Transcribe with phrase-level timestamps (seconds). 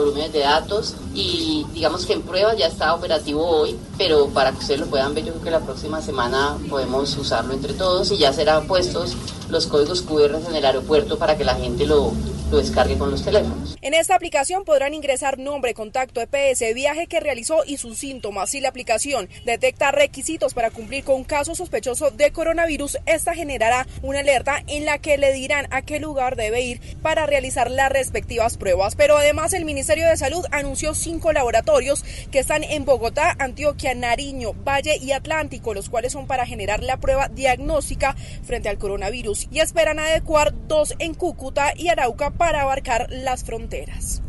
[0.00, 4.58] volúmenes de datos y digamos que en prueba ya está operativo hoy, pero para que
[4.58, 8.18] ustedes lo puedan ver yo creo que la próxima semana podemos usarlo entre todos y
[8.18, 9.16] ya serán puestos
[9.50, 12.12] los códigos QR en el aeropuerto para que la gente lo,
[12.50, 13.76] lo descargue con los teléfonos.
[13.80, 18.50] En esta aplicación podrán ingresar nombre, contacto, EPS, viaje que realizó y sus síntomas.
[18.50, 24.20] Si la aplicación detecta requisitos para cumplir con caso sospechoso de coronavirus, esta generará una
[24.20, 28.56] alerta en la que le dirán a qué lugar debe ir para realizar las respectivas
[28.56, 28.96] pruebas.
[28.96, 34.52] Pero además el Ministerio de Salud anunció cinco laboratorios que están en Bogotá, Antioquia, Nariño,
[34.52, 39.60] Valle y Atlántico, los cuales son para generar la prueba diagnóstica frente al coronavirus y
[39.60, 44.22] esperan adecuar dos en Cúcuta y Arauca para abarcar las fronteras.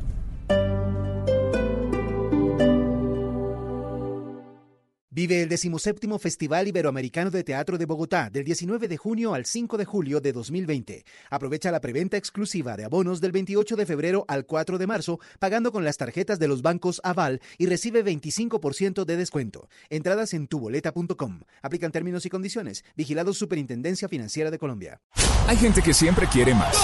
[5.13, 9.77] Vive el 17 Festival Iberoamericano de Teatro de Bogotá del 19 de junio al 5
[9.77, 11.03] de julio de 2020.
[11.29, 15.73] Aprovecha la preventa exclusiva de abonos del 28 de febrero al 4 de marzo pagando
[15.73, 19.67] con las tarjetas de los bancos Aval y recibe 25% de descuento.
[19.89, 21.41] Entradas en tuboleta.com.
[21.61, 22.85] Aplican términos y condiciones.
[22.95, 25.01] Vigilado Superintendencia Financiera de Colombia.
[25.45, 26.77] Hay gente que siempre quiere más.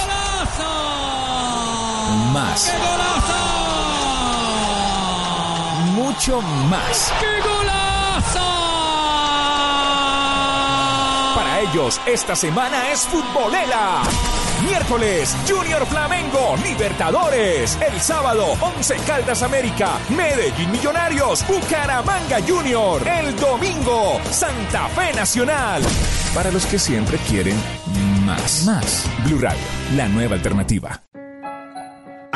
[2.34, 2.74] Más.
[5.94, 7.10] Mucho más.
[11.58, 14.02] Para ellos, esta semana es futbolera.
[14.64, 17.76] Miércoles, Junior Flamengo, Libertadores.
[17.80, 23.02] El sábado, Once Caldas América, Medellín Millonarios, Bucaramanga Junior.
[23.08, 25.82] El domingo, Santa Fe Nacional.
[26.32, 27.56] Para los que siempre quieren
[28.24, 28.64] más.
[28.64, 29.04] Más.
[29.24, 29.58] Blue Radio,
[29.96, 31.02] la nueva alternativa.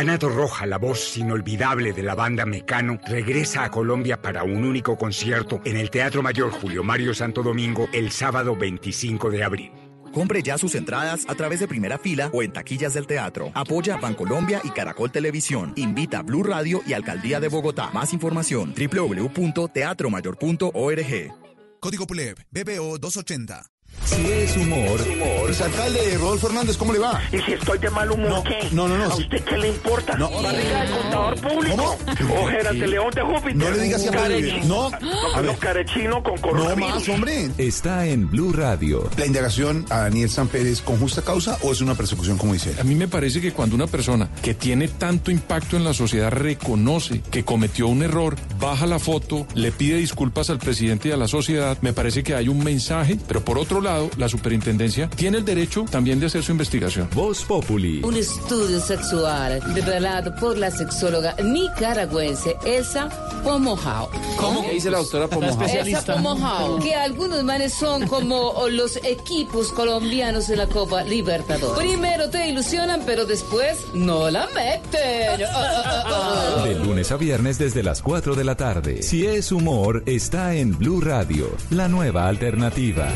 [0.03, 4.99] Anato Roja, la voz inolvidable de la banda Mecano, regresa a Colombia para un único
[4.99, 9.71] concierto en el Teatro Mayor Julio Mario Santo Domingo el sábado 25 de abril.
[10.13, 13.53] Compre ya sus entradas a través de primera fila o en taquillas del teatro.
[13.55, 15.73] Apoya Bancolombia y Caracol Televisión.
[15.77, 17.91] Invita a Blue Radio y Alcaldía de Bogotá.
[17.93, 21.33] Más información www.teatromayor.org.
[21.81, 23.72] Código PULEB, BBO 280.
[24.05, 25.51] Si es humor, humor.
[25.63, 27.21] Alcalde Rodolfo Hernández, ¿cómo le va?
[27.33, 28.59] ¿Y si estoy de mal humor No, qué?
[28.73, 29.05] no, no, no.
[29.05, 30.17] ¿A usted qué le importa?
[30.19, 30.29] No.
[30.43, 31.97] Barriga del contador público.
[32.43, 33.57] Ojeras de león de Júpiter.
[33.57, 34.03] No le digas.
[34.11, 34.67] Carechino.
[34.67, 34.91] No.
[35.01, 35.53] No, A ver.
[35.53, 36.91] no, carechino con No coronavirus.
[36.95, 37.51] más, hombre.
[37.59, 39.09] Está en Blue Radio.
[39.17, 42.71] ¿La indagación a Daniel San Pérez con justa causa o es una persecución como dice
[42.73, 42.81] él?
[42.81, 46.31] A mí me parece que cuando una persona que tiene tanto impacto en la sociedad
[46.33, 51.17] reconoce que cometió un error, baja la foto, le pide disculpas al presidente y a
[51.17, 55.39] la sociedad, me parece que hay un mensaje, pero por otro lado, la superintendencia tiene
[55.39, 57.09] el derecho también de hacer su investigación.
[57.15, 58.03] Voz Populi.
[58.05, 63.09] Un estudio sexual revelado por la sexóloga nicaragüense Elsa
[63.43, 64.11] Pomojao.
[64.39, 64.63] ¿Cómo?
[64.63, 66.79] ¿Qué dice la doctora Elsa Pomojao.
[66.81, 71.79] Que algunos manes son como los equipos colombianos en la Copa Libertadores.
[71.79, 75.41] Primero te ilusionan, pero después no la meten.
[76.65, 79.03] De lunes a viernes desde las 4 de la tarde.
[79.03, 83.09] Si es humor, está en Blue Radio, la nueva alternativa.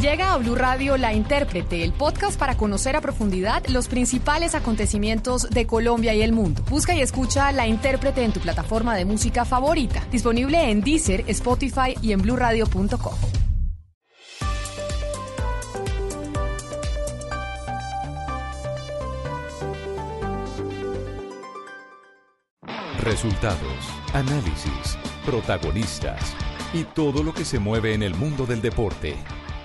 [0.00, 5.50] Llega a Blue Radio La Intérprete, el podcast para conocer a profundidad los principales acontecimientos
[5.50, 6.62] de Colombia y el mundo.
[6.70, 11.94] Busca y escucha La Intérprete en tu plataforma de música favorita, disponible en Deezer, Spotify
[12.00, 13.14] y en bluradio.com.
[23.00, 23.60] Resultados,
[24.14, 26.34] análisis, protagonistas
[26.72, 29.16] y todo lo que se mueve en el mundo del deporte.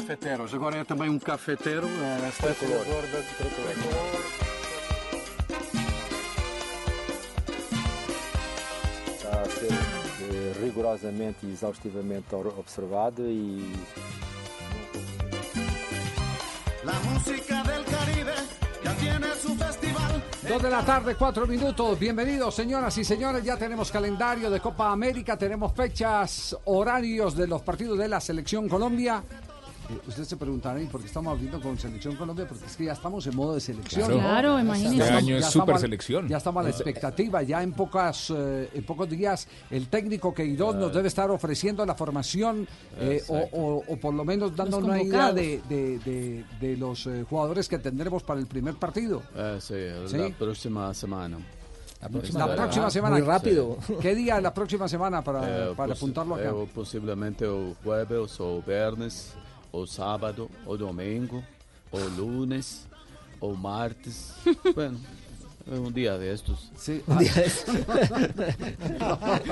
[0.00, 0.54] Cafeteiros.
[0.54, 1.86] Agora é também um cafeteiro.
[2.38, 2.84] tricolor.
[9.12, 13.72] está a ser eh, rigorosamente e exaustivamente observado e
[16.82, 18.32] La música del Caribe
[18.82, 20.22] ya tiene su festival.
[20.48, 21.98] Dos de la tarde, cuatro minutos.
[21.98, 23.44] Bienvenidos, señoras y señores.
[23.44, 28.66] Ya tenemos calendario de Copa América, tenemos fechas, horarios de los partidos de la Selección
[28.66, 29.22] Colombia.
[29.90, 32.46] Eh, ustedes se preguntarán, ¿y por qué estamos hablando con Selección Colombia?
[32.48, 34.06] Porque es que ya estamos en modo de selección.
[34.06, 34.20] Claro.
[34.20, 36.28] Claro, estamos- Este año es super selección.
[36.28, 37.42] Ya estamos a la Es- expectativa.
[37.42, 41.94] Ya en, pocas, eh, en pocos días el técnico Queiroz nos debe estar ofreciendo la
[41.94, 42.66] formación
[42.98, 46.76] eh, o, o- o por lo menos dando Los una idea de, de- de- de
[46.76, 49.22] los eh, jugadores que tendremos para el primer partido.
[49.34, 49.74] Eh, sí,
[50.08, 50.16] ¿Sí?
[50.18, 51.38] la próxima semana.
[52.00, 53.16] La próxima próxima, semana.
[53.18, 53.40] semana.
[53.86, 53.94] Sí.
[54.00, 55.40] ¿Qué día es la próxima semana para,
[55.70, 56.48] Eh, para pos- apuntarlo acá?
[56.48, 59.34] eh, posiblemente o jueves o viernes
[59.72, 61.44] o sábado o domingo
[61.90, 62.86] o lunes
[63.40, 64.34] o martes.
[64.74, 65.29] bueno, eh,
[65.66, 66.70] un día de estos.
[66.76, 67.50] Sí, un día de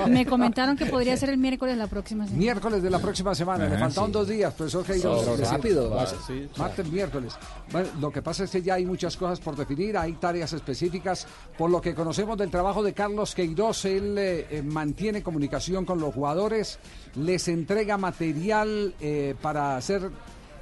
[0.09, 2.39] Me comentaron que podría ser el miércoles la próxima semana.
[2.39, 4.13] Miércoles de la próxima semana, le Ajá, faltaban sí.
[4.13, 5.39] dos días, profesor Queiroz.
[5.39, 7.33] Rápido, pues, va, sí, martes, miércoles.
[7.71, 11.27] Bueno, lo que pasa es que ya hay muchas cosas por definir, hay tareas específicas.
[11.57, 15.99] Por lo que conocemos del trabajo de Carlos Queiroz, él eh, eh, mantiene comunicación con
[15.99, 16.79] los jugadores,
[17.15, 20.09] les entrega material eh, para hacer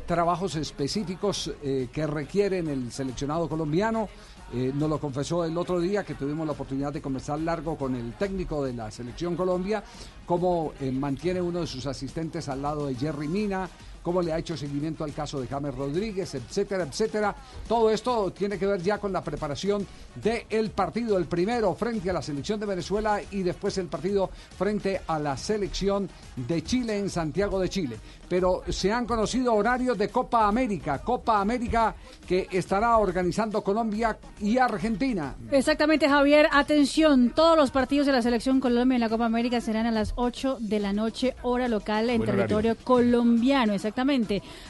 [0.08, 4.10] trabajos específicos eh, que requieren el seleccionado colombiano.
[4.54, 7.96] Eh, nos lo confesó el otro día que tuvimos la oportunidad de conversar largo con
[7.96, 9.84] el técnico de la selección Colombia,
[10.26, 13.70] cómo eh, mantiene uno de sus asistentes al lado de Jerry Mina,
[14.08, 17.36] cómo le ha hecho seguimiento al caso de James Rodríguez, etcétera, etcétera.
[17.68, 22.14] Todo esto tiene que ver ya con la preparación del partido, el primero frente a
[22.14, 27.10] la selección de Venezuela y después el partido frente a la selección de Chile en
[27.10, 27.98] Santiago de Chile.
[28.30, 31.94] Pero se han conocido horarios de Copa América, Copa América
[32.26, 35.36] que estará organizando Colombia y Argentina.
[35.52, 36.48] Exactamente, Javier.
[36.54, 40.14] Atención, todos los partidos de la selección Colombia en la Copa América serán a las
[40.16, 43.74] 8 de la noche, hora local en Buen territorio colombiano.
[43.74, 43.97] Exactamente.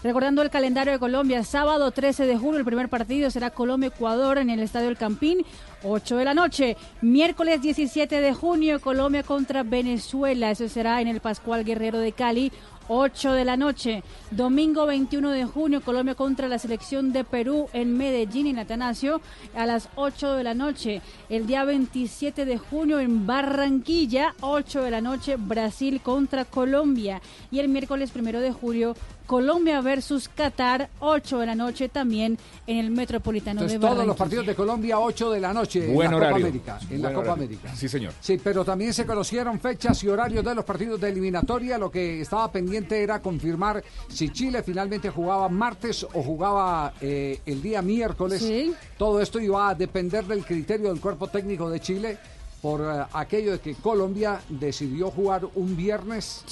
[0.03, 4.49] Recordando el calendario de Colombia, sábado 13 de julio, el primer partido será Colombia-Ecuador en
[4.49, 5.45] el Estadio El Campín.
[5.83, 6.77] 8 de la noche.
[7.01, 10.51] Miércoles 17 de junio, Colombia contra Venezuela.
[10.51, 12.51] Eso será en el Pascual Guerrero de Cali.
[12.87, 14.03] 8 de la noche.
[14.31, 19.21] Domingo 21 de junio, Colombia contra la selección de Perú en Medellín, en Atanasio,
[19.55, 21.01] a las 8 de la noche.
[21.29, 27.21] El día 27 de junio en Barranquilla, 8 de la noche, Brasil contra Colombia.
[27.51, 28.95] Y el miércoles 1 de julio,
[29.27, 34.15] Colombia versus Qatar, 8 de la noche también en el Metropolitano Entonces, de todos los
[34.15, 36.35] partidos de Colombia, 8 de la noche Buen en la horario.
[36.37, 36.79] Copa América.
[36.89, 37.33] En la Copa horario.
[37.33, 37.75] América.
[37.75, 38.13] Sí, señor.
[38.21, 41.77] Sí, pero también se conocieron fechas y horarios de los partidos de eliminatoria.
[41.77, 47.61] Lo que estaba pendiente era confirmar si Chile finalmente jugaba martes o jugaba eh, el
[47.61, 48.49] día miércoles.
[48.97, 52.17] Todo esto iba a depender del criterio del cuerpo técnico de Chile
[52.61, 56.43] por eh, aquello de que Colombia decidió jugar un viernes.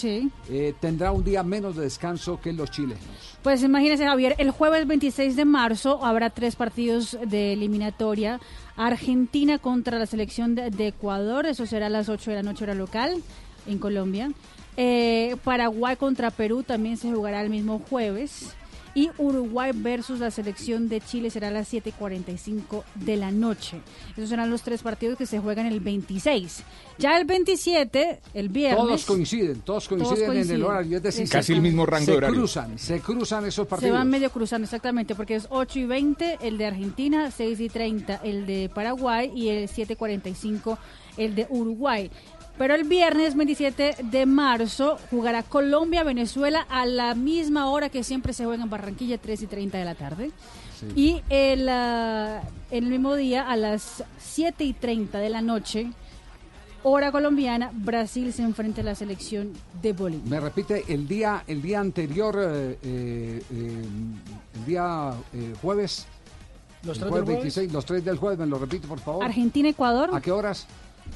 [0.50, 3.04] Eh, tendrá un día menos de descanso que los chilenos.
[3.42, 8.40] Pues imagínese, Javier, el jueves 26 de marzo habrá tres partidos de eliminatoria.
[8.76, 12.64] Argentina contra la selección de, de Ecuador, eso será a las 8 de la noche
[12.64, 13.22] hora local
[13.68, 14.32] en Colombia.
[14.78, 18.56] Eh, Paraguay contra Perú también se jugará el mismo jueves.
[18.96, 23.82] Y Uruguay versus la selección de Chile será a las 7.45 de la noche.
[24.16, 26.64] Esos serán los tres partidos que se juegan el 26.
[26.98, 28.78] Ya el 27, el viernes.
[28.80, 30.56] Todos coinciden, todos coinciden, en coinciden.
[30.56, 30.98] el horario.
[30.98, 32.36] Es decir, Casi el mismo rango se de horario.
[32.38, 33.98] cruzan, se cruzan esos Se partidos.
[33.98, 38.22] van medio cruzando, exactamente, porque es 8 y 20 el de Argentina, 6 y 30
[38.24, 40.78] el de Paraguay y el 7.45
[41.18, 42.10] el de Uruguay.
[42.58, 48.46] Pero el viernes 27 de marzo jugará Colombia-Venezuela a la misma hora que siempre se
[48.46, 50.32] juega en Barranquilla, 3 y 30 de la tarde.
[50.80, 50.88] Sí.
[50.96, 52.42] Y el, ah,
[52.72, 55.92] el mismo día, a las 7 y 30 de la noche,
[56.84, 60.30] hora colombiana, Brasil se enfrenta a la selección de Bolivia.
[60.30, 63.84] Me repite, el día, el día anterior, eh, eh, eh,
[64.56, 66.06] el día eh, jueves.
[66.84, 67.56] ¿Los tres jueves del jueves?
[67.56, 69.26] 26, los tres del jueves, me lo repite, por favor.
[69.26, 70.12] Argentina-Ecuador.
[70.14, 70.68] ¿A qué horas?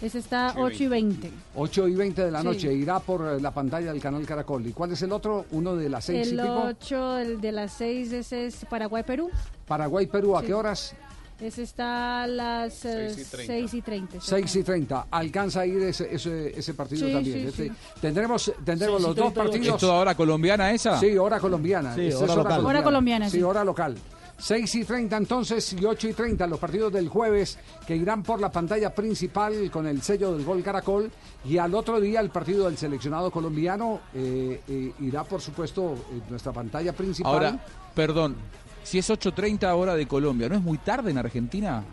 [0.02, 1.32] Ese está 8 y 20.
[1.56, 2.46] 8 y 20 de la Sí.
[2.48, 2.74] noche.
[2.74, 4.66] Irá por eh, la pantalla del canal Caracol.
[4.66, 5.46] ¿Y cuál es el otro?
[5.52, 6.64] Uno de las 6 y El pico.
[6.68, 9.30] 8, el de las 6, ese es Paraguay-Perú.
[9.68, 10.48] Paraguay-Perú, ¿a Sí.
[10.48, 10.96] qué horas?
[11.42, 14.18] Ese está a las eh, 6 y 30.
[14.22, 15.08] 6 y 30.
[15.10, 17.36] Alcanza a ir ese, ese, ese partido Sí, también.
[17.42, 17.72] sí, Este- sí.
[18.02, 19.76] Tendremos, tendremos 6 y los dos 30 de partidos.
[19.76, 21.00] ¿Es toda hora colombiana esa?
[21.00, 21.96] Sí, hora colombiana.
[21.96, 22.66] Sí, Esta hora es local.
[22.66, 23.44] Hora colombiana, Sí, sí.
[23.44, 23.96] hora local.
[24.40, 28.40] 6 y 30 entonces y 8 y 30 los partidos del jueves que irán por
[28.40, 31.12] la pantalla principal con el sello del gol Caracol
[31.46, 36.24] y al otro día el partido del seleccionado colombiano eh, eh, irá por supuesto en
[36.30, 37.34] nuestra pantalla principal.
[37.34, 38.36] Ahora, perdón,
[38.84, 41.84] si es 8.30 hora de Colombia, ¿no es muy tarde en Argentina?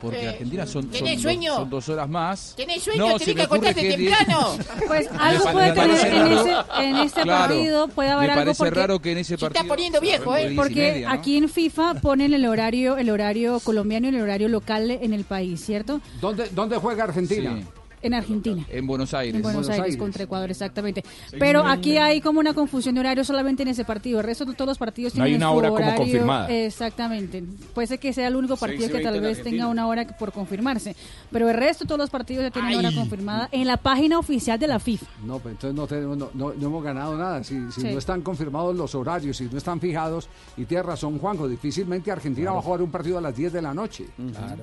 [0.00, 1.54] Porque Eh, Argentina son, son, ¿tenés dos, sueño?
[1.56, 2.54] son dos horas más.
[2.56, 2.98] ¿Tenés sueño?
[3.00, 4.58] No, Tenés se que acostarte que- temprano.
[4.86, 6.40] Pues algo puede tener en, raro.
[6.40, 7.54] ese, en este Claro.
[7.54, 9.60] partido, puede haber Me algo parece porque, raro que en ese Se partido...
[9.62, 10.52] está poniendo viejo, ¿eh?
[10.54, 15.12] porque aquí en FIFA ponen el horario, el horario colombiano y el horario local en
[15.12, 16.00] el país, ¿cierto?
[16.20, 17.58] ¿Dónde, dónde juega Argentina?
[18.02, 18.64] En Argentina.
[18.70, 19.34] En Buenos Aires.
[19.34, 21.02] En Buenos, Aires, contra Ecuador, exactamente.
[21.38, 24.20] Pero aquí hay como una confusión de horario solamente en ese partido.
[24.20, 25.96] El resto de todos los partidos No hay tienen una su hora como horario.
[26.02, 26.48] confirmada.
[26.50, 27.42] Exactamente.
[27.74, 30.94] Puede ser que sea el único partido que tal vez tenga una hora por confirmarse.
[31.32, 34.58] Pero el resto de todos los partidos ya tienen hora confirmada en la página oficial
[34.58, 35.06] de la FIFA.
[35.24, 37.42] No, pues entonces no, tenemos, no, no- no hemos ganado nada.
[37.44, 37.88] Si, si Sí.
[37.92, 42.52] no están confirmados los horarios, si no están fijados, y tiene razón Juanjo, difícilmente Argentina
[42.52, 44.04] va a jugar un partido a las 10 de la noche.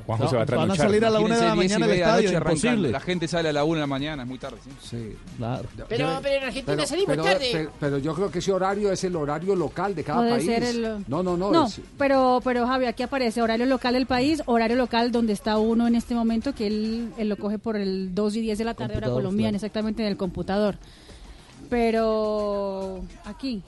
[0.06, 2.00] Juanjo se va a Van a salir a la una de la mañana 10 del
[2.00, 2.90] estadio, imposible.
[2.92, 4.58] La gente sale a la una de la mañana, es muy tarde.
[4.82, 5.16] Sí.
[5.38, 5.68] Claro.
[5.90, 7.50] Pero, pero en Argentina Pero, salimos pero- tarde.
[7.52, 10.46] pero- pero yo creo que ese horario es el horario local de cada Puede país.
[10.46, 11.52] ser el- No, no, no.
[11.52, 15.58] No, es- pero, pero Javi, aquí aparece horario local del país, horario local donde está
[15.58, 18.66] uno en este momento, que él, él lo coge por el 2 y 10 de
[18.66, 19.56] la tarde, hora colombiana, claro.
[19.58, 20.78] exactamente en el computador.
[21.70, 23.62] Pero aquí,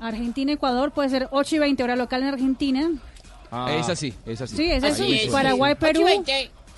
[0.00, 2.90] Argentina, Ecuador, puede ser 8 y 20 hora local en Argentina.
[3.78, 4.56] Es así, es así.
[4.56, 4.82] Sí, es.
[4.82, 5.32] Así es.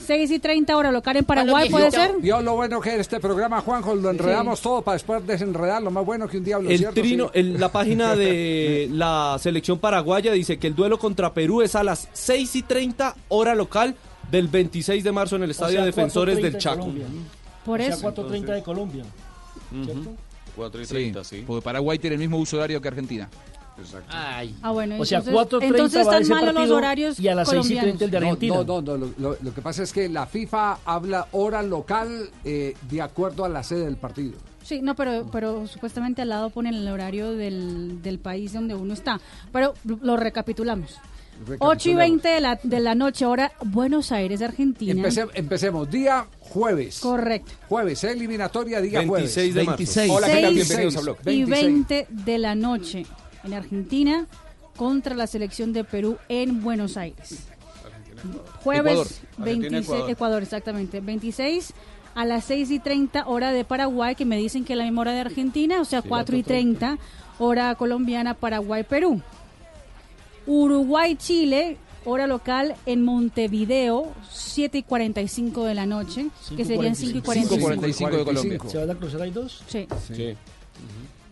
[0.04, 0.28] Paraguay, Perú.
[0.28, 2.12] 6 y 30 hora local en Paraguay, puede ser.
[2.20, 5.90] Vio lo bueno que es este programa, Juanjo, lo enredamos todo para después desenredar lo
[5.90, 6.70] más bueno que un diablo.
[6.70, 7.00] El ¿cierto?
[7.00, 7.40] trino, Sí.
[7.40, 11.82] el- la página de la selección paraguaya dice que el duelo contra Perú es a
[11.84, 13.94] las 6 y 30 hora local
[14.30, 16.78] del 26 de marzo en el Estadio sea, Defensores 4:30 del de Chaco.
[16.80, 17.06] Colombia.
[17.64, 18.02] Por o sea, eso.
[18.12, 19.04] 4.30 de Colombia.
[19.84, 20.10] ¿cierto?
[20.56, 21.42] 4 y 30, sí.
[21.46, 23.28] Porque Paraguay tiene el mismo uso horario que Argentina.
[23.78, 24.06] Exacto.
[24.10, 24.54] Ay.
[24.62, 27.34] Ah, bueno, O sea, entonces, 4:30 entonces va están ese malos los horarios y a
[27.34, 28.54] las 6 y 30 el de No, Argentina.
[28.56, 32.30] No, no, no, Lo, lo- lo que pasa es que la FIFA habla hora local
[32.44, 34.34] eh, de acuerdo a la sede del partido.
[34.62, 38.94] Sí, no, pero, pero supuestamente al lado ponen el horario del, del país donde uno
[38.94, 39.20] está.
[39.52, 40.96] Pero lo recapitulamos.
[41.58, 44.92] 8 y 20 de la, de la noche, hora Buenos Aires, Argentina.
[44.94, 47.00] Empece- empecemos, día jueves.
[47.00, 47.50] Correcto.
[47.68, 49.54] Jueves, eliminatoria, día 26 jueves.
[49.54, 49.76] de marzo.
[49.78, 50.10] 26.
[50.12, 50.54] Hola, ¿qué tal?
[50.54, 51.16] 6 Bienvenidos a Blog.
[51.22, 51.64] y 26.
[51.64, 53.06] 20 de la noche
[53.44, 54.26] en Argentina
[54.76, 57.46] contra la selección de Perú en Buenos Aires.
[58.62, 59.06] Jueves Ecuador.
[59.38, 60.10] 26, Argentina, Ecuador.
[60.10, 60.42] Ecuador.
[60.42, 61.00] exactamente.
[61.00, 61.74] 26
[62.14, 65.02] a las 6 y 30 hora de Paraguay, que me dicen que es la misma
[65.02, 66.98] hora de Argentina, o sea, 4 y 30
[67.38, 69.20] hora colombiana, Paraguay, Perú.
[70.46, 77.18] Uruguay, Chile, hora local en Montevideo, 7 y 45 de la noche, que serían 5
[77.18, 77.74] y 45.
[77.74, 78.58] 5.45 de Colombia.
[78.68, 79.62] ¿Se van a cruzar ahí dos?
[79.66, 79.86] Sí.
[80.12, 80.34] Sí.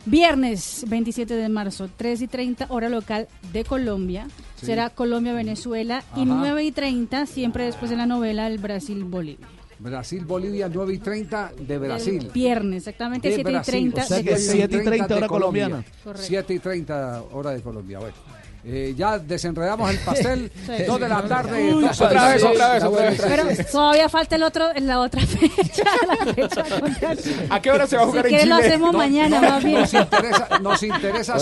[0.04, 4.26] Viernes 27 de marzo, 3 y 30, hora local de Colombia.
[4.56, 4.66] Sí.
[4.66, 6.02] Será Colombia-Venezuela.
[6.16, 6.34] Y Ajá.
[6.38, 9.46] 9 y 30, siempre después de la novela, el Brasil-Bolivia.
[9.78, 12.18] Brasil, Bolivia, 9 y 30 de Brasil.
[12.26, 14.52] El viernes, exactamente, De 7 y Brasil, 30 o sea que Colombia.
[14.52, 15.64] 7 y 30 de hora Colombia.
[15.66, 15.84] colombiana.
[16.04, 16.26] Correcto.
[16.28, 17.98] 7 y 30 hora de Colombia.
[17.98, 18.14] Bueno,
[18.64, 20.50] eh, ya desenredamos el pastel.
[20.66, 20.84] Sí.
[20.86, 21.74] 2 de la tarde.
[21.74, 23.20] Uy, dos otra vez, otra vez, otra vez.
[23.26, 25.84] Pero todavía falta el otro, la otra fecha.
[26.06, 27.16] La fecha contra-
[27.50, 28.68] ¿A qué hora se va a jugar si en quieres lo Chile?
[28.68, 29.80] hacemos No, mañana, no, más bien.
[29.80, 31.38] Nos interesa, nos interesa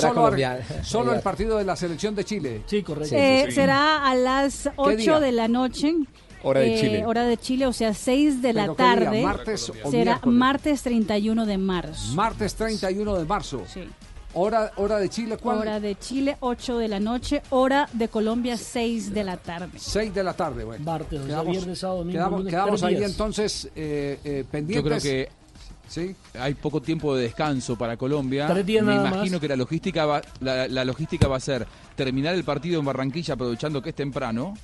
[0.82, 2.62] solo, el partido de la selección de Chile.
[2.66, 3.14] Sí, correcto.
[3.16, 5.20] Eh, Será a las 8 día?
[5.20, 5.94] de la noche.
[6.42, 7.04] Hora de eh, Chile.
[7.06, 8.94] Hora de Chile, o sea, 6 de la ¿Pero qué día?
[8.94, 9.22] tarde.
[9.22, 10.38] ¿Martes o Será miércoles?
[10.38, 12.14] martes 31 de marzo.
[12.14, 13.62] Martes 31 de marzo.
[13.72, 13.86] Sí.
[14.32, 15.58] Hora, hora de Chile, ¿cuál?
[15.58, 17.42] Hora de Chile, 8 de la noche.
[17.50, 19.70] Hora de Colombia, 6 de la tarde.
[19.76, 20.84] 6 de la tarde, bueno.
[20.84, 23.10] Martes, o sea, viernes, sábado, domingo, quedamos, lunes, quedamos ahí días.
[23.10, 24.84] entonces eh, eh, pendientes.
[24.84, 25.40] Yo creo que
[25.88, 26.14] Sí.
[26.38, 28.46] hay poco tiempo de descanso para Colombia.
[28.46, 29.40] Tres días Me nada imagino más.
[29.40, 33.34] que la logística va, la, la logística va a ser terminar el partido en Barranquilla
[33.34, 34.54] aprovechando que es temprano.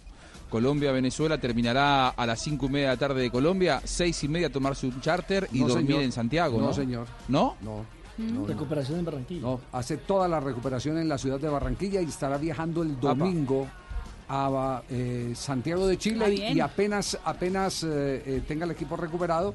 [0.49, 4.49] Colombia-Venezuela terminará a las cinco y media de la tarde de Colombia, seis y media
[4.51, 6.03] tomarse un charter y No, dormir señor.
[6.05, 6.67] en Santiago, ¿no?
[6.69, 7.07] No, señor.
[7.27, 7.57] ¿No?
[7.61, 7.85] No.
[8.19, 8.47] Mm.
[8.47, 9.43] Recuperación en Barranquilla.
[9.43, 13.67] No, hace toda la recuperación en la ciudad de Barranquilla y estará viajando el domingo
[14.29, 19.55] a eh, Santiago de Chile y apenas apenas eh, eh, tenga el equipo recuperado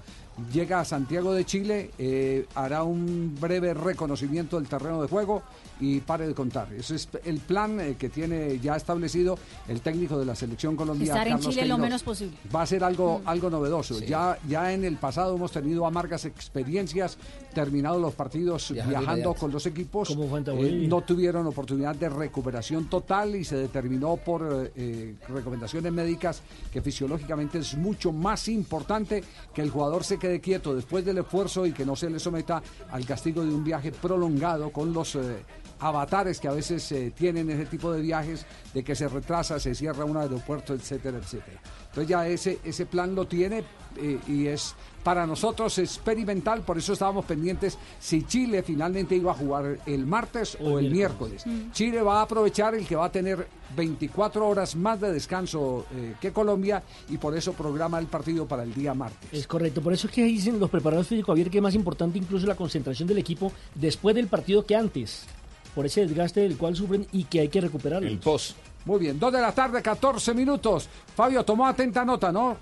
[0.53, 5.43] llega a Santiago de Chile eh, hará un breve reconocimiento del terreno de juego
[5.79, 6.71] y pare de contar.
[6.73, 11.13] Ese es el plan eh, que tiene ya establecido el técnico de la selección colombiana
[11.13, 12.37] Estar en Carlos Chile lo menos posible.
[12.53, 13.27] va a ser algo Mm.
[13.27, 13.99] algo novedoso.
[13.99, 17.17] Ya ya en el pasado hemos tenido amargas experiencias
[17.53, 20.09] terminados los partidos Viajando con los equipos.
[20.09, 26.81] Eh, no tuvieron oportunidad de recuperación total y se determinó por eh, recomendaciones médicas que
[26.81, 29.23] fisiológicamente es mucho más importante
[29.53, 32.61] que el jugador se quede quieto después del esfuerzo y que no se le someta
[32.91, 35.43] al castigo de un viaje prolongado con los eh,
[35.81, 39.75] avatares que a veces eh, tienen ese tipo de viajes de que se retrasa, se
[39.75, 41.59] cierra un aeropuerto, etcétera, etcétera.
[41.89, 43.63] Entonces ya ese, ese plan lo tiene
[43.97, 49.33] eh, y es para nosotros experimental, por eso estábamos pendientes si Chile finalmente iba a
[49.33, 51.43] jugar el martes o el miércoles.
[51.73, 56.13] Chile va a aprovechar el que va a tener 24 horas más de descanso eh,
[56.21, 59.29] que Colombia y por eso programa el partido para el día martes.
[59.31, 62.19] Es correcto, por eso es que dicen los preparadores físicos, Javier, que es más importante
[62.19, 65.25] incluso la concentración del equipo después del partido que antes,
[65.75, 68.07] por ese desgaste del cual sufren y que hay que recuperarlo.
[68.07, 68.55] El post.
[68.85, 70.89] Muy bien, 2 de la tarde, 14 minutos.
[71.15, 72.57] Fabio, tomó atenta nota, ¿no?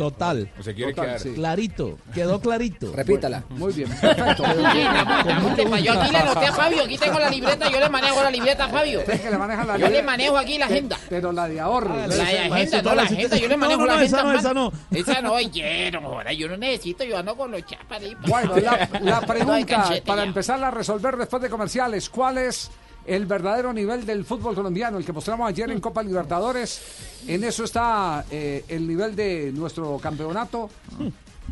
[0.00, 0.50] Total.
[0.58, 1.20] ¿O se quiere Total, quedar?
[1.20, 1.34] sí.
[1.34, 2.90] Clarito, quedó clarito.
[2.94, 3.44] Repítala.
[3.50, 4.44] Muy bien, perfecto.
[4.44, 8.64] Yo aquí le anoté a Fabio, aquí tengo la libreta, yo le manejo la libreta
[8.64, 9.00] a Fabio.
[9.00, 10.98] Usted que le maneja la Yo le manejo aquí la agenda.
[11.10, 11.94] Pero la de ahorro.
[11.94, 14.18] La de agenda, no la agenda, yo le manejo la agenda.
[14.18, 14.72] esa no, esa no.
[14.90, 18.16] Esa no, oye, no joda, yo no necesito, yo ando con los chapas ahí.
[18.26, 20.26] Bueno, la, pregunta para ya.
[20.26, 22.70] empezar a resolver después de comerciales, ¿cuál es
[23.10, 24.96] el verdadero nivel del fútbol colombiano?
[24.96, 26.80] El que mostramos ayer en Copa Libertadores,
[27.26, 30.70] en eso está eh, el nivel de nuestro campeonato,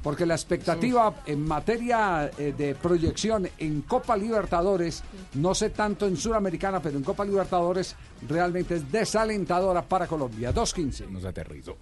[0.02, 5.02] porque la expectativa en materia eh, de proyección en Copa Libertadores,
[5.34, 7.96] no sé tanto en Suramericana, pero en Copa Libertadores
[8.28, 10.54] realmente es desalentadora para Colombia.
[10.54, 11.08] 2.15.
[11.08, 11.76] Nos aterrizó.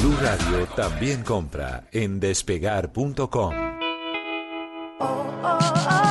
[0.00, 3.52] Blue Radio también compra en despegar.com.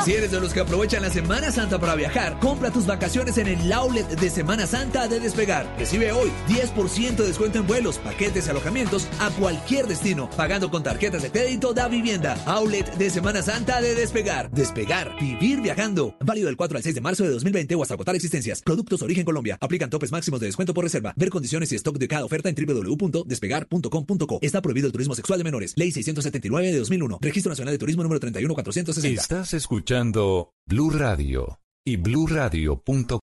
[0.05, 3.47] Si eres de los que aprovechan la Semana Santa para viajar, compra tus vacaciones en
[3.47, 5.75] el outlet de Semana Santa de Despegar.
[5.77, 10.83] Recibe hoy 10% de descuento en vuelos, paquetes y alojamientos a cualquier destino, pagando con
[10.83, 12.37] tarjetas de crédito da vivienda.
[12.45, 14.49] Outlet de Semana Santa de Despegar.
[14.51, 16.15] Despegar, vivir viajando.
[16.21, 18.61] Válido del 4 al 6 de marzo de 2020 o hasta agotar existencias.
[18.61, 19.57] Productos Origen Colombia.
[19.59, 21.13] Aplican topes máximos de descuento por reserva.
[21.17, 24.39] Ver condiciones y stock de cada oferta en www.despegar.com.co.
[24.41, 25.73] Está prohibido el turismo sexual de menores.
[25.75, 27.19] Ley 679 de 2001.
[27.21, 29.21] Registro Nacional de Turismo número 31460.
[29.21, 33.19] Estás escuchando Blue Radio y bluradio.com.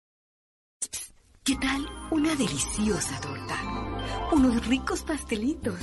[1.43, 3.55] ¿Qué tal una deliciosa torta?
[4.31, 5.79] Unos ricos pastelitos,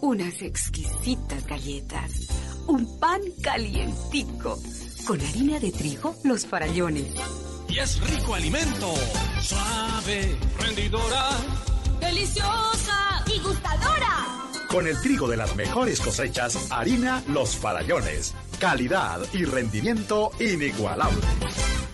[0.00, 2.28] unas exquisitas galletas,
[2.66, 4.58] un pan calientico,
[5.06, 7.14] con harina de trigo, los farallones.
[7.68, 8.94] Y es rico alimento.
[9.42, 11.28] Suave, rendidora.
[12.00, 14.53] ¡Deliciosa y gustadora!
[14.68, 18.34] Con el trigo de las mejores cosechas, harina Los Farallones.
[18.58, 21.20] Calidad y rendimiento inigualable.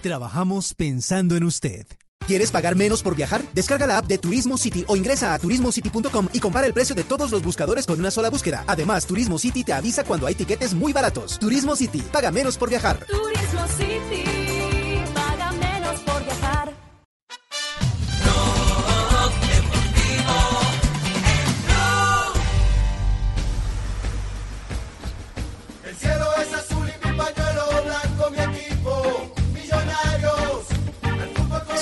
[0.02, 1.86] Trabajamos pensando en usted.
[2.26, 3.42] ¿Quieres pagar menos por viajar?
[3.54, 7.02] Descarga la app de Turismo City o ingresa a turismocity.com y compara el precio de
[7.02, 8.62] todos los buscadores con una sola búsqueda.
[8.68, 11.38] Además, Turismo City te avisa cuando hay tiquetes muy baratos.
[11.40, 13.04] Turismo City, paga menos por viajar.
[13.06, 14.24] Turismo City,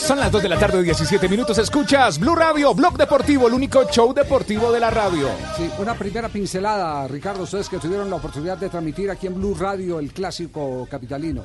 [0.09, 1.59] Son las 2 de la tarde, 17 minutos.
[1.59, 5.29] Escuchas Blue Radio, Blog Deportivo, el único show deportivo de la radio.
[5.55, 9.55] Sí, una primera pincelada, Ricardo, ustedes que tuvieron la oportunidad de transmitir aquí en Blue
[9.55, 11.43] Radio el clásico capitalino.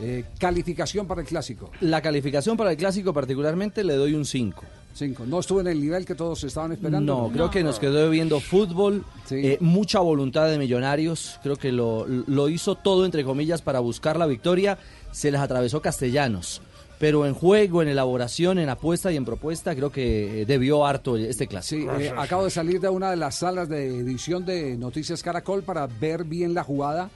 [0.00, 1.70] Eh, calificación para el clásico.
[1.82, 4.60] La calificación para el clásico particularmente le doy un 5.
[4.92, 5.26] 5.
[5.26, 7.28] No estuvo en el nivel que todos estaban esperando.
[7.28, 12.08] No, creo que nos quedó viendo fútbol, eh, mucha voluntad de Millonarios, creo que lo,
[12.08, 14.78] lo hizo todo entre comillas para buscar la victoria,
[15.12, 16.60] se les atravesó Castellanos,
[17.00, 21.16] pero en juego, en elaboración, en apuesta y en propuesta creo que eh, debió harto
[21.16, 21.90] este clásico.
[21.98, 25.86] Eh, acabo de salir de una de las salas de edición de Noticias Caracol para
[25.86, 27.08] ver bien la jugada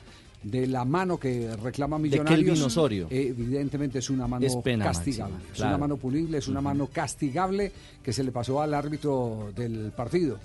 [0.43, 2.47] de la mano que reclama Millonarios.
[2.47, 3.09] Kelvin Osorio.
[3.11, 5.35] Eh, evidentemente es una mano Es pena castigable.
[5.35, 7.71] máxima, Es una mano punible, es una mano castigable
[8.03, 10.39] que se le pasó al árbitro del partido.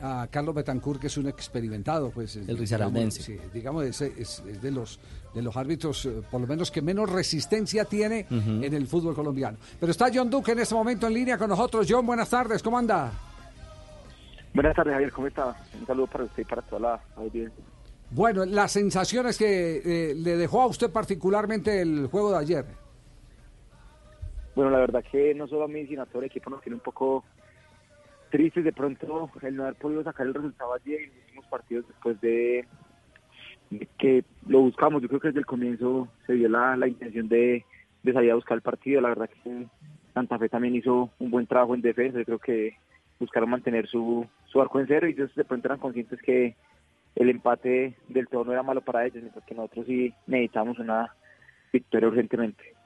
[0.00, 2.36] A Carlos Betancourt, que es un experimentado, pues.
[2.36, 3.32] es- El risaraldense.
[3.32, 5.00] digamos, sí, digamos, es, es- es de los
[5.34, 9.58] de los árbitros, eh, por lo menos que menos resistencia tiene en el fútbol colombiano.
[9.78, 11.86] Pero está John Duque en este momento en línea con nosotros.
[11.88, 13.12] John, buenas tardes, ¿cómo anda?
[14.54, 15.54] Buenas tardes, Javier, ¿cómo está?
[15.78, 17.62] Un saludo para usted y para toda la audiencia.
[18.10, 22.64] Bueno, las sensaciones que eh, le dejó a usted particularmente el juego de ayer.
[24.56, 26.76] Bueno, la verdad que no solo a mí, sino a todo el equipo nos tiene
[26.76, 27.22] un poco
[28.30, 31.88] tristes de pronto el no haber podido sacar el resultado ayer en los últimos partidos
[31.88, 32.66] después de,
[33.70, 35.02] de que lo buscamos.
[35.02, 37.64] Yo creo que desde el comienzo se vio la, la intención de,
[38.02, 39.00] de salir a buscar el partido.
[39.00, 39.66] La verdad que
[40.14, 42.18] Santa Fe también hizo un buen trabajo en defensa.
[42.18, 42.76] Yo creo que
[43.18, 46.54] buscaron mantener su, su arco en cero y ellos de pronto eran conscientes que
[47.16, 51.12] el empate del todo no era malo para ellos, mientras que nosotros sí necesitamos una
[51.72, 52.77] victoria urgentemente.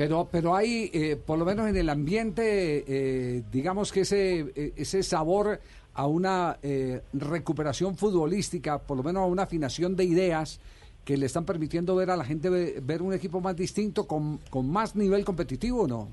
[0.00, 4.72] Pero, pero hay, eh, por lo menos en el ambiente, eh, digamos que ese, eh,
[4.74, 5.60] ese sabor
[5.92, 10.58] a una eh, recuperación futbolística, por lo menos a una afinación de ideas
[11.04, 14.38] que le están permitiendo ver a la gente ve- ver un equipo más distinto, con,
[14.48, 16.08] con más nivel competitivo, ¿o ¿no?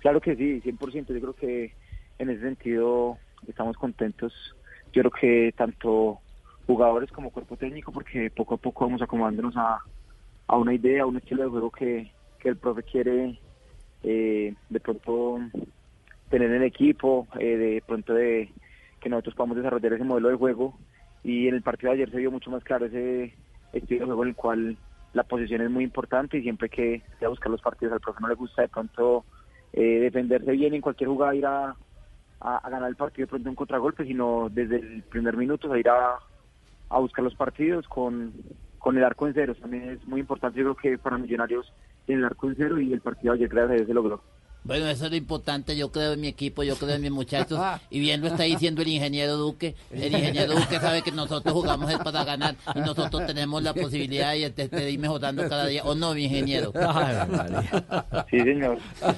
[0.00, 1.06] Claro que sí, 100%.
[1.14, 1.72] Yo creo que
[2.18, 3.16] en ese sentido
[3.48, 4.34] estamos contentos.
[4.92, 6.18] Yo creo que tanto
[6.66, 9.78] jugadores como cuerpo técnico, porque poco a poco vamos acomodándonos a,
[10.48, 12.12] a una idea, a un estilo de juego que,
[12.42, 13.40] que el profe quiere
[14.02, 15.38] eh, de pronto
[16.28, 18.52] tener en el equipo, eh, de pronto de
[19.00, 20.76] que nosotros podamos desarrollar ese modelo de juego
[21.22, 23.36] y en el partido de ayer se vio mucho más claro ese
[23.72, 24.78] estilo de juego en el cual
[25.12, 28.00] la posición es muy importante y siempre que se va a buscar los partidos al
[28.00, 29.24] profe no le gusta de pronto
[29.72, 31.76] eh, defenderse bien en cualquier jugada ir a,
[32.40, 36.18] a- ganar el partido de pronto un contragolpe, sino desde el primer minuto ir a,
[36.88, 38.32] a buscar los partidos con,
[38.78, 39.54] con el arco en cero.
[39.60, 41.72] También es muy importante, yo creo que para Millonarios
[42.06, 44.22] tiene el arco en cero y el partido ayer gracias a Dios se logró.
[44.64, 45.76] Bueno, eso es lo importante.
[45.76, 47.58] Yo creo en mi equipo, yo creo en mis muchachos.
[47.90, 49.74] Y bien lo está diciendo el ingeniero Duque.
[49.90, 54.32] El ingeniero Duque sabe que nosotros jugamos es para ganar y nosotros tenemos la posibilidad
[54.32, 55.82] de, de, de ir mejorando cada día.
[55.84, 56.72] ¿O no, mi ingeniero?
[58.30, 58.78] Sí, señor.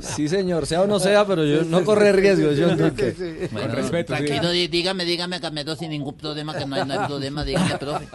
[0.00, 3.48] Sí, señor, sea o no sea, pero yo no corre riesgos, John Duque.
[3.52, 7.44] Bueno, tranquilo, dí- dígame, dígame, Camilo, sin ningún problema, que no hay, no hay problema,
[7.44, 8.06] dígame, profe.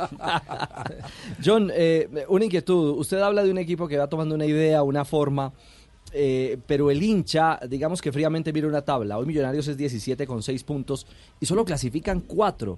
[1.43, 2.97] John, eh, una inquietud.
[3.00, 5.54] Usted habla de un equipo que va tomando una idea, una forma,
[6.13, 9.17] eh, pero el hincha, digamos que fríamente mira una tabla.
[9.17, 11.08] Hoy Millonarios es 17 con 6 puntos
[11.39, 12.78] y solo clasifican 4.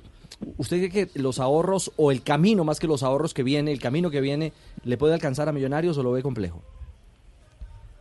[0.58, 3.80] ¿Usted cree que los ahorros o el camino, más que los ahorros que viene, el
[3.80, 6.62] camino que viene, le puede alcanzar a Millonarios o lo ve complejo?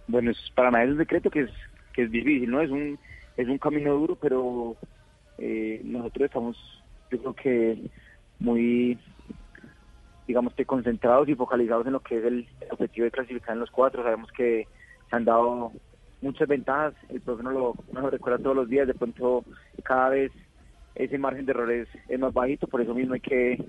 [0.06, 1.50] Bueno, es, para nadie es un decreto que es,
[1.92, 2.60] que es difícil, ¿no?
[2.60, 2.98] Es un,
[3.36, 4.76] es un camino duro, pero
[5.38, 6.56] eh, nosotros estamos,
[7.10, 7.90] yo creo que
[8.38, 8.98] muy,
[10.26, 13.70] digamos que concentrados y focalizados en lo que es el objetivo de clasificar en los
[13.70, 14.02] cuatro.
[14.02, 14.66] Sabemos que
[15.08, 15.72] se han dado
[16.20, 19.44] muchas ventajas, el profe nos lo, nos lo recuerda todos los días, de pronto
[19.84, 20.32] cada vez
[20.94, 23.64] ese margen de errores es más bajito, por eso mismo hay que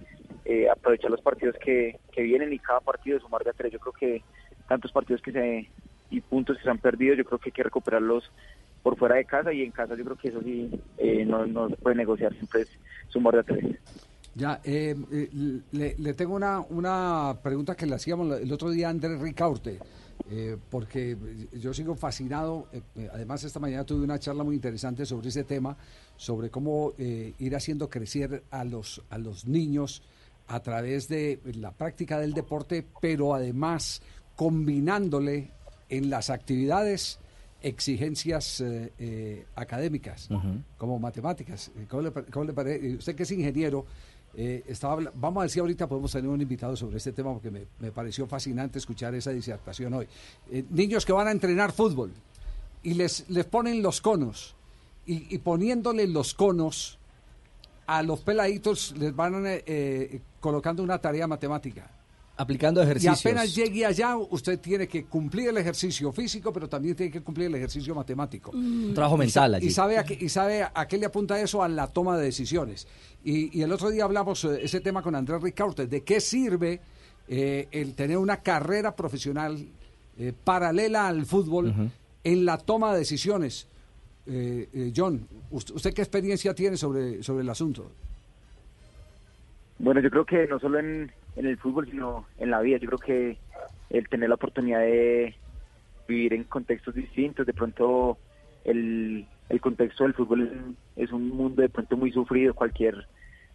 [0.45, 3.71] eh, aprovechar los partidos que, que vienen y cada partido sumar de a tres.
[3.71, 4.23] Yo creo que
[4.67, 5.69] tantos partidos que se
[6.12, 8.32] y puntos que se han perdido, yo creo que hay que recuperarlos
[8.82, 11.69] por fuera de casa y en casa yo creo que eso sí eh, no, no
[11.69, 12.69] se puede negociar, siempre es
[13.10, 13.75] sumar de a tres.
[14.34, 15.30] Ya, eh, eh,
[15.71, 19.78] le, le tengo una, una pregunta que le hacíamos el otro día a Andrés Ricaurte,
[20.30, 21.18] eh, porque
[21.54, 22.68] yo sigo fascinado.
[22.72, 25.76] eh, además, esta mañana tuve una charla muy interesante sobre ese tema,
[26.15, 30.04] sobre cómo eh, ir haciendo crecer a los, a los niños
[30.48, 34.02] a través de la práctica del deporte, pero además
[34.36, 35.52] combinándole
[35.89, 37.20] en las actividades
[37.62, 40.30] exigencias eh, eh, académicas
[40.78, 41.72] como matemáticas.
[41.89, 42.96] ¿Cómo le, cómo le parece?
[42.96, 43.86] Usted que es ingeniero,
[44.41, 47.52] eh, estaba vamos a ver si ahorita podemos tener un invitado sobre este tema porque
[47.52, 50.08] me, me pareció fascinante escuchar esa disertación hoy.
[50.49, 52.13] Eh, niños que van a entrenar fútbol
[52.82, 54.56] y les, les ponen los conos
[55.06, 56.99] y, y poniéndole los conos
[57.86, 61.91] a los peladitos les van eh, colocando una tarea matemática.
[62.41, 63.25] Aplicando ejercicios.
[63.25, 67.21] Y apenas llegue allá, usted tiene que cumplir el ejercicio físico, pero también tiene que
[67.21, 68.52] cumplir el ejercicio matemático.
[68.52, 69.67] Un trabajo mental allí.
[69.67, 72.23] Y sabe, a qué, y sabe a qué le apunta eso a la toma de
[72.23, 72.88] decisiones.
[73.25, 76.80] Y, y el otro día hablamos eh, ese tema con Andrés Ricaurte, de qué sirve
[77.28, 79.58] eh, el tener una carrera profesional
[80.17, 81.91] eh, paralela al fútbol
[82.23, 83.67] en la toma de decisiones.
[84.25, 87.91] Eh, eh, John, ¿usted, usted qué experiencia tiene sobre, sobre el asunto?
[89.80, 92.78] Bueno, yo creo que no solo en, en el fútbol, sino en la vida.
[92.78, 93.38] Yo creo que
[93.89, 95.36] el tener la oportunidad de
[96.06, 98.17] vivir en contextos distintos, de pronto
[98.65, 102.54] el, el contexto del fútbol es, un mundo de pronto muy sufrido.
[102.54, 103.08] Cualquier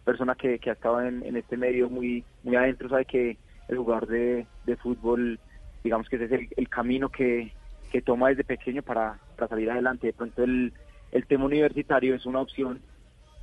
[0.03, 4.07] persona que, que ha estado en, este medio muy, muy adentro sabe que el jugador
[4.07, 5.39] de, de fútbol,
[5.83, 7.53] digamos que ese es el, el camino que,
[7.91, 10.07] que toma desde pequeño para, para salir adelante.
[10.07, 10.73] De pronto el,
[11.11, 12.81] el tema universitario es una opción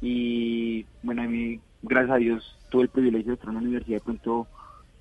[0.00, 3.98] y bueno, a mí, gracias a Dios, tuve el privilegio de estar en una universidad
[3.98, 4.46] de pronto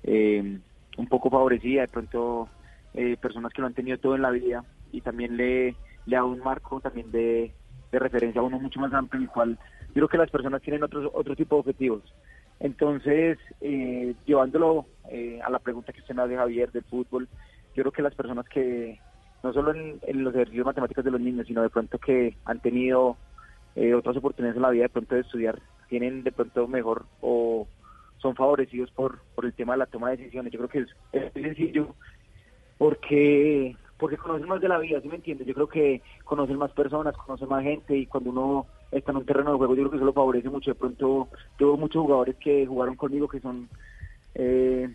[0.02, 0.58] eh,
[0.98, 2.48] un poco favorecida, de pronto
[2.94, 6.24] eh, personas que lo han tenido todo en la vida y también le, le da
[6.24, 7.52] un marco también de,
[7.90, 10.62] de referencia a uno mucho más amplio en el cual yo creo que las personas
[10.62, 12.02] tienen otros otro tipo de objetivos.
[12.60, 17.28] Entonces, eh, llevándolo eh, a la pregunta que usted me hace, Javier, del fútbol,
[17.74, 19.00] yo creo que las personas que,
[19.42, 22.60] no solo en, en los ejercicios matemáticos de los niños, sino de pronto que han
[22.60, 23.16] tenido
[23.74, 25.58] eh, otras oportunidades en la vida de pronto de estudiar,
[25.92, 27.68] tienen de pronto mejor o
[28.16, 30.50] son favorecidos por, por el tema de la toma de decisiones.
[30.50, 31.94] Yo creo que es, es sencillo
[32.78, 35.46] porque porque conocen más de la vida, ¿sí me entiendes?
[35.46, 39.26] Yo creo que conocen más personas, conocen más gente y cuando uno está en un
[39.26, 40.70] terreno de juego yo creo que eso lo favorece mucho.
[40.70, 41.28] De pronto
[41.58, 43.68] tuve muchos jugadores que jugaron conmigo que son
[44.34, 44.88] eh,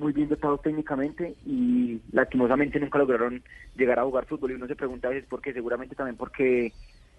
[0.00, 3.44] muy bien dotados técnicamente y lastimosamente nunca lograron
[3.76, 6.72] llegar a jugar fútbol y uno se pregunta a veces por qué, seguramente también porque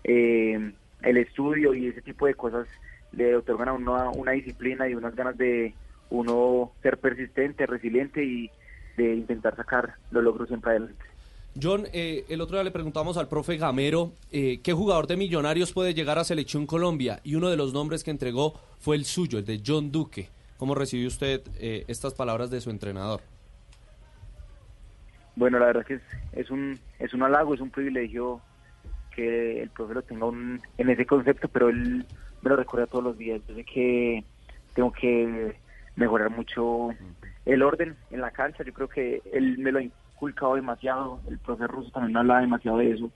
[0.04, 2.68] eh, el estudio y ese tipo de cosas
[3.14, 5.74] le otorgan a uno una disciplina y unas ganas de
[6.10, 8.50] uno ser persistente, resiliente y
[8.98, 11.04] de intentar sacar los logros siempre adelante.
[11.62, 15.72] John, eh, el otro día le preguntamos al profe Gamero eh, qué jugador de Millonarios
[15.72, 19.38] puede llegar a Selección Colombia y uno de los nombres que entregó fue el suyo,
[19.38, 20.30] el de John Duque.
[20.58, 23.22] ¿Cómo recibió usted eh, estas palabras de su entrenador?
[25.36, 26.02] Bueno, la verdad que es,
[26.34, 28.40] es un es un halago, es un privilegio
[29.16, 32.06] que el profe lo tenga un- en ese concepto, pero él
[32.44, 33.42] me lo recuerda todos los días.
[33.48, 34.24] Yo sé que
[34.74, 35.56] tengo que
[35.96, 36.90] mejorar mucho
[37.46, 38.64] el orden en la cancha.
[38.64, 41.22] Yo creo que él me lo ha inculcado demasiado.
[41.30, 43.12] El profe ruso también me habla demasiado de eso.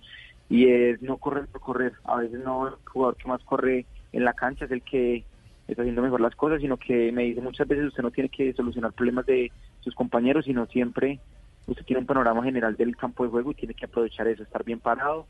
[0.50, 1.94] Y es no correr por correr.
[2.06, 5.26] A veces no el jugador que más corre en la cancha es el que
[5.68, 8.54] está haciendo mejor las cosas, sino que me dice muchas veces usted no tiene que
[8.54, 11.20] solucionar problemas de sus compañeros, sino siempre
[11.66, 14.64] usted tiene un panorama general del campo de juego y tiene que aprovechar eso, estar
[14.64, 15.28] bien parado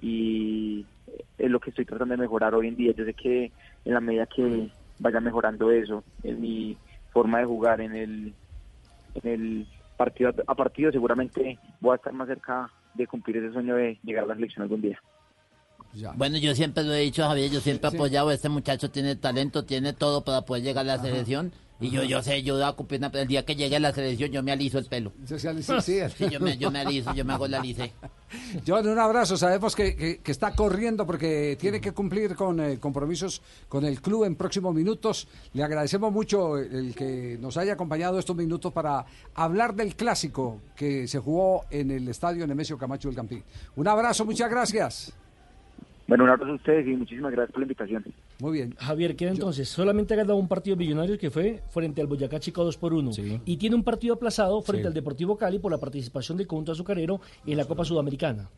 [0.00, 0.84] y
[1.38, 2.92] es lo que estoy tratando de mejorar hoy en día.
[2.96, 3.52] Yo sé que
[3.84, 6.76] en la medida que vaya mejorando eso, en mi
[7.12, 8.34] forma de jugar, en el,
[9.14, 13.76] en el partido a partido, seguramente voy a estar más cerca de cumplir ese sueño
[13.76, 15.00] de llegar a la selección algún día.
[16.14, 19.64] Bueno, yo siempre lo he dicho, Javier, yo siempre he apoyado, este muchacho tiene talento,
[19.64, 21.52] tiene todo para poder llegar a la selección.
[21.78, 23.92] Y yo, yo sé, yo voy a cumplir una- el día que llegue a la
[23.92, 25.12] selección yo me aliso el pelo.
[25.26, 26.28] Sí, sí, sí, sí.
[26.30, 27.92] yo, me, yo me aliso, yo me hago la lice.
[28.66, 29.36] John, un abrazo.
[29.36, 34.00] Sabemos que, que- que está corriendo porque tiene que cumplir con eh, compromisos con el
[34.00, 35.28] club en próximos minutos.
[35.52, 41.06] Le agradecemos mucho el que nos haya acompañado estos minutos para hablar del clásico que
[41.06, 43.42] se jugó en el estadio Nemesio Camacho del Campín.
[43.76, 45.12] Un abrazo, muchas gracias.
[46.08, 48.04] Bueno, un abrazo a ustedes y muchísimas gracias por la invitación.
[48.38, 48.74] Muy bien.
[48.78, 52.64] Javier, queda entonces, solamente ha ganado un partido millonario que fue frente al Boyacá Chico
[52.64, 53.12] 2 por 1
[53.44, 54.88] y tiene un partido aplazado frente Sí.
[54.88, 58.48] al Deportivo Cali por la participación del conjunto azucarero en la Copa Sudamericana.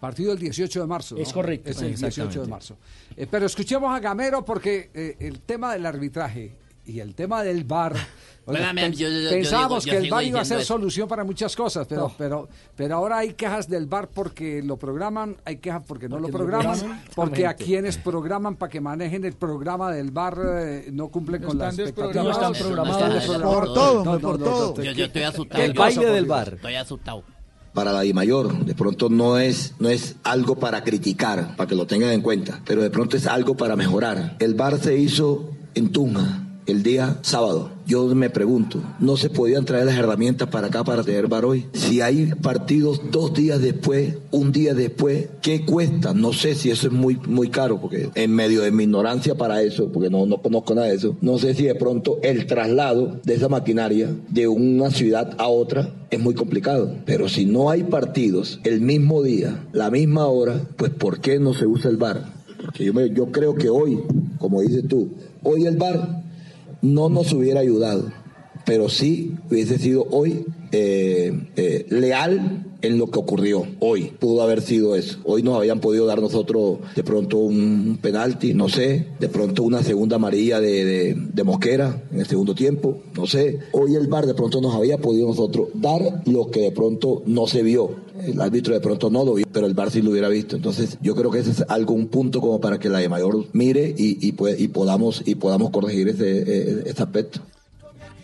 [0.00, 1.14] Partido el 18 de marzo.
[1.14, 1.20] ¿no?
[1.22, 1.70] Es correcto.
[1.70, 2.76] Es el 18 de marzo.
[3.16, 7.64] Eh, pero escuchemos a Gamero porque eh, el tema del arbitraje y el tema del.
[8.44, 11.86] Bueno, yo- yo pensábamos digo- que el VAR iba a ser solución para muchas cosas,
[11.88, 12.14] pero, No.
[12.18, 16.32] pero, pero ahora hay quejas del VAR porque lo programan, hay quejas porque no Porque
[16.32, 17.04] lo programan, programan.
[17.14, 21.56] porque a quienes programan para que manejen el programa del VAR eh, no cumplen con
[21.56, 22.24] las expectativas.
[22.24, 23.26] No están programados.
[23.26, 24.74] Por todo, No, no, por no, todo.
[24.76, 25.62] no, Yo, yo estoy asustado.
[25.62, 26.48] ¿Qué yo- cosa, por Dios?
[26.54, 27.22] Estoy asustado.
[27.74, 28.64] para la DIMAYOR.
[28.64, 32.60] De pronto no es, no es algo para criticar, para que lo tengan en cuenta,
[32.66, 34.34] pero de pronto es algo para mejorar.
[34.40, 37.70] El bar se hizo en Tunja el día sábado.
[37.86, 41.66] Yo me pregunto, ¿no se podían traer las herramientas para acá para tener bar hoy?
[41.72, 46.14] Si hay partidos dos días después, un día después, ¿qué cuesta?
[46.14, 49.62] No sé si eso es muy, muy caro, porque en medio de mi ignorancia para
[49.62, 53.20] eso, porque no, no conozco nada de eso, no sé si de pronto el traslado
[53.24, 56.94] de esa maquinaria de una ciudad a otra es muy complicado.
[57.04, 61.52] Pero si no hay partidos el mismo día, la misma hora, pues ¿por qué no
[61.52, 62.32] se usa el bar?
[62.64, 63.98] Porque yo, me- yo creo que hoy,
[64.38, 65.08] como dices tú,
[65.42, 66.21] hoy el bar
[66.82, 68.12] no nos hubiera ayudado,
[68.66, 74.12] pero sí hubiese sido hoy eh, eh, leal en lo que ocurrió hoy.
[74.18, 75.18] Pudo haber sido eso.
[75.24, 79.82] Hoy nos habían podido dar nosotros de pronto un penalti, no sé, de pronto una
[79.82, 83.58] segunda amarilla de, de- Mosquera en el segundo tiempo, no sé.
[83.72, 87.46] Hoy el VAR de pronto nos había podido nosotros dar lo que de pronto no
[87.48, 87.96] se vio.
[88.24, 90.54] El árbitro de pronto no lo vio, pero el VAR sí lo hubiera visto.
[90.54, 93.44] Entonces, yo creo que ese es algo, un punto como para que la de mayor
[93.52, 97.40] mire y, y, y podamos, y podamos corregir ese, eh, ese aspecto.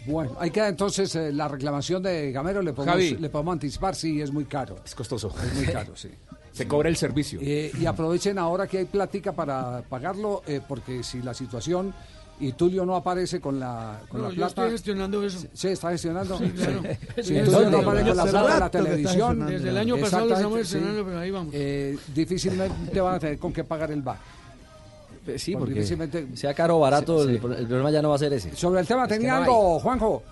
[0.09, 2.63] Bueno, ahí queda entonces eh, la reclamación de Gamero.
[2.63, 3.17] Le podemos, Javi.
[3.17, 4.77] le podemos anticipar, sí, es muy caro.
[4.85, 5.33] Es costoso.
[5.45, 6.09] Es muy caro, sí.
[6.53, 7.39] Se cobra el servicio.
[7.43, 11.95] Eh, y aprovechen ahora que hay plática para pagarlo, eh, porque si la situación
[12.41, 14.49] y Tulio no aparece con la, con No, la yo plata.
[14.63, 15.47] estoy gestionando eso.
[15.53, 16.39] Sí, está gestionando.
[16.39, 16.83] Sí, claro.
[17.17, 19.05] Si Sí, Tulio no aparece con la plata de la que televisión.
[19.15, 19.47] gestionando.
[19.53, 20.75] Desde el año pasado lo estamos exactamente, sí.
[20.75, 21.55] gestionando, pero ahí vamos.
[21.57, 24.19] Eh, difícilmente van a tener con qué pagar el bar.
[25.37, 27.41] Sí, Porque porque difícilmente- sea caro o barato, Sí, el, sí.
[27.41, 28.55] pro- el problema ya no va a ser ese.
[28.55, 30.23] Sobre el tema, Es ¿tenía no algo, Juanjo?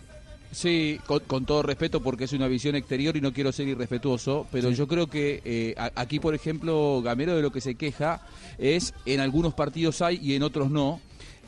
[0.53, 4.47] Sí, con, con todo respeto porque es una visión exterior y no quiero ser irrespetuoso,
[4.53, 8.23] pero yo creo que eh, a- aquí, por ejemplo, Gamero de lo que se queja
[8.57, 11.01] es en algunos partidos hay y en otros no,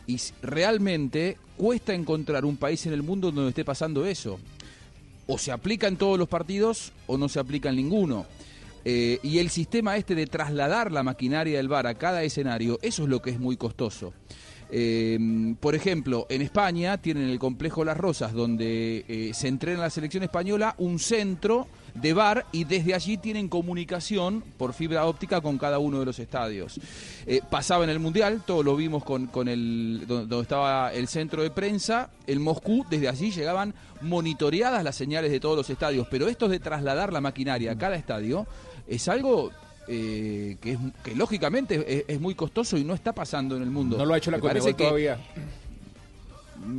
[0.07, 4.39] y realmente cuesta encontrar un país en el mundo donde esté pasando eso.
[5.27, 8.27] O se aplica en todos los partidos o no se aplica en ninguno.
[8.85, 13.05] Eh, y el sistema este de trasladar la maquinaria del bar a cada escenario, eso
[13.05, 14.13] es lo que es muy costoso.
[14.71, 15.19] Eh,
[15.61, 20.23] por ejemplo, en España tienen el complejo Las Rosas, donde eh, se entrena la selección
[20.23, 25.79] española, un centro de bar y desde allí tienen comunicación por fibra óptica con cada
[25.79, 26.79] uno de los estadios.
[27.51, 31.51] Pasaba en el Mundial, todo lo vimos con, con el donde, estaba el centro de
[31.51, 36.47] prensa, el Moscú, desde allí llegaban monitoreadas las señales de todos los estadios, pero esto
[36.47, 38.47] de trasladar la maquinaria a cada estadio
[38.89, 39.51] es algo
[39.87, 43.71] eh, que, es, que lógicamente es, es muy costoso y no está pasando en el
[43.71, 43.97] mundo.
[43.97, 45.19] No lo ha hecho la Conmebol todavía.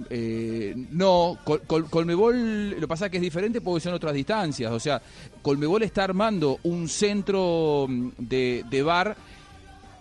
[0.09, 4.13] eh, no, Col- Col- Colmebol lo que pasa es que es diferente porque son otras
[4.13, 4.71] distancias.
[4.71, 5.01] O sea,
[5.41, 9.15] Colmebol está armando un centro mm, de, de bar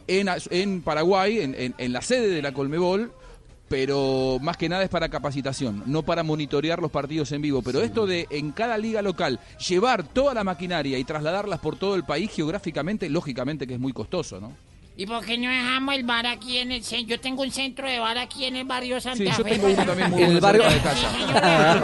[0.07, 3.13] en, en Paraguay, en, en- en la sede de la Colmebol,
[3.69, 7.63] pero más que nada es para capacitación, no para monitorear los partidos en vivo.
[7.63, 11.95] Pero esto de en cada liga local llevar toda la maquinaria y trasladarlas por todo
[11.95, 14.68] el país geográficamente, lógicamente que es muy costoso, ¿no?
[15.01, 17.11] ¿Y por qué no dejamos el bar aquí en el centro?
[17.15, 19.51] Yo tengo un centro de bar aquí en el barrio Santa Sí, yo Fe.
[19.51, 21.79] tengo uno también muy En el barrio- de Sí, casa.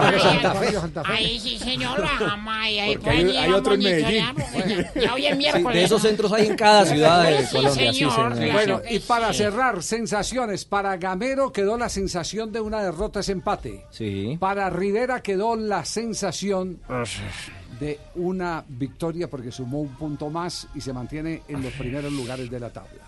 [0.52, 1.12] Barrio Santa Fe.
[1.12, 2.78] Ahí sí, señor, lo dejamos ahí.
[2.80, 4.24] ahí Porque hay- hay a otro en Medellín.
[4.34, 5.74] porque ya- Ya hoy es Sí, miércoles.
[5.78, 6.08] de esos ¿no?
[6.08, 9.38] centros hay en cada ciudad de Sí, Colombia, sí, señor, Bueno, y para sí.
[9.38, 10.64] cerrar, sensaciones.
[10.64, 13.84] Para Gamero quedó la sensación de una derrota ese empate.
[13.90, 14.36] Sí.
[14.40, 16.80] Para Rivera quedó la sensación
[17.78, 22.50] de una victoria porque sumó un punto más y se mantiene en los primeros lugares
[22.50, 23.04] de la tabla.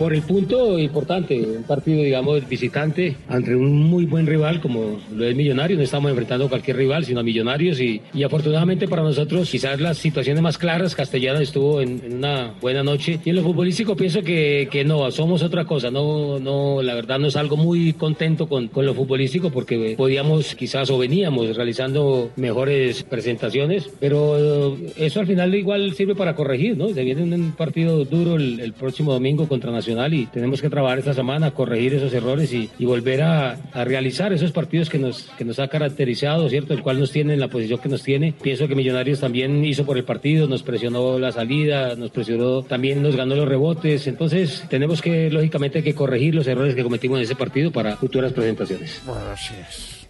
[0.00, 5.26] Por el punto importante, un partido, digamos, visitante ante un muy buen rival como lo
[5.26, 5.76] es Millonarios.
[5.76, 7.78] No estamos enfrentando a cualquier rival, sino a Millonarios.
[7.82, 12.54] Y, y afortunadamente para nosotros, quizás las situaciones más claras, Castellano estuvo en, en una
[12.62, 13.20] buena noche.
[13.26, 15.90] Y en lo futbolístico pienso que, que no, somos otra cosa.
[15.90, 20.88] No, no, la verdad no salgo muy contento con, con lo futbolístico porque podíamos quizás
[20.88, 23.90] o veníamos realizando mejores presentaciones.
[24.00, 26.88] Pero eso al final igual sirve para corregir, ¿no?
[26.88, 30.98] Se viene un partido duro el, el próximo domingo contra Nacional y tenemos que trabajar
[30.98, 35.24] esta semana, corregir esos errores y, y volver a, a realizar esos partidos que nos,
[35.36, 36.74] que nos ha caracterizado, ¿cierto?
[36.74, 38.32] El cual nos tiene en la posición que nos tiene.
[38.40, 43.02] Pienso que Millonarios también hizo por el partido, nos presionó la salida, nos presionó, también
[43.02, 44.06] nos ganó los rebotes.
[44.06, 48.32] Entonces tenemos que, lógicamente, que corregir los errores que cometimos en ese partido para futuras
[48.32, 49.02] presentaciones.
[49.04, 50.08] Bueno, así es.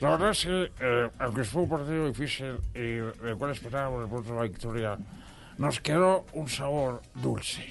[0.00, 4.10] La verdad es que, eh, aunque fue un partido difícil y del cual esperábamos el
[4.10, 4.98] punto de la victoria,
[5.58, 7.62] nos quedó un sabor dulce.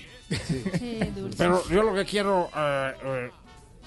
[1.37, 3.31] Pero yo lo que quiero eh, eh,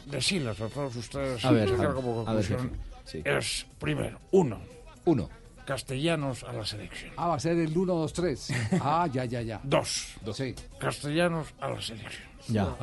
[0.06, 2.80] decirles a todos ustedes, A ver, sacar a ver, como a ver, conclusión, jefe.
[3.04, 3.22] Sí.
[3.24, 4.60] es, primero, uno,
[5.04, 5.28] Uno.
[5.64, 7.12] castellanos a la selección.
[7.16, 8.48] Ah, va a ser el 1, 2, 3.
[8.80, 9.60] Ah, ya, ya, ya.
[9.62, 10.54] Dos, Sí.
[10.78, 12.28] castellanos a la selección.
[12.48, 12.74] Ya.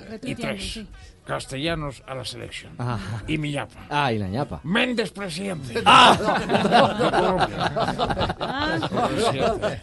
[0.00, 0.88] Y Retuiteando, tres, sí.
[1.28, 2.72] Castellanos a la selección.
[2.78, 3.22] Ajá.
[3.28, 3.84] Y mi ñapa.
[3.90, 4.60] Ah, y la ñapa.
[4.64, 5.74] Méndez presidente.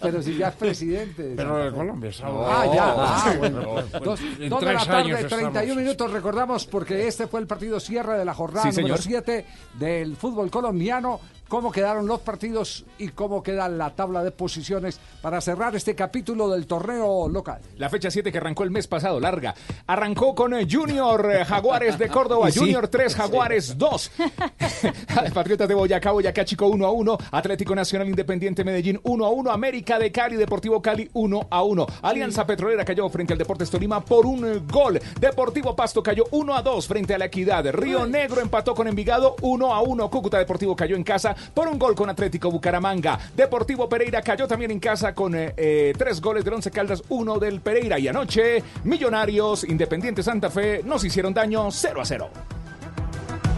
[0.02, 1.34] Pero si ya es presidente.
[1.38, 2.36] Pero de Colombia, ¿sabes?
[2.48, 2.94] Ah, ya.
[2.98, 3.62] Ah, Pues, bueno.
[4.04, 5.78] Dos, en dos de la tres tarde, años 31 estamos.
[5.78, 6.12] minutos.
[6.12, 9.24] Recordamos porque este fue el partido cierre de la jornada Sí, número señor.
[9.24, 11.20] 7 del fútbol colombiano.
[11.48, 16.50] Cómo quedaron los partidos y cómo queda la tabla de posiciones para cerrar este capítulo
[16.50, 17.62] del torneo local.
[17.78, 19.54] La fecha 7 que arrancó el mes pasado, larga.
[19.86, 22.60] Arrancó con eh, Junior eh, Jaguares de Córdoba, sí.
[22.60, 24.12] Junior 3, Jaguares 2.
[25.34, 27.18] Patriotas de Boyacá, Boyacá Chico 1 a 1.
[27.32, 29.52] Atlético Nacional Independiente Medellín 1 a 1.
[29.52, 31.88] América de Cali, Deportivo Cali 1 a 1.
[32.02, 35.00] Alianza Petrolera cayó frente al Deportes Tolima por un eh, gol.
[35.20, 37.72] Deportivo Pasto cayó 1 a 2 frente a la Equidad.
[37.72, 40.10] Río Negro empató con Envigado 1 a 1.
[40.10, 43.20] Cúcuta Deportivo cayó en casa por un gol con Atlético Bucaramanga.
[43.36, 47.40] Deportivo Pereira cayó también en casa con eh, eh, tres goles del Once Caldas, uno
[47.40, 48.00] del Pereira.
[48.00, 52.30] Y anoche, Millonarios, Independiente Santa Fe nos hicieron daño 0 a 0.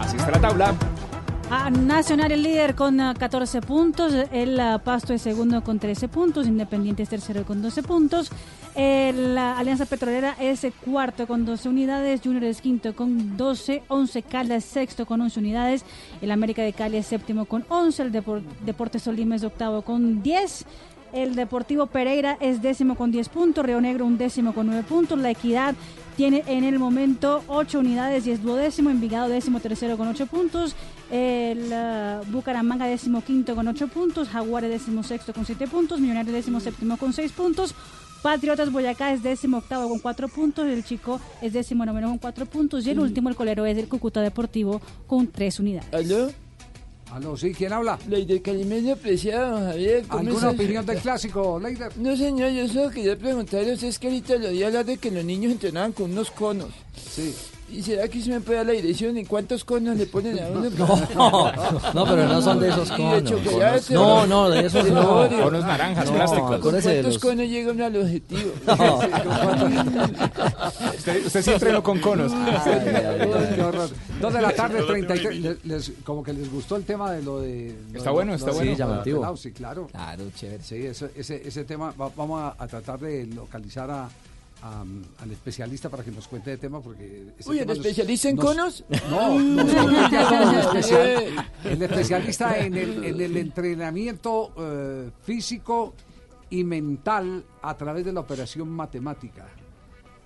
[0.00, 0.74] Así está la tabla.
[1.50, 6.06] Ah, Nacional es líder con ah, 14 puntos, el ah, Pasto es segundo con 13
[6.08, 8.30] puntos, Independiente es tercero con 12 puntos,
[8.74, 14.22] el, la Alianza Petrolera es cuarto con 12 unidades, Junior es quinto con 12, 11
[14.24, 15.84] Caldas sexto con 11 unidades,
[16.20, 20.22] el América de Cali es séptimo con 11, el Depor- Deportes Tolima es octavo con
[20.22, 20.66] 10,
[21.14, 25.18] el Deportivo Pereira es décimo con 10 puntos, Río Negro un décimo con 9 puntos,
[25.18, 25.74] La Equidad
[26.14, 30.76] tiene en el momento 8 unidades y es duodécimo, Envigado décimo tercero con 8 puntos,
[31.10, 36.34] el ah, Bucaramanga décimo quinto con 8 puntos, Jaguares décimo sexto con 7 puntos, Millonarios
[36.34, 37.74] décimo séptimo con 6 puntos,
[38.22, 42.46] Patriotas Boyacá es décimo octavo con 4 puntos, el Chico es décimo noveno con 4
[42.46, 45.94] puntos y el último, el colero, es el Cúcuta Deportivo con 3 unidades.
[45.94, 46.30] ¿Aló?
[47.10, 47.98] Aló, sí, ¿quién habla?
[48.06, 50.04] Leider Calimeño, apreciado, Javier.
[50.06, 51.96] ¿cómo ¿Alguna opinión del clásico, Leider?
[51.96, 55.24] No, señor, yo solo quería preguntarles, es que ahorita lo di hablar de que los
[55.24, 56.70] niños entrenaban con unos conos.
[56.94, 57.34] Sí.
[57.70, 59.18] ¿Y será que se me puede dar la dirección?
[59.18, 60.70] ¿Y cuántos conos le ponen a uno?
[61.14, 61.52] No,
[61.92, 63.24] no, pero no son de esos conos.
[63.24, 65.28] chocolate, No, no, de esos de no.
[65.42, 66.46] Conos naranjas, No, plásticos.
[66.48, 68.52] ¿Con Acuérdese de cuántos los- conos llega uno al objetivo?
[70.96, 72.32] Usted, usted sí entrenó con conos.
[74.20, 75.40] Dos de la tarde, 33.
[75.40, 77.76] Les, les- como que les gustó el tema de lo de.
[77.92, 78.70] lo Está de- bueno, lo está de- bueno.
[78.70, 79.36] de llamativo.
[79.36, 79.86] Sí, claro.
[79.90, 80.62] Claro, chévere.
[80.62, 84.08] Sí, eso- ese, ese tema va- vamos a, a tratar de localizar a,
[84.62, 84.84] a-
[85.22, 87.04] al especialista para que nos cuente de tema porque
[87.46, 88.84] Uy, ¿el tema nos- especialista en nos- conos?
[89.10, 89.72] No, nos
[90.10, 91.36] ya con el, especial- Eh.
[91.64, 95.94] el especialista en el, en el entrenamiento eh, físico
[96.50, 99.46] y mental a través de la operación matemática.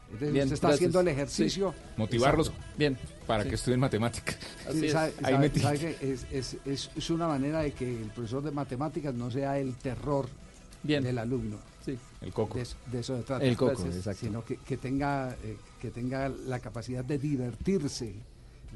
[0.07, 0.79] Entonces, Bien, usted está gracias.
[0.79, 1.75] haciendo el ejercicio.
[1.97, 2.69] Motivarlos Exacto.
[2.77, 3.49] bien para Sí.
[3.49, 4.37] que estudien matemáticas.
[4.71, 9.31] Sí, que es, es- es- es una manera de que el profesor de matemáticas no
[9.31, 10.29] sea el terror
[10.83, 11.57] del alumno.
[12.23, 12.57] El coco.
[12.57, 13.45] De, eso- de eso se trata.
[13.45, 14.27] El coco, Entonces, exacto.
[14.27, 18.15] Sino que, que tenga, eh, que tenga la capacidad de divertirse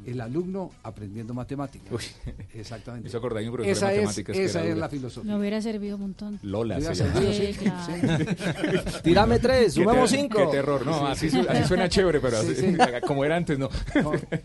[0.05, 2.15] el alumno aprendiendo matemáticas.
[2.55, 3.09] Exactamente.
[3.09, 4.87] hizo acordar de un profesor esa de es, matemáticas que esa era es dura.
[4.87, 5.33] la filosofía.
[5.33, 6.39] Me hubiera servido un montón.
[6.43, 7.21] Lola se llama.
[7.21, 7.85] Sí, sí, claro.
[7.87, 9.01] sí.
[9.03, 10.39] Tírame tres, ter- cinco.
[10.39, 12.77] Qué terror, no, Sí, así, así suena chévere, pero Sí, así- sí.
[13.07, 13.69] como era antes, no.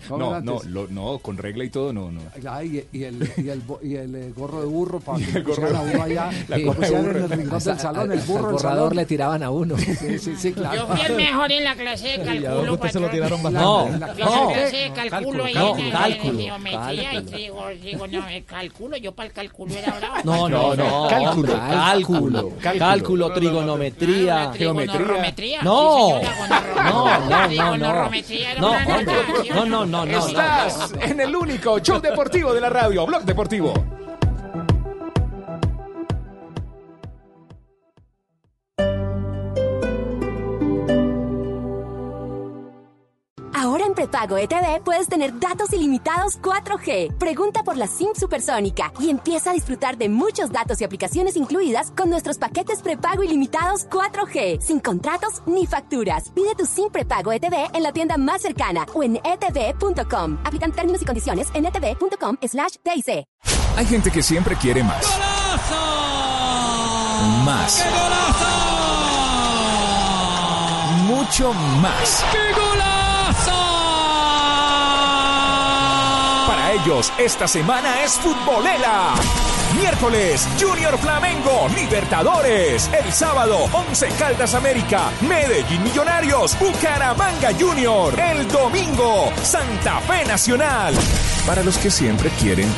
[0.08, 0.70] ¿Cómo No, era no, antes?
[0.72, 2.22] lo- no, con regla y todo, no, no.
[2.47, 5.32] Ah, y, y el, y, el, bo- y el, eh, gorro de burro para que
[5.38, 7.26] el gorro- a uno allá, la gorra de pusieran en burro.
[7.26, 9.78] el rincón del salón, al- el burro del borrador le tiraban a uno.
[9.78, 10.76] Sí, sí, sí, claro.
[10.76, 14.14] Yo fui el mejor en la clase de cálculo, se lo tiraron La- No, no.
[14.54, 14.91] clase de
[15.43, 17.37] cálculo cálculo, en geometría y cálculo.
[17.37, 20.15] digo, digo, no, el cálculo, yo para el cálculo era bravo.
[20.23, 21.07] No, no, no.
[21.09, 22.49] Cálculo, Cálculo.
[22.59, 22.79] cálculo.
[22.79, 24.51] Cálculo, trigonometría.
[24.51, 25.61] Trigonometría.
[25.63, 26.19] No.
[26.21, 27.87] No, no, no, no.
[27.87, 29.05] Trigonometría era No, una hombre.
[29.05, 30.17] nota, ¿sí o No, no, no, no.
[30.27, 33.73] Estás en el único show deportivo de la radio, Blog Deportivo.
[44.02, 47.18] Prepago ETV puedes tener datos ilimitados 4G.
[47.20, 51.91] Pregunta por la SIM supersónica y empieza a disfrutar de muchos datos y aplicaciones incluidas
[51.91, 56.32] con nuestros paquetes prepago ilimitados 4G, sin contratos ni facturas.
[56.34, 60.39] Pide tu SIM prepago ETV en la tienda más cercana o en etv.com.
[60.45, 63.26] Aplican términos y condiciones en etv.com slash TIC.
[63.78, 65.06] Hay gente que siempre quiere más.
[67.45, 67.86] Más.
[71.06, 72.26] Mucho más.
[76.72, 79.13] Ellos, esta semana es futbolera.
[79.76, 82.89] Miércoles, Junior Flamengo, Libertadores.
[82.93, 88.17] El sábado, 11 Caldas América, Medellín Millonarios, Bucaramanga Junior.
[88.17, 90.93] El domingo, Santa Fe Nacional.
[91.45, 92.69] Para los que siempre quieren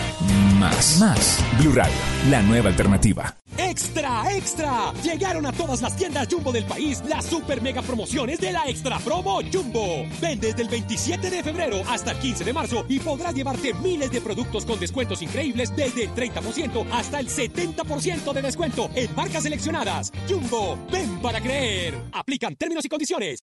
[0.64, 0.97] más.
[0.99, 1.43] Más.
[1.59, 1.93] Blue Radio,
[2.30, 3.36] la nueva alternativa.
[3.57, 4.93] ¡Extra, extra!
[5.03, 8.97] Llegaron a todas las tiendas Jumbo del país las super mega promociones de la Extra
[8.99, 10.05] Promo Jumbo.
[10.22, 14.09] Ven desde el 27 de febrero hasta el 15 de marzo y podrás llevarte miles
[14.09, 19.43] de productos con descuentos increíbles desde el 30% hasta el 70% de descuento en marcas
[19.43, 20.11] seleccionadas.
[20.30, 21.95] Jumbo, ven para creer.
[22.14, 23.43] Aplican términos y condiciones.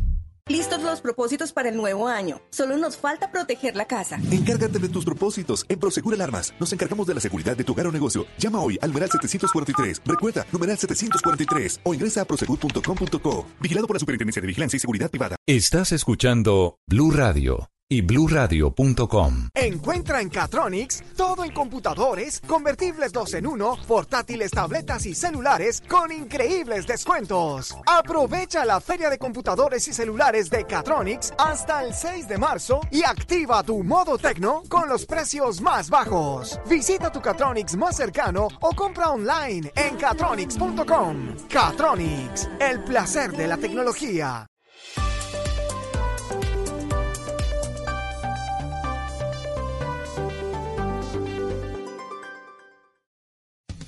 [0.47, 2.41] Listos los propósitos para el nuevo año.
[2.49, 4.19] Solo nos falta proteger la casa.
[4.31, 5.65] Encárgate de tus propósitos.
[5.69, 8.25] En Prosegur Alarmas nos encargamos de la seguridad de tu hogar o negocio.
[8.37, 10.01] Llama hoy al numeral 743.
[10.05, 13.45] Recuerda, numeral 743 o ingresa a prosegur.com.co.
[13.59, 15.35] Vigilado por la Superintendencia de Vigilancia y Seguridad Privada.
[15.47, 19.49] Estás escuchando Blue Radio y bluradio.com.
[19.53, 26.09] Encuentra en Catronics todo en computadores, convertibles 2 en 1, portátiles, tabletas y celulares con
[26.09, 27.75] increíbles descuentos.
[27.85, 33.03] Aprovecha la feria de computadores y celulares de Catronics hasta el 6 de marzo y
[33.03, 36.61] activa tu modo tecno con los precios más bajos.
[36.69, 41.35] Visita tu Catronics más cercano o compra online en catronics.com.
[41.49, 44.50] Catronics, el placer de la tecnología.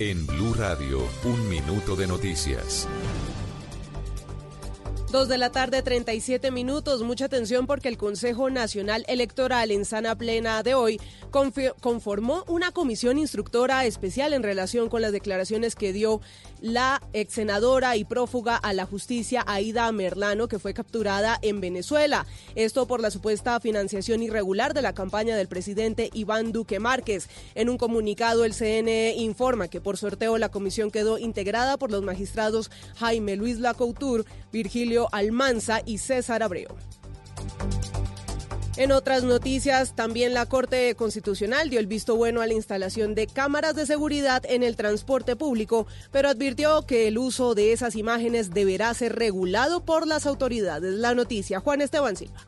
[0.06, 2.86] En Blue Radio, un minuto de noticias.
[5.10, 7.02] Dos de la tarde, 37 minutos.
[7.02, 11.00] Mucha atención porque el Consejo Nacional Electoral en sana plena de hoy
[11.80, 16.20] conformó una comisión instructora especial en relación con las declaraciones que dio
[16.64, 22.24] la ex senadora y prófuga a la justicia Aida Merlano, que fue capturada en Venezuela.
[22.54, 27.28] Esto por la supuesta financiación irregular de la campaña del presidente Iván Duque Márquez.
[27.54, 32.02] En un comunicado, el CNE informa que por sorteo la comisión quedó integrada por los
[32.02, 36.74] magistrados Jaime Luis Lacoutur, Virgilio Almanza y César Abreu.
[38.76, 43.28] En otras noticias, también la Corte Constitucional dio el visto bueno a la instalación de
[43.28, 48.50] cámaras de seguridad en el transporte público, pero advirtió que el uso de esas imágenes
[48.50, 50.92] deberá ser regulado por las autoridades.
[50.94, 52.44] La noticia, Juan Esteban Silva.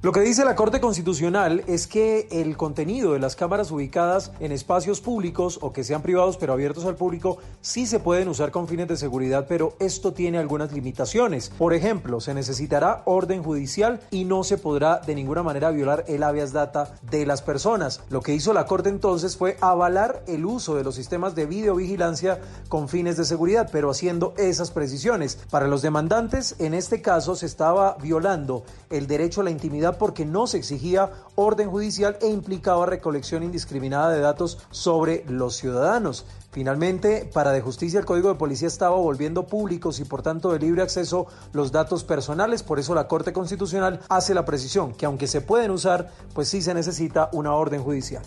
[0.00, 4.52] Lo que dice la Corte Constitucional es que el contenido de las cámaras ubicadas en
[4.52, 8.68] espacios públicos o que sean privados pero abiertos al público sí se pueden usar con
[8.68, 11.50] fines de seguridad, pero esto tiene algunas limitaciones.
[11.50, 16.22] Por ejemplo, se necesitará orden judicial y no se podrá de ninguna manera violar el
[16.22, 18.00] habeas data de las personas.
[18.08, 22.38] Lo que hizo la Corte entonces fue avalar el uso de los sistemas de videovigilancia
[22.68, 25.40] con fines de seguridad, pero haciendo esas precisiones.
[25.50, 30.26] Para los demandantes, en este caso se estaba violando el derecho a la intimidad porque
[30.26, 36.26] no se exigía orden judicial e implicaba recolección indiscriminada de datos sobre los ciudadanos.
[36.50, 40.58] Finalmente, para de justicia el Código de Policía estaba volviendo públicos y por tanto de
[40.58, 45.26] libre acceso los datos personales, por eso la Corte Constitucional hace la precisión que aunque
[45.26, 48.24] se pueden usar, pues sí se necesita una orden judicial.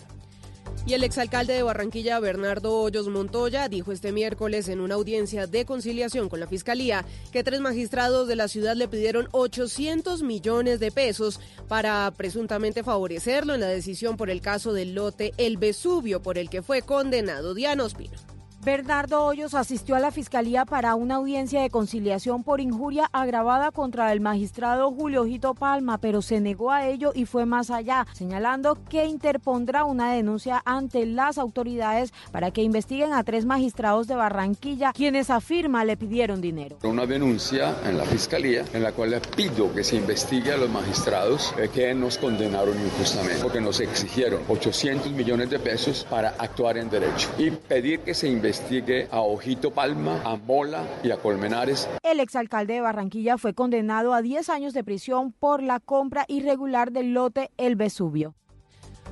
[0.86, 5.64] Y el exalcalde de Barranquilla, Bernardo Hoyos Montoya, dijo este miércoles en una audiencia de
[5.64, 10.90] conciliación con la Fiscalía que tres magistrados de la ciudad le pidieron 800 millones de
[10.90, 16.36] pesos para presuntamente favorecerlo en la decisión por el caso del lote El Vesubio, por
[16.36, 18.31] el que fue condenado Diana Ospino.
[18.64, 24.12] Bernardo Hoyos asistió a la Fiscalía para una audiencia de conciliación por injuria agravada contra
[24.12, 28.78] el magistrado Julio Jito Palma, pero se negó a ello y fue más allá, señalando
[28.88, 34.92] que interpondrá una denuncia ante las autoridades para que investiguen a tres magistrados de Barranquilla,
[34.92, 36.78] quienes afirma le pidieron dinero.
[36.84, 40.70] Una denuncia en la Fiscalía en la cual le pido que se investigue a los
[40.70, 46.78] magistrados eh, que nos condenaron injustamente, porque nos exigieron 800 millones de pesos para actuar
[46.78, 51.16] en derecho y pedir que se investigue investigue a Ojito Palma, a Mola y a
[51.16, 51.88] Colmenares.
[52.02, 56.92] El exalcalde de Barranquilla fue condenado a 10 años de prisión por la compra irregular
[56.92, 58.34] del lote El Vesubio.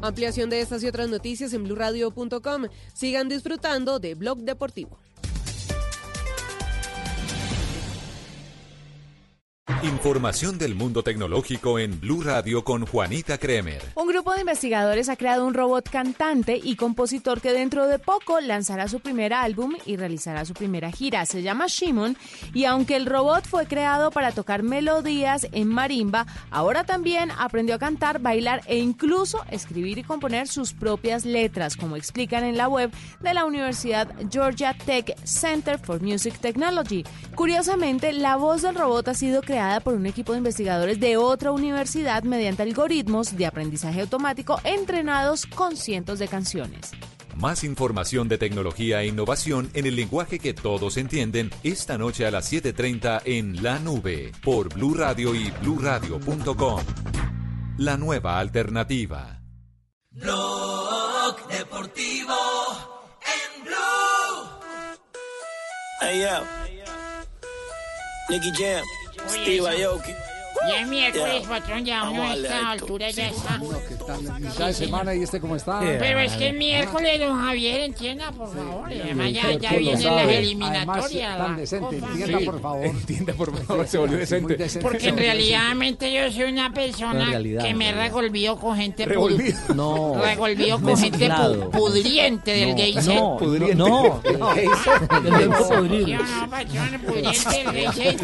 [0.03, 2.67] Ampliación de estas y otras noticias en blurradio.com.
[2.93, 4.99] Sigan disfrutando de Blog Deportivo.
[9.83, 13.81] Información del mundo tecnológico en Blue Radio con Juanita Kremer.
[13.95, 18.41] Un grupo de investigadores ha creado un robot cantante y compositor que dentro de poco
[18.41, 21.25] lanzará su primer álbum y realizará su primera gira.
[21.25, 22.17] Se llama Shimon
[22.53, 27.79] y aunque el robot fue creado para tocar melodías en marimba, ahora también aprendió a
[27.79, 32.91] cantar, bailar e incluso escribir y componer sus propias letras, como explican en la web
[33.21, 37.05] de la Universidad Georgia Tech Center for Music Technology.
[37.35, 41.53] Curiosamente, la voz del robot ha sido creada por un equipo de investigadores de otra
[41.53, 46.93] universidad mediante algoritmos de aprendizaje automático entrenados con cientos de canciones.
[47.37, 52.31] Más información de tecnología e innovación en el lenguaje que todos entienden esta noche a
[52.31, 56.81] las 7:30 en La Nube por Blue Radio y bluradio.com.
[57.77, 59.43] La nueva alternativa.
[60.11, 62.35] Blog Deportivo
[63.37, 64.97] en Blue.
[66.01, 66.61] Hey, yo.
[68.31, 69.00] Nicky Jam.
[69.29, 70.30] Steve oh, Aoki.
[70.69, 73.59] Ya es miércoles, patrón, ya Vamos uno a esta altura ya está.
[74.39, 75.81] Mitad de semana y este cómo está.
[75.81, 78.87] Pero es que es miércoles, don Javier, entienda, por favor.
[78.93, 81.39] además ya, vienen las Además, eliminatorias.
[81.39, 82.85] tan decente, entienda, por favor.
[82.87, 84.57] Entienda, por favor, se volvió decente.
[84.83, 88.05] Porque en realidadmente yo soy una persona realidad, que me realidad.
[88.15, 89.59] revolvió con gente Revolvido.
[89.69, 90.23] pu- No.
[90.23, 91.31] revolvido con gente
[91.73, 93.37] pudriente del No, gay no.
[93.39, 93.75] Pudriente.
[93.77, 94.55] no, no.
[96.51, 98.17] Patrón, pudriente del gay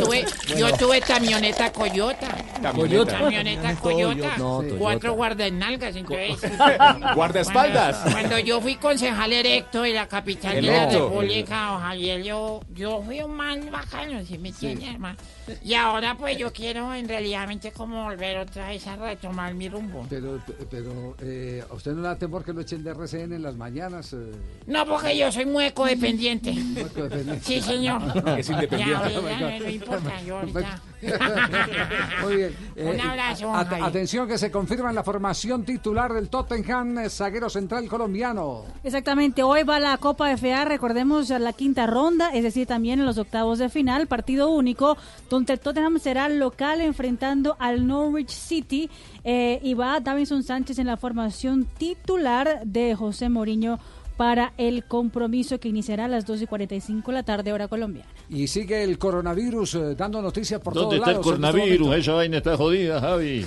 [0.59, 2.26] Yo tuve camioneta Coyota.
[2.63, 3.19] Camioneta.
[3.19, 4.37] Camioneta Coyota.
[4.39, 4.79] No, Toyota.
[4.79, 6.53] Cuatro guardanalgas, entonces.
[7.15, 7.97] Guardaespaldas.
[7.99, 10.87] Cuando, cuando yo fui concejal erecto de la capital de la.
[10.87, 15.17] República, don Javier, yo, yo fui un man bacano, ¿sí me entiende, hermano?
[15.65, 20.07] Y ahora, pues, yo quiero, en realidad, como volver otra vez a retomar mi rumbo.
[20.09, 20.41] Pero,
[20.71, 23.57] pero eh, ¿a usted no le da temor que lo echen de RCN en las
[23.57, 24.13] mañanas?
[24.13, 24.33] eh?
[24.67, 26.51] No, porque yo soy muy ecodependiente.
[26.51, 27.45] ecodependiente.
[27.45, 28.03] Sí, señor.
[28.39, 28.95] Es independiente.
[29.13, 30.81] Ya, ya, no importa, yo ahorita.
[32.23, 32.57] Muy bien.
[32.77, 33.83] Eh, Un abrazo, at- Javi.
[33.83, 38.65] atención que se confirma en la formación titular del Tottenham, eh, zaguero central colombiano.
[38.85, 43.17] Exactamente, hoy va la Copa FA, recordemos la quinta ronda, es decir, también en los
[43.17, 44.99] octavos de final, partido único,
[45.37, 48.89] donde Tottenham será local enfrentando al Norwich City
[49.23, 53.79] eh, y va Davinson Sánchez en la formación titular de José Mourinho
[54.17, 58.09] para el compromiso que iniciará a las 2 y 45 de la tarde, hora colombiana.
[58.29, 61.53] Y sigue el coronavirus eh, dando noticias por ¿Dónde todos está el lados en este
[61.53, 61.97] coronavirus?
[61.97, 63.47] Esa vaina está jodida, Javi.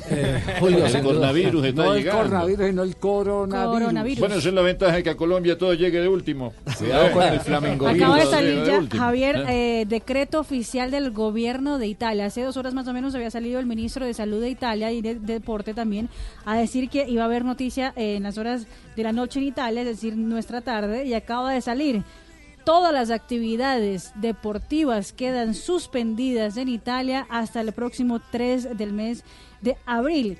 [0.59, 2.21] Julio, el coronavirus está no llegando.
[2.21, 3.79] el coronavirus, sino el coronavirus.
[3.79, 4.19] Coronavirus.
[4.19, 6.53] Bueno, esa es la ventaja de que a Colombia todo llegue de último.
[6.77, 7.87] Cuidado con el Flamengo.
[7.87, 8.97] Acaba de salir de ya.
[8.97, 9.81] Javier, ¿Eh?
[9.81, 12.25] eh, decreto oficial del gobierno de Italia.
[12.25, 15.01] Hace dos horas más o menos había salido el ministro de Salud de Italia y
[15.01, 16.09] de, de Deporte también
[16.45, 18.67] a decir que iba a haber noticia eh, en las horas
[18.99, 22.03] de la noche en Italia, es decir, nuestra tarde, y acaba de salir.
[22.65, 29.23] Todas las actividades deportivas quedan suspendidas en Italia hasta el próximo 3 del mes
[29.61, 30.37] de abril.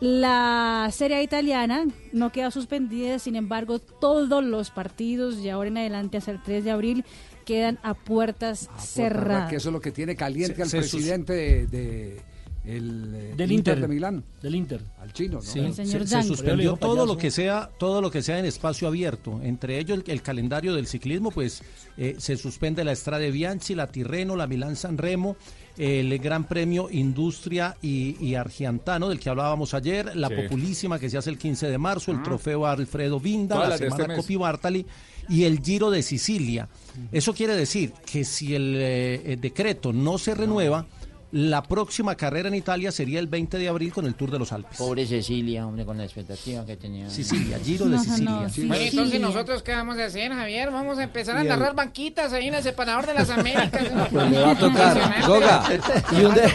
[0.00, 6.18] La Serie italiana no queda suspendida, sin embargo, todos los partidos de ahora en adelante
[6.18, 7.04] hasta el 3 de abril
[7.46, 9.50] quedan a puertas Puerta, cerradas.
[9.50, 12.20] Que eso es lo que tiene caliente Se- al se presidente de, de-
[12.64, 13.80] el eh, Del Inter.
[13.80, 14.22] de Milán.
[14.40, 14.80] Del Inter.
[15.00, 15.42] Al chino, ¿no?
[15.42, 19.40] Sí, se, se suspendió todo lo que sea todo lo que sea en espacio abierto
[19.42, 21.62] entre ellos el, el calendario del ciclismo pues
[21.96, 25.36] eh, se suspende la Estrada Bianchi la Tirreno la Milán San Remo
[25.76, 30.34] el Gran Premio Industria y, y Argiantano del que hablábamos ayer la Sí.
[30.36, 33.84] populísima que se hace el 15 de marzo el trofeo Alfredo Vinda la de este
[33.86, 34.16] semana mes.
[34.18, 34.86] Coppi Bartali
[35.28, 36.68] y el Giro de Sicilia
[37.10, 40.86] eso quiere decir que si el eh, eh, decreto no se renueva
[41.32, 44.52] la próxima carrera en Italia sería el 20 de abril con el Tour de los
[44.52, 44.76] Alpes.
[44.76, 47.08] Pobre Cecilia, hombre, con la expectativa que tenía.
[47.08, 48.30] Sicilia, Giro de Sicilia.
[48.30, 48.66] no, Sí.
[48.66, 50.70] Bueno, Entonces, ¿nosotros qué vamos a hacer, Javier?
[50.70, 51.48] Vamos a empezar a Bien.
[51.58, 53.82] narrar banquitas ahí en el separador de las Américas.
[54.12, 55.64] Pues le va a tocar, Goga.
[56.12, 56.52] Y un de-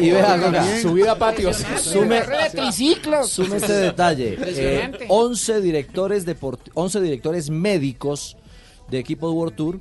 [0.00, 0.36] Y vea.
[0.36, 0.80] Goga.
[0.82, 1.64] Subida a patios.
[1.80, 3.30] Sume, Carrera de triciclos.
[3.30, 4.30] sume este detalle.
[4.30, 5.06] Eh, Impresionante.
[5.08, 8.36] 11 directores deport- 11 directores médicos
[8.90, 9.80] de equipo de World Tour,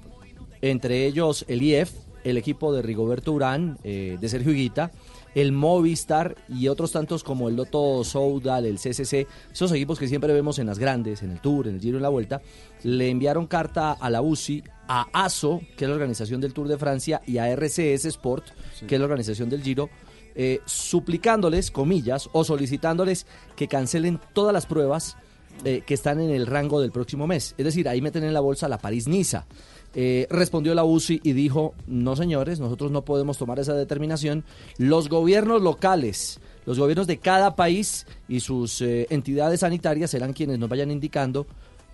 [0.61, 1.91] entre ellos el IEF,
[2.29, 4.91] el equipo de Rigoberto Urán, eh, de Sergio Higuita,
[5.33, 10.33] el Movistar y otros tantos como el Loto Soudal, el CCC, esos equipos que siempre
[10.33, 12.41] vemos en las grandes, en el Tour, en el Giro, en la Vuelta,
[12.83, 16.77] le enviaron carta a la UCI, a ASO, que es la organización del Tour de
[16.77, 18.45] Francia, y a RCS Sport,
[18.87, 19.89] que es la organización del Giro,
[20.35, 23.25] eh, suplicándoles, comillas, o solicitándoles
[23.55, 25.17] que cancelen todas las pruebas
[25.63, 27.55] eh, que están en el rango del próximo mes.
[27.57, 29.45] Es decir, ahí meten en la bolsa la París-Niza.
[29.99, 34.43] Eh, respondió la UCI y dijo, no señores, nosotros no podemos tomar esa determinación.
[34.77, 40.59] Los gobiernos locales, los gobiernos de cada país y sus eh, entidades sanitarias serán quienes
[40.59, 41.47] nos vayan indicando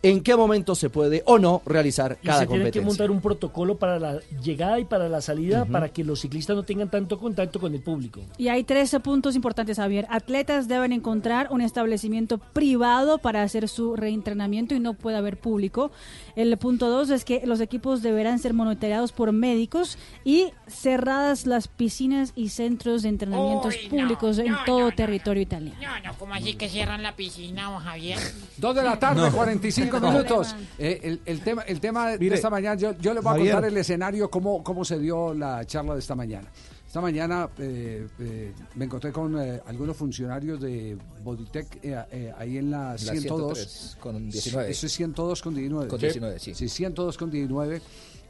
[0.04, 2.88] en qué momento se puede o no realizar Y cada se tiene que competencia.
[2.88, 6.64] montar un protocolo para la llegada y para la salida para que los ciclistas no
[6.64, 8.20] tengan tanto contacto con el público.
[8.38, 10.06] Y hay 13 puntos importantes, Javier.
[10.10, 15.89] Atletas deben encontrar un establecimiento privado para hacer su reentrenamiento y no puede haber público.
[16.36, 21.70] El punto 2 es que los equipos deberán ser monitoreados por médicos y cerradas las
[21.70, 25.78] piscinas y centros de entrenamientos Uy, no, públicos en no, todo territorio italiano.
[25.82, 28.20] No, no, ¿cómo así que cierran la piscina, Javier?
[28.58, 29.32] Dos de la tarde, No.
[29.32, 30.11] 45 No.
[30.11, 30.55] minutos.
[30.77, 33.31] Eh, el, el tema, el tema de Mire, esta mañana, yo, yo le voy a
[33.33, 33.53] Javier.
[33.53, 36.47] contar el escenario, cómo, cómo se dio la charla de esta mañana.
[36.87, 42.59] Esta mañana eh, eh, me encontré con eh, algunos funcionarios de Bodytech eh, eh, ahí
[42.59, 43.57] en la, La 102.
[43.57, 44.69] 103 con 19.
[44.71, 45.87] Eso es 102 con 19.
[45.87, 46.53] Con 19, sí.
[46.53, 47.81] Sí, 102 con 19.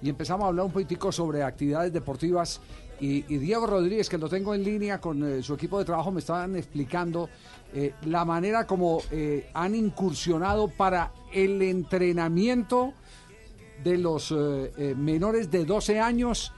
[0.01, 2.61] Y empezamos a hablar un poquitico sobre actividades deportivas.
[3.01, 6.11] Y, y Diego Rodríguez, que lo tengo en línea con eh, su equipo de trabajo,
[6.11, 7.27] me estaban explicando
[7.73, 12.93] eh, la manera como eh, han incursionado para el entrenamiento
[13.83, 16.51] de los eh, eh, menores de 12 años,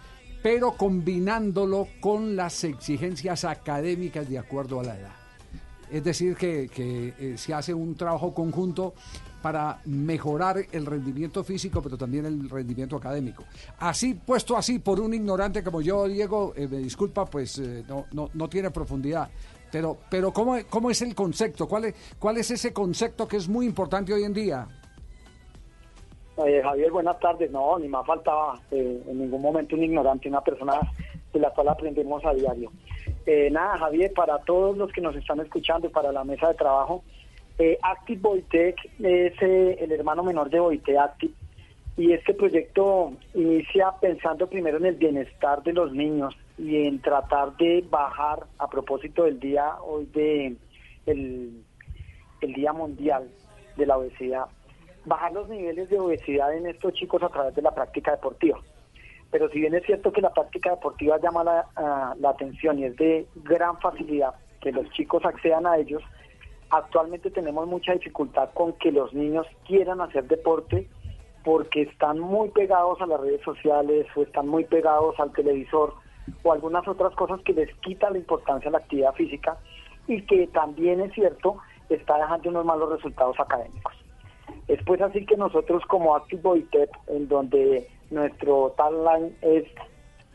[0.43, 5.15] pero combinándolo con las exigencias académicas de acuerdo a la edad.
[5.91, 8.93] Es decir, que, eh, se hace un trabajo conjunto
[9.41, 13.43] para mejorar el rendimiento físico, pero también el rendimiento académico.
[13.77, 18.49] Así, puesto así por un ignorante como yo, Diego, me disculpa, pues no, no, no
[18.49, 19.29] tiene profundidad.
[19.75, 21.67] Pero, pero ¿cómo, ¿cómo es el concepto?
[21.67, 24.65] ¿Cuál es, ¿Cuál es ese concepto que es muy importante hoy en día?
[26.37, 27.51] Eh, Javier, buenas tardes.
[27.51, 30.79] No, ni más faltaba eh, en ningún momento un ignorante, una persona
[31.33, 32.71] de la cual aprendemos a diario.
[33.25, 37.03] Eh, nada, Javier, para todos los que nos están escuchando, para la mesa de trabajo,
[37.59, 41.33] eh, Active Boitec es eh, el hermano menor de Boite Active
[41.97, 47.55] y este proyecto inicia pensando primero en el bienestar de los niños y en tratar
[47.57, 50.55] de bajar, a propósito del día hoy de
[51.05, 51.63] el,
[52.41, 53.29] el Día Mundial
[53.75, 54.45] de la Obesidad,
[55.05, 58.59] bajar los niveles de obesidad en estos chicos a través de la práctica deportiva.
[59.31, 62.95] Pero si bien es cierto que la práctica deportiva llama la, la atención y es
[62.95, 66.01] de gran facilidad que los chicos accedan a ellos,
[66.69, 70.87] actualmente tenemos mucha dificultad con que los niños quieran hacer deporte
[71.43, 75.93] porque están muy pegados a las redes sociales o están muy pegados al televisor
[76.43, 79.57] o algunas otras cosas que les quita la importancia a la actividad física
[80.07, 81.57] y que también es cierto
[81.89, 83.93] está dejando unos malos resultados académicos.
[84.67, 89.65] Es pues así que nosotros como Active Bodytech, en donde nuestro tagline es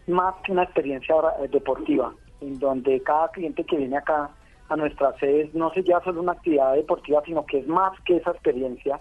[0.07, 4.31] más que una experiencia eh, deportiva, en donde cada cliente que viene acá
[4.69, 8.17] a nuestras sedes no se lleva solo una actividad deportiva, sino que es más que
[8.17, 9.01] esa experiencia,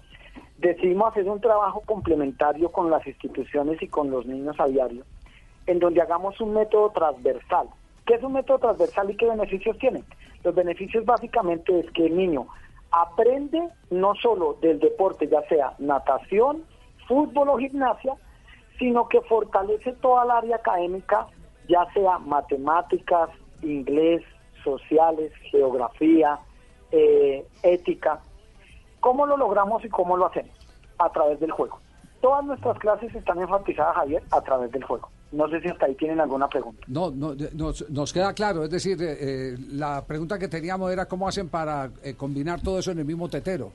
[0.58, 5.04] decidimos hacer un trabajo complementario con las instituciones y con los niños a diario,
[5.70, 7.70] en donde hagamos un método transversal.
[8.08, 10.04] ¿Qué es un método transversal y qué beneficios tiene?
[10.44, 12.48] Los beneficios básicamente es que el niño
[12.90, 16.64] aprende no solo del deporte, ya sea natación,
[17.08, 18.16] fútbol o gimnasia,
[18.80, 21.28] sino que fortalece toda el área académica,
[21.68, 23.30] ya sea matemáticas,
[23.62, 24.24] inglés,
[24.64, 26.40] sociales, geografía,
[26.92, 28.22] eh, ética.
[29.02, 30.56] ¿Cómo lo logramos y cómo lo hacemos?
[30.98, 31.80] A través del juego.
[32.22, 35.10] Todas nuestras clases están enfatizadas, Javier, a través del juego.
[35.32, 36.82] No sé si hasta ahí tienen alguna pregunta.
[36.88, 38.64] No, no, de- nos, nos queda claro.
[38.64, 42.80] Es decir, eh, eh, la pregunta que teníamos era cómo hacen para eh, combinar todo
[42.80, 43.72] eso en el mismo tetero.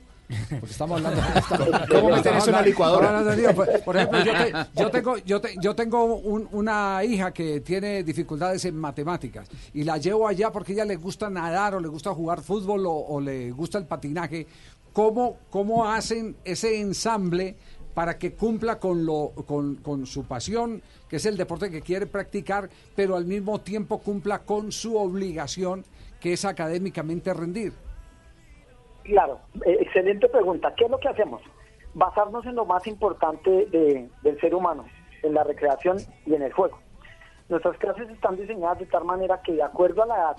[0.49, 1.21] Porque estamos hablando.
[1.91, 3.19] ¿Cómo meten eso en la licuadora?
[3.19, 3.55] estamos lío.
[3.55, 7.61] Por, por ejemplo, yo, te- yo tengo, yo, te- yo tengo un- una hija que
[7.61, 11.79] tiene dificultades en matemáticas y la llevo allá porque a ella le gusta nadar o
[11.79, 14.47] le gusta jugar fútbol o, o le gusta el patinaje.
[14.91, 17.55] ¿Cómo, cómo hacen ese ensamble
[17.95, 22.05] para que cumpla con, lo, con, con su pasión, que es el deporte que quiere
[22.05, 25.83] practicar, pero al mismo tiempo cumpla con su obligación,
[26.19, 27.71] que es académicamente rendir?
[29.03, 30.73] Claro, eh, excelente pregunta.
[30.75, 31.41] ¿Qué es lo que hacemos?
[31.93, 34.85] Basarnos en lo más importante de- del ser humano,
[35.23, 36.77] en la recreación y en el juego.
[37.47, 40.37] Nuestras clases están diseñadas de tal manera que de acuerdo a la edad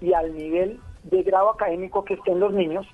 [0.00, 2.86] y al nivel de grado académico que estén los niños,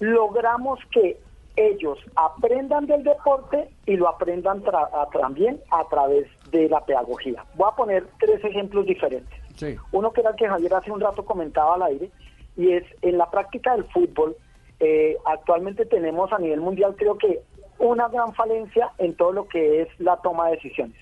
[0.00, 1.18] logramos que
[1.56, 7.44] ellos aprendan del deporte y lo aprendan tra- a- también a través de la pedagogía.
[7.54, 9.38] Voy a poner tres ejemplos diferentes.
[9.56, 9.76] Sí.
[9.92, 12.10] Uno que era el que Javier hace un rato comentaba al aire,
[12.56, 14.36] y es en la práctica del fútbol,
[14.80, 17.40] eh, actualmente tenemos a nivel mundial creo que
[17.78, 20.96] una gran falencia en todo lo que es la toma de decisiones.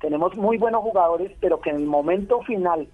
[0.00, 2.88] Tenemos muy buenos jugadores, pero que en el momento final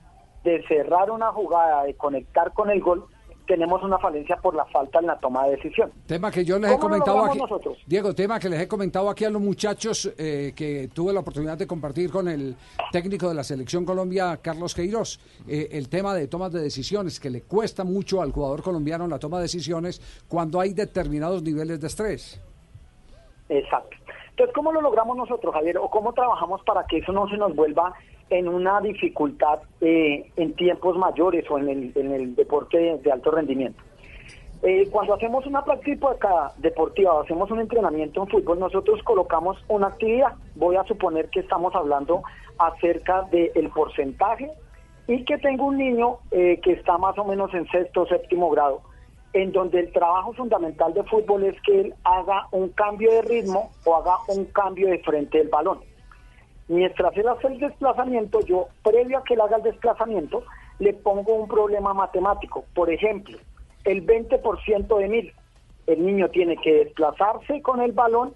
[0.45, 3.05] de cerrar una jugada, de conectar con el gol,
[3.47, 5.91] tenemos una falencia por la falta en la toma de decisión.
[6.07, 7.39] Tema que yo les he ¿Cómo lo comentado aquí.
[7.39, 7.79] nosotros?
[7.87, 11.57] Diego, tema que les he comentado aquí a los muchachos eh, que tuve la oportunidad
[11.57, 12.57] de compartir con el
[12.93, 15.19] técnico de la selección Colombia, Carlos Queiroz.
[15.49, 19.19] Eh, el tema de tomas de decisiones, que le cuesta mucho al jugador colombiano la
[19.19, 22.41] toma de decisiones cuando hay determinados niveles de estrés.
[23.49, 23.97] Exacto.
[24.31, 25.79] Entonces, ¿cómo lo logramos nosotros, Javier?
[25.79, 27.95] ¿O cómo trabajamos para que eso no se nos vuelva
[28.31, 33.13] en una dificultad eh, en tiempos mayores o en el, en el deporte de, de
[33.13, 33.83] alto rendimiento?
[34.63, 39.89] Eh, cuando hacemos una práctica deportiva o hacemos un entrenamiento en fútbol, nosotros colocamos una
[39.89, 40.33] actividad.
[40.55, 42.23] Voy a suponer que estamos hablando
[42.59, 44.51] acerca del porcentaje
[45.07, 48.81] y que tengo un niño eh, que está más o menos en sexto séptimo grado,
[49.35, 53.71] en donde el trabajo fundamental de fútbol es que él haga un cambio de ritmo
[53.85, 55.79] o haga un cambio de frente del balón.
[56.69, 60.43] Mientras él hace el desplazamiento, yo, previo a que él haga el desplazamiento,
[60.79, 62.65] le pongo un problema matemático.
[62.75, 63.39] Por ejemplo,
[63.85, 65.33] el 20% de mil.
[65.87, 68.35] El niño tiene que desplazarse con el balón,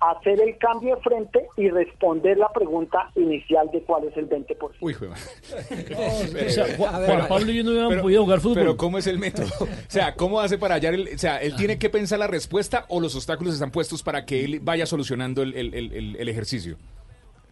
[0.00, 4.56] hacer el cambio de frente y responder la pregunta inicial de cuál es el 20%.
[4.80, 5.14] Uy, juega.
[6.46, 8.54] o sea, Juan- Juan Pablo y yo no hubiéramos podido jugar fútbol.
[8.56, 9.48] Pero ¿cómo es el método?
[9.60, 11.08] O sea, ¿cómo hace para hallar el...
[11.14, 14.44] O sea, ¿él tiene que pensar la respuesta o los obstáculos están puestos para que
[14.44, 16.76] él vaya solucionando el, el- el- el- el ejercicio?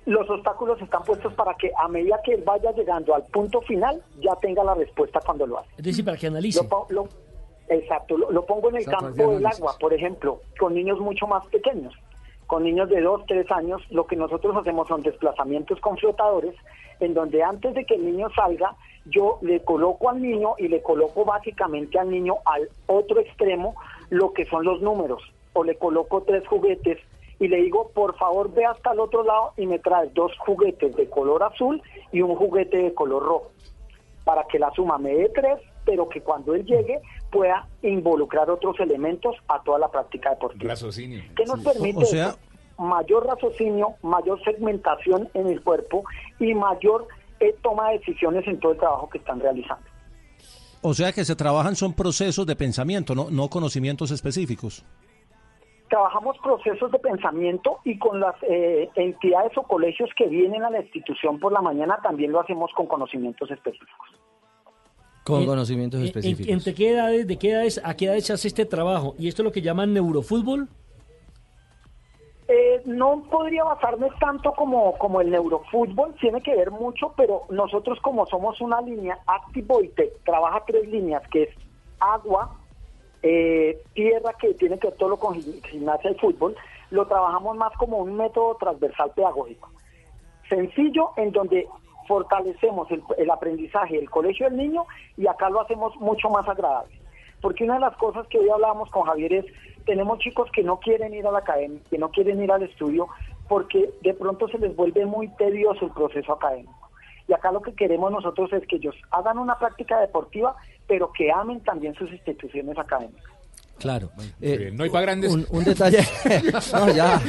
[0.07, 4.03] Los obstáculos están puestos para que a medida que él vaya llegando al punto final,
[4.21, 5.71] ya tenga la respuesta cuando lo hace.
[5.79, 6.61] Es decir, para que analice.
[6.63, 7.09] Lo lo-
[7.69, 11.01] exacto, lo, lo pongo en el Exacto, campo de del agua, por ejemplo, con niños
[11.01, 11.95] mucho más pequeños.
[12.47, 16.55] Con niños de 2, 3 años, lo que nosotros hacemos son desplazamientos con flotadores,
[17.01, 18.77] en donde antes de que el niño salga,
[19.07, 23.75] yo le coloco al niño y le coloco básicamente al niño al otro extremo
[24.11, 25.23] lo que son los números,
[25.55, 26.99] o le coloco tres juguetes
[27.41, 30.95] y le digo, por favor, ve hasta el otro lado y me traes dos juguetes
[30.97, 31.83] de color azul
[32.13, 33.51] y un juguete de color rojo
[34.25, 38.79] para que la suma me dé tres, pero que cuando él llegue pueda involucrar otros
[38.81, 40.71] elementos a toda la práctica deportiva.
[40.71, 41.23] Raciocinio.
[41.37, 42.39] ¿Qué nos permite O sea- eso?
[42.79, 46.05] mayor raciocinio, mayor segmentación en el cuerpo
[46.41, 47.07] y mayor
[47.41, 49.85] eh, toma de decisiones en todo el trabajo que están realizando.
[50.83, 54.85] O sea que se trabajan son procesos de pensamiento, no, no conocimientos específicos.
[55.89, 60.81] Trabajamos procesos de pensamiento y con las eh, entidades o colegios que vienen a la
[60.81, 64.09] institución por la mañana también lo hacemos con conocimientos específicos.
[65.25, 66.53] Con En- conocimientos en- específicos.
[66.53, 69.15] ¿Entre qué edades, de qué edades, a qué edades se hace este trabajo?
[69.19, 70.69] ¿Y esto es lo que llaman neurofútbol?
[72.49, 77.99] Eh, no podría basarme tanto como, como el neurofútbol, tiene que ver mucho, pero nosotros
[78.03, 81.49] como somos una línea, Active Boytech trabaja tres líneas, que es
[82.01, 82.55] agua,
[83.27, 86.55] eh, tierra, que tiene que ver todo lo con gim- gimnasia y fútbol,
[86.91, 89.71] lo trabajamos más como un método transversal pedagógico.
[90.49, 91.67] Sencillo, en donde
[92.07, 94.85] fortalecemos el, el aprendizaje del colegio del niño
[95.17, 96.93] y acá lo hacemos mucho más agradable.
[97.41, 99.47] Porque una de las cosas que hoy hablábamos con Javier es,
[99.87, 103.09] tenemos chicos que no quieren ir a la academia, que no quieren ir al estudio,
[103.49, 106.91] porque de pronto se les vuelve muy tedioso el proceso académico.
[107.27, 110.57] Y acá lo que queremos nosotros es que ellos hagan una práctica deportiva,
[110.87, 113.25] pero que amen también sus instituciones académicas.
[113.79, 114.09] Claro.
[114.41, 114.71] Eh.
[114.73, 115.33] No hay pa' grandes.
[115.33, 115.99] Un, un detalle.
[116.73, 117.21] no, ya.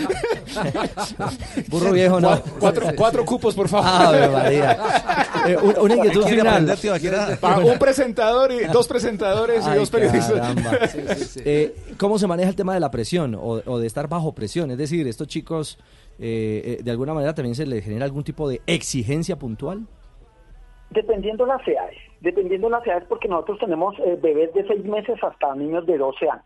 [1.70, 2.40] Burro viejo, no.
[2.60, 3.88] Cuatro, cuatro- cupos, por favor.
[3.90, 4.78] Ave María.
[5.48, 7.38] Eh, un- una inquietud ¿Quiere final.
[7.42, 10.34] Pa- un presentador y dos presentadores y dos periodistas.
[10.40, 10.72] caramba.
[11.48, 14.70] Eh, ¿Cómo se maneja el tema de la presión o, o de estar bajo presión?
[14.72, 15.78] Es decir, estos chicos
[16.20, 19.86] eh, de alguna manera también se le genera algún tipo de exigencia puntual?
[20.92, 25.54] Dependiendo las edades, dependiendo las edades porque nosotros tenemos eh, bebés de seis meses hasta
[25.54, 26.46] niños de 12 años.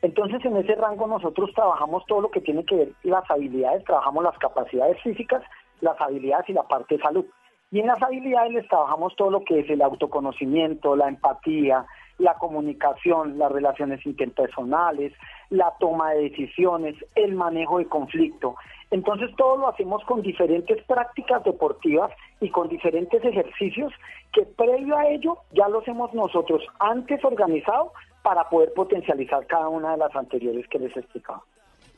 [0.00, 4.22] Entonces en ese rango nosotros trabajamos todo lo que tiene que ver las habilidades, trabajamos
[4.22, 5.42] las capacidades físicas,
[5.80, 7.26] las habilidades y la parte de salud.
[7.72, 11.84] Y en las habilidades les trabajamos todo lo que es el autoconocimiento, la empatía,
[12.18, 15.12] la comunicación, las relaciones interpersonales,
[15.50, 18.54] la toma de decisiones, el manejo de conflicto.
[18.90, 23.92] Entonces todo lo hacemos con diferentes prácticas deportivas y con diferentes ejercicios
[24.32, 29.92] que previo a ello ya los hemos nosotros antes organizado para poder potencializar cada una
[29.92, 31.42] de las anteriores que les explicaba.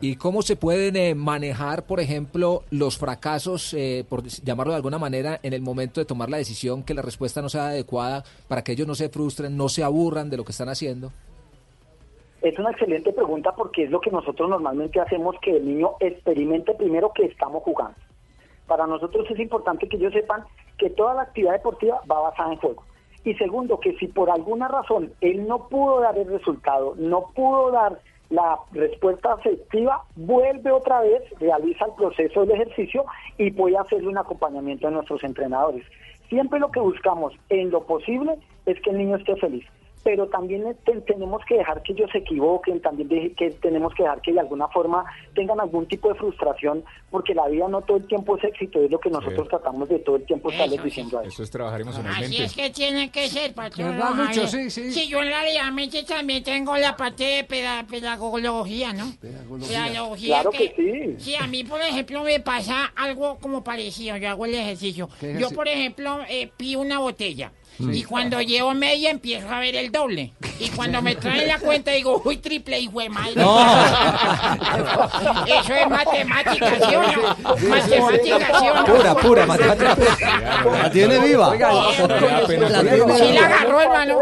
[0.01, 4.99] ¿Y cómo se pueden eh, manejar, por ejemplo, los fracasos, eh, por llamarlo de alguna
[4.99, 8.63] manera, en el momento de tomar la decisión, que la respuesta no sea adecuada, para
[8.63, 11.11] que ellos no se frustren, no se aburran de lo que están haciendo?
[12.49, 16.73] Es una excelente pregunta porque es lo que nosotros normalmente hacemos, que el niño experimente
[16.73, 17.99] primero que estamos jugando.
[18.67, 20.45] Para nosotros es importante que ellos sepan
[20.79, 22.85] que toda la actividad deportiva va basada en juego.
[23.23, 27.71] Y segundo, que si por alguna razón él no pudo dar el resultado, no pudo
[27.71, 27.99] dar
[28.31, 33.05] la respuesta afectiva, vuelve otra vez, realiza el proceso del ejercicio
[33.37, 35.85] y puede hacerle un acompañamiento a nuestros entrenadores.
[36.31, 39.67] Siempre lo que buscamos en lo posible es que el niño esté feliz
[40.03, 44.03] pero también te- tenemos que dejar que ellos se equivoquen, también de- que tenemos que
[44.05, 47.97] dejar que de alguna forma tengan algún tipo de frustración, porque la vida no todo
[47.99, 51.19] el tiempo es éxito, es lo que nosotros tratamos de todo el tiempo estarles diciendo
[51.19, 51.35] a ellos.
[51.35, 52.45] Eso es trabajar Así emocionalmente.
[52.45, 53.99] es que tiene que ser, patrón.
[54.47, 54.93] Sí, sí.
[54.93, 55.65] Sí, yo en realidad
[56.07, 59.13] también tengo la parte de peda- pedagogía, ¿no?
[59.21, 60.41] Pedagogía.
[60.41, 61.15] Claro que sí.
[61.19, 64.17] Sí, a mí, por ejemplo, me pasa algo como parecido.
[64.17, 65.09] Yo hago el ejercicio.
[65.21, 67.53] ¿Qué Yo, por ejemplo, eh, pido una botella.
[67.79, 67.85] Sí.
[67.93, 70.33] Y cuando llevo media empiezo a ver el doble.
[70.59, 73.35] Y cuando me traen la cuenta digo, uy, triple hijo de madre.
[75.61, 77.37] Eso es matemática, ¿sí o no?
[77.69, 78.85] Matemática, ¿sí o no?
[78.85, 79.97] Pura, pura, matemática.
[80.83, 81.51] La tiene viva.
[81.51, 81.71] Oiga,
[83.17, 84.19] Sí la agarró, hermano.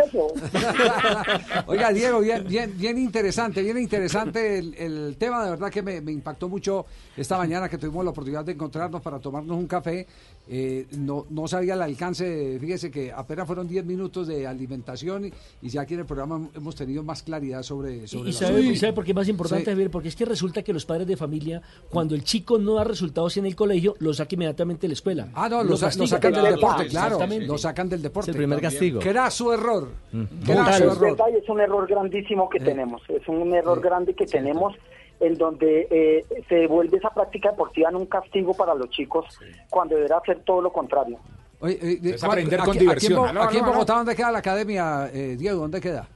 [1.66, 5.42] Oiga, Diego, bien, bien, bien interesante, bien interesante el, el tema.
[5.44, 6.84] De verdad que me, me impactó mucho
[7.16, 10.06] esta mañana que tuvimos la oportunidad de encontrarnos para tomarnos un café.
[10.48, 15.32] Eh, no, no sabía el alcance, fíjese que apenas fueron 10 minutos de alimentación y,
[15.62, 18.76] y ya aquí en el programa hemos tenido más claridad sobre, sobre Y sabe, y
[18.76, 19.88] sabe por qué es más importante, Sí.
[19.90, 23.36] Porque es que resulta que los padres de familia, cuando el chico no da resultados
[23.36, 25.28] en el colegio, lo saca inmediatamente de la escuela.
[25.34, 26.06] Ah, no, lo, sa- lo castiga.
[26.08, 27.18] sacan del deporte, claro.
[27.46, 28.30] Lo sacan del deporte.
[28.30, 29.00] Es el primer castigo.
[29.00, 29.88] Que era su error.
[30.12, 33.02] Que Claro, era su es verdad un error grandísimo que tenemos.
[33.08, 34.74] Es un error grande que tenemos
[35.20, 39.24] en donde eh, se vuelve esa práctica deportiva en un castigo para los chicos
[39.70, 41.18] cuando debería ser todo lo contrario.
[41.60, 43.38] Oye, eh, Es ¿cuál- aprender aquí- con aquí en diversión.
[43.38, 43.64] Aquí en.
[43.64, 45.60] Bogotá, ¿dónde queda la academia, eh, Diego?
[45.60, 46.08] ¿Dónde queda?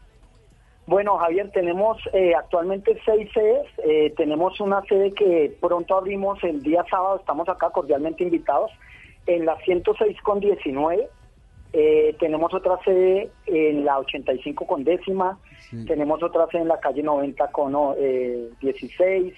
[0.86, 3.66] Bueno, Javier, tenemos eh, actualmente seis sedes.
[3.84, 7.16] Eh, tenemos una sede que pronto abrimos el día sábado.
[7.16, 8.70] Estamos acá cordialmente invitados
[9.26, 11.08] en la 106 con 19.
[11.72, 15.38] Eh, tenemos otra sede en la 85 con décima.
[15.86, 19.32] Tenemos otra sede en la calle 90 con oh, eh, 16.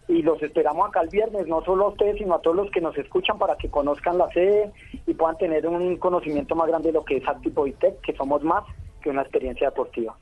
[0.07, 2.79] y los esperamos acá el viernes, no solo a ustedes, sino a todos los que
[2.79, 4.71] nos escuchan para que conozcan la sede
[5.07, 8.63] y puedan tener un conocimiento más grande de lo que es Activoitech, que somos más
[9.01, 10.15] que una experiencia deportiva.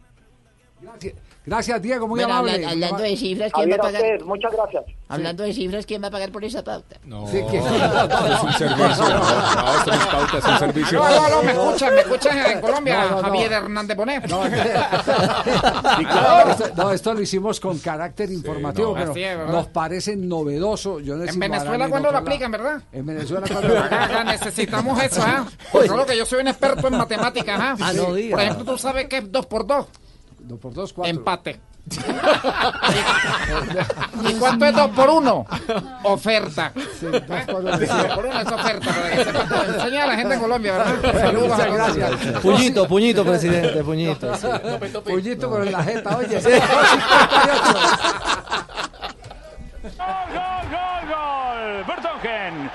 [0.82, 1.16] Gracias,
[1.46, 2.54] Diego, muy Bueno, amable.
[2.56, 4.02] habla- hablando de cifras, ¿quién va Javier, a a pagar?
[4.02, 4.84] ustedes, muchas gracias.
[5.10, 6.96] Hablando de cifras, ¿quién va a pagar por esa pauta?
[7.06, 7.64] No, Sí, que- es
[8.44, 9.04] un servicio.
[9.64, 11.04] No, esto no es pauta, es un servicio.
[11.04, 13.22] Aló, aló, aló, me escuchan, me escuchan en Colombia, No, no, no.
[13.24, 14.28] Javier Hernández Bonet.
[14.30, 14.46] No,
[16.50, 21.00] esto, no, esto lo hicimos con carácter informativo, no, pero nos parece novedoso.
[21.02, 22.82] Yo no sé En Venezuela, en ¿cuándo lo aplican, verdad?
[22.92, 25.46] En Venezuela, ¿cuándo lo acá necesitamos eso, ¿ah?
[25.86, 27.76] Solo que yo soy un experto en matemáticas, ¿ah?
[27.82, 28.06] Ah, no.
[28.06, 29.86] Por ejemplo, ¿tú sabes qué es 2 por 2?
[30.44, 31.10] Dos por dos, cuatro.
[31.10, 31.60] Empate.
[34.30, 35.46] ¿Y cuánto es 2 por 1?
[36.04, 36.72] Oferta.
[36.98, 37.78] Sí, dos por uno.
[37.78, 38.94] 2 por 1 es oferta.
[38.94, 39.66] para que sepa.
[39.68, 41.14] Enseña a la gente en Colombia, ¿verdad?
[41.22, 42.12] Saludos a gracias.
[42.42, 44.34] Puñito, puñito, presidente, puñito.
[44.38, 44.48] sí.
[45.04, 46.40] Puñito con la jeta, oye.
[46.42, 46.50] Sí.
[49.84, 49.92] Gol,
[50.72, 51.84] gol, gol.
[51.86, 52.72] Bertongen.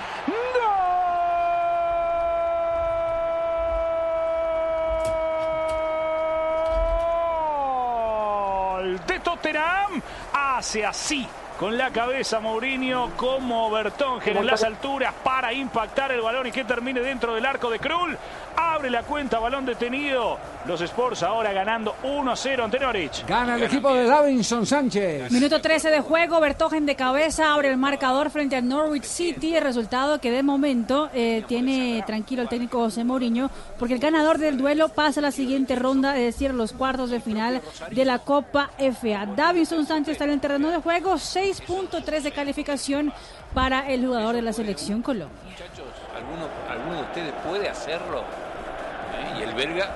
[10.59, 11.25] Hace así
[11.59, 16.65] con la cabeza Mourinho como Bertongen en las alturas para impactar el balón y que
[16.65, 18.17] termine dentro del arco de Krul.
[18.57, 20.37] Abre la cuenta, balón detenido.
[20.67, 23.25] Los Sports ahora ganando 1-0 ante Norwich.
[23.27, 25.31] Gana el equipo de Davinson Sánchez.
[25.31, 29.57] Minuto 13 de juego, Bertogen de cabeza abre el marcador frente al Norwich City.
[29.57, 34.39] El resultado que de momento eh, tiene tranquilo el técnico José Mourinho, porque el ganador
[34.39, 38.19] del duelo pasa a la siguiente ronda, es decir, los cuartos de final de la
[38.19, 39.27] Copa FA.
[39.37, 41.17] Davinson Sánchez está en el terreno de juego,
[41.49, 43.13] 6.3 de calificación
[43.55, 45.39] para el jugador de la selección Colombia.
[45.45, 48.21] Muchachos, ¿alguno, alguno de ustedes puede hacerlo?
[48.21, 49.41] ¿Eh?
[49.41, 49.95] Y el belga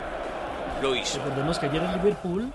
[0.80, 1.18] lo hizo.
[1.18, 2.52] Recordemos que ayer el Liverpool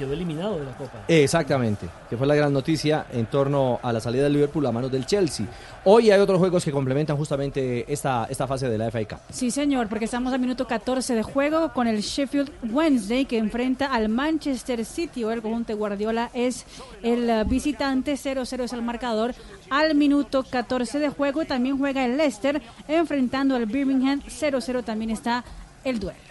[0.00, 1.04] quedó eliminado de la Copa.
[1.06, 4.90] Exactamente, que fue la gran noticia en torno a la salida del Liverpool a manos
[4.90, 5.46] del Chelsea.
[5.84, 9.18] Hoy hay otros juegos que complementan justamente esta, esta fase de la FA Cup.
[9.30, 13.92] Sí, señor, porque estamos a minuto 14 de juego con el Sheffield Wednesday que enfrenta
[13.92, 15.22] al Manchester City.
[15.24, 16.64] O el conjunto de Guardiola es
[17.02, 19.34] el eh, visitante, 0-0 es el marcador
[19.68, 21.44] al minuto 14 de juego.
[21.44, 25.44] También juega el Leicester enfrentando al Birmingham, 0-0 también está
[25.84, 26.29] el duelo.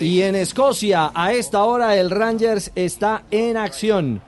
[0.00, 4.22] Y en Escocia, a esta hora, el Rangers está en acción.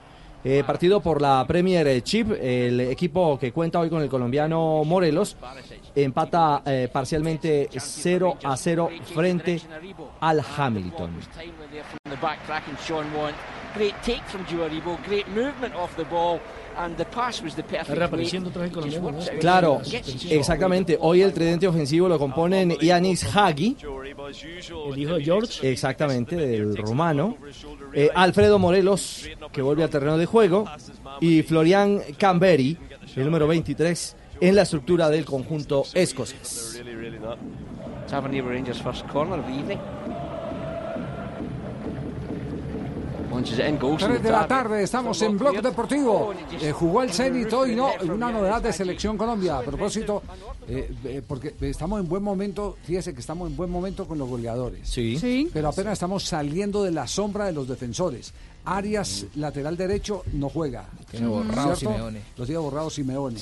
[0.45, 5.37] Eh, partido por la Premier Chip, el equipo que cuenta hoy con el colombiano Morelos,
[5.95, 9.61] empata eh, parcialmente 0 a 0 frente
[10.19, 11.11] al Hamilton.
[19.39, 19.81] Claro,
[20.29, 20.97] exactamente.
[20.99, 25.71] Hoy el tridente ofensivo lo componen Yanis Hagi, El hijo de George.
[25.71, 27.37] exactamente, del rumano,
[27.93, 30.65] eh, Alfredo Morelos, que vuelve al terreno de juego,
[31.21, 32.77] y Florian Camberi,
[33.15, 36.81] el número 23, en la estructura del conjunto escocés.
[43.41, 46.33] 3 the de la tarde, estamos en Blog Deportivo.
[46.61, 49.57] Eh, jugó el Zenit hoy, no, una novedad de Selección Colombia.
[49.57, 50.21] A propósito,
[50.67, 54.29] eh, eh, porque estamos en buen momento, fíjese que estamos en buen momento con los
[54.29, 54.87] goleadores.
[54.87, 55.17] Sí.
[55.17, 55.49] Sí.
[55.51, 58.33] Pero apenas estamos saliendo de la sombra de los defensores.
[58.65, 60.85] Arias, lateral derecho, no juega.
[61.11, 61.93] Tiene borrado ¿Cierto?
[61.95, 62.21] Simeone.
[62.37, 63.37] Lo tiene borrado Simeone.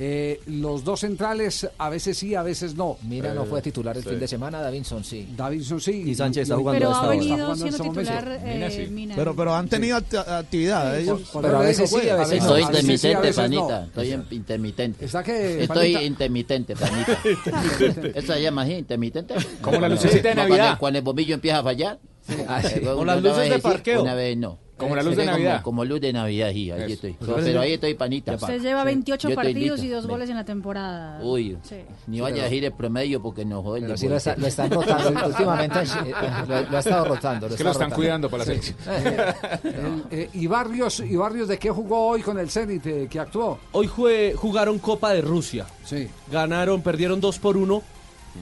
[0.00, 2.96] Eh, los dos centrales, a veces sí, a veces no.
[3.02, 5.28] Mira, no Eh, fue titular el fin de semana, Davinson sí.
[5.36, 6.04] Davinson sí.
[6.06, 7.08] Y Sánchez está jugando Pero ha hora.
[7.10, 8.92] venido siendo este titular eh, sí.
[8.92, 9.14] Mina.
[9.16, 11.22] Pero, pero han tenido acti- actividad ellos.
[11.32, 12.56] por- Pero a veces sí, a veces no.
[12.56, 13.34] Estoy intermitente, no.
[13.36, 13.84] panita.
[13.86, 15.04] Estoy en- intermitente.
[15.06, 16.02] ¿Está qué, Estoy panita?
[16.02, 17.18] intermitente, panita.
[18.18, 19.34] Eso se llama así, intermitente.
[19.62, 20.78] Como la lucecita de Navidad.
[20.78, 21.98] Cuando el bombillo empieza a fallar.
[22.48, 22.78] Ah, sí.
[22.78, 24.02] Eh, Con las luces de sí, parqueo.
[24.02, 24.58] Una vez no.
[24.78, 25.54] Como la luz de Navidad.
[25.62, 26.92] Como, como luz de Navidad, sí, ahí Eso.
[26.92, 27.16] estoy.
[27.26, 28.34] No, pero ahí estoy panita.
[28.36, 31.18] Usted lleva 28 Yo estoy partidos y dos goles en la temporada.
[31.20, 31.78] Uy, Sí.
[32.06, 34.46] ni vaya a decir el promedio porque no jode el Pero sí lo, está- lo
[34.46, 35.26] están rotando.
[35.26, 36.14] Últimamente eh,
[36.46, 37.48] lo, lo ha estado rotando.
[37.48, 38.76] Es que lo están cuidando para la selección.
[39.64, 43.18] El, eh, y Barrios, y Barrios de qué jugó hoy con el Zenit eh, que
[43.18, 43.58] actuó.
[43.72, 45.66] Hoy jue- jugaron Copa de Rusia.
[45.84, 46.06] Sí.
[46.30, 47.82] Ganaron, perdieron 2 por 1.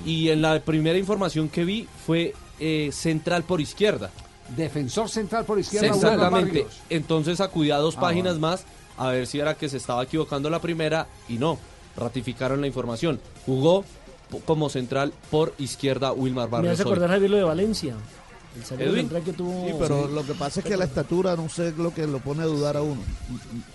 [0.05, 4.11] Y en la primera información que vi fue eh, central por izquierda.
[4.57, 5.89] Defensor central por izquierda.
[5.89, 6.67] Exactamente.
[6.91, 8.49] Entonces acudí a dos Ah, páginas bueno.
[8.57, 8.65] más
[8.97, 11.59] a ver si era que se estaba equivocando la primera y no.
[11.97, 13.21] Ratificaron la información.
[13.45, 13.85] Jugó
[14.45, 16.75] como central por izquierda Wilmar Me Barrios.
[16.75, 16.91] hace hoy.
[16.91, 17.95] acordar Javier lo de Valencia.
[18.57, 19.01] El zaguero Edwin.
[19.03, 19.67] central que tuvo.
[19.67, 22.43] Sí, pero lo que pasa es que la estatura no sé lo que lo pone
[22.43, 23.01] a dudar a uno.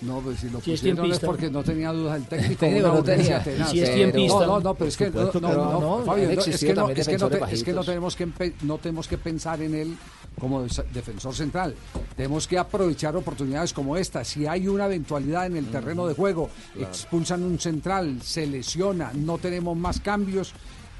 [0.01, 1.27] No, pues si lo Si es pusieron es tiempista.
[1.27, 2.59] porque no tenía dudas el técnico.
[2.59, 3.43] técnico una no tenía.
[3.43, 3.69] tenaz.
[3.71, 4.39] Si es Pero- tiempista.
[4.39, 6.05] No, no, no, pero es que no, Supuesto no, que no, no.
[6.05, 6.99] Fabio, es que no, es que no, defensores
[7.49, 7.85] te- es que no bajitos.
[7.85, 9.97] tenemos que no tenemos que pensar en él
[10.39, 11.75] como defensor central.
[12.15, 14.23] Tenemos que aprovechar oportunidades como esta.
[14.23, 19.37] Si hay una eventualidad en el terreno de juego, expulsan un central, se lesiona, no
[19.37, 20.53] tenemos más cambios.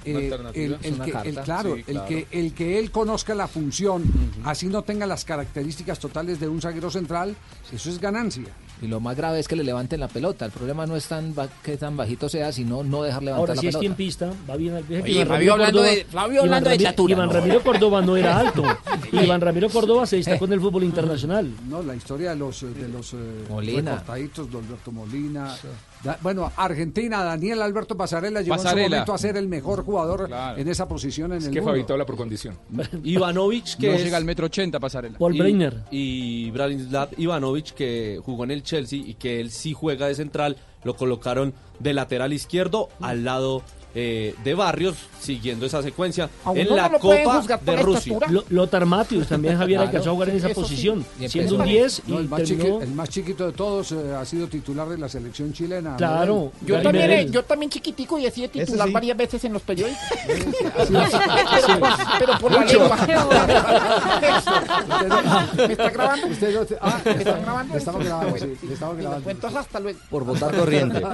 [0.06, 0.66] Una eh, alternativa.
[0.66, 3.48] el, Es el una que, el- claro, Sí, el que el que él conozca la
[3.48, 4.04] función,
[4.44, 7.36] así no tenga las características totales de un zaguero central,
[7.72, 8.46] eso es ganancia.
[8.82, 10.44] Y lo más grave es que le levanten la pelota.
[10.46, 13.54] El problema no es tan ba- que tan bajito sea, sino no dejar levantar Ahora
[13.56, 13.80] la si es pelota.
[13.82, 16.76] tiempista, va bien al Oye, Iván Fabio Ramiro hablando Córdoba- de- Fabio Iván hablando de
[16.76, 17.34] Ramiro- estatura, Iván ¿no?
[17.34, 18.64] Ramiro Córdoba no era alto.
[19.12, 21.54] Iván Ramiro Córdoba se destacó en el fútbol internacional.
[21.70, 23.18] No, la historia de los, eh, de los eh,
[23.50, 23.92] Molina.
[23.92, 25.56] recortaditos, de Alberto Molina.
[26.04, 28.90] Da- bueno, Argentina, Daniel Alberto Pasarela llegó en su Pasarela.
[28.90, 30.58] momento a ser el mejor jugador Claro.
[30.60, 31.86] en esa posición en Es el que mundo.
[31.94, 32.58] Habla por condición.
[33.04, 35.18] Ivanovic, que No es- llega al metro ochenta pasarela.
[35.18, 35.84] Paul y, Breiner.
[35.92, 40.58] y Branislav Ivanovic, que jugó en el Chelsea y que él sí juega de central,
[40.84, 43.62] lo colocaron de lateral izquierdo al lado
[43.94, 48.18] eh, de Barrios, siguiendo esa secuencia, en la no lo Copa de Rusia.
[48.30, 50.54] Lo- Lothar Matthäus también Javier Claro, alcanzó a jugar en esa sí.
[50.54, 51.78] posición, Y siendo un empezó.
[51.80, 52.64] 10 y No, el, más terminó...
[52.64, 55.96] chiqui- el más chiquito de todos eh, ha sido titular de la selección chilena.
[55.98, 58.94] Claro, Yo Gary también, eh, yo también chiquitico y he sido titular sí.
[58.94, 60.00] varias veces en los periódicos.
[60.88, 60.94] sí.
[60.94, 61.80] pero,
[62.20, 62.98] pero por la lengua.
[65.68, 66.28] ¿Me está grabando?
[66.28, 67.78] Usted no te- ah, ¿Me está grabando?
[67.78, 69.30] estamos grabando, sí, estamos grabando.
[69.30, 70.00] Entonces hasta luego.
[70.10, 71.02] Por votar corriente.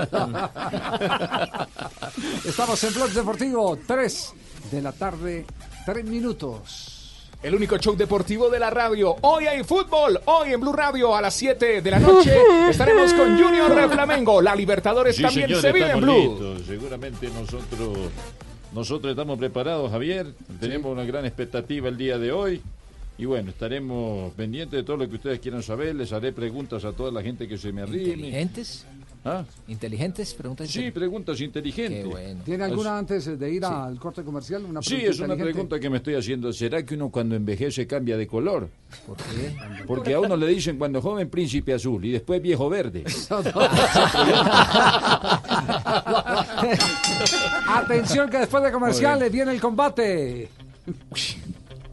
[2.67, 4.33] Estamos en Blog Deportivo, 3
[4.73, 5.45] de la tarde,
[5.85, 7.29] 3 minutos.
[7.41, 9.15] El único show deportivo de la radio.
[9.21, 10.19] Hoy hay fútbol.
[10.25, 12.35] Hoy en Blue Radio a las 7 de la noche
[12.69, 14.41] estaremos con Junior de Flamengo.
[14.41, 16.17] La Libertadores Sí, también señor, se vive en Blue.
[16.17, 16.67] listos.
[16.67, 17.97] Seguramente nosotros,
[18.73, 20.33] nosotros estamos preparados, Javier.
[20.59, 22.61] Tenemos una gran expectativa el día de hoy.
[23.17, 25.95] Y bueno, estaremos pendientes de todo lo que ustedes quieran saber.
[25.95, 28.09] Les haré preguntas a toda la gente que se me arrime.
[28.09, 28.85] ¿Inteligentes?
[29.27, 29.43] ¿Ah?
[29.67, 30.33] ¿Inteligentes?
[30.33, 32.03] Preguntas Sí, preguntas inteligentes.
[32.03, 32.41] Qué bueno.
[32.45, 34.63] ¿Tiene alguna Es- antes de ir al corte comercial?
[34.63, 36.53] Una Sí, es una pregunta que me estoy haciendo.
[36.53, 38.69] ¿Será que uno cuando envejece cambia de color?
[39.05, 39.53] ¿Por qué?
[39.85, 43.03] Porque a uno le dicen cuando joven príncipe azul y después viejo verde.
[47.67, 50.49] Atención que después de comerciales viene el combate.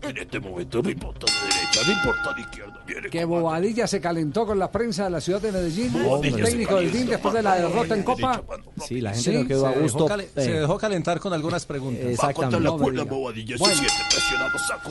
[0.02, 2.83] En este momento no importa de derecha, no importa de izquierda.
[3.10, 5.92] Que Bobadilla se calentó con la prensa de la ciudad de Medellín.
[5.92, 6.92] Bobadilla el técnico del.
[6.92, 8.42] DIN después de la derrota en Copa.
[8.86, 12.04] Sí, la gente no se dejó calen- Se dejó calentar con algunas preguntas.
[12.04, 12.60] Exactamente.
[12.60, 12.76] No.
[12.78, 13.06] Bueno,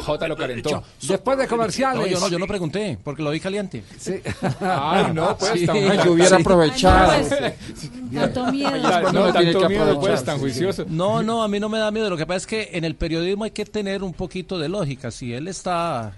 [0.05, 0.83] J lo calentó.
[1.01, 2.01] después de comerciales.
[2.01, 3.83] No, yo no, yo no pregunté, porque lo vi caliente.
[3.99, 4.15] Sí.
[4.59, 5.65] Ay, no, pues, Sí.
[5.67, 7.11] tan- Yo hubiera aprovechado.
[7.11, 8.71] Ay, no, pues, tanto miedo.
[9.11, 10.85] No, tiene tanto que miedo, pues, aprovechar, tan sí, juicioso.
[10.89, 12.09] No, no, a mí no me da miedo.
[12.09, 15.11] Lo que pasa es que en el periodismo hay que tener un poquito de lógica.
[15.11, 16.13] Si él está.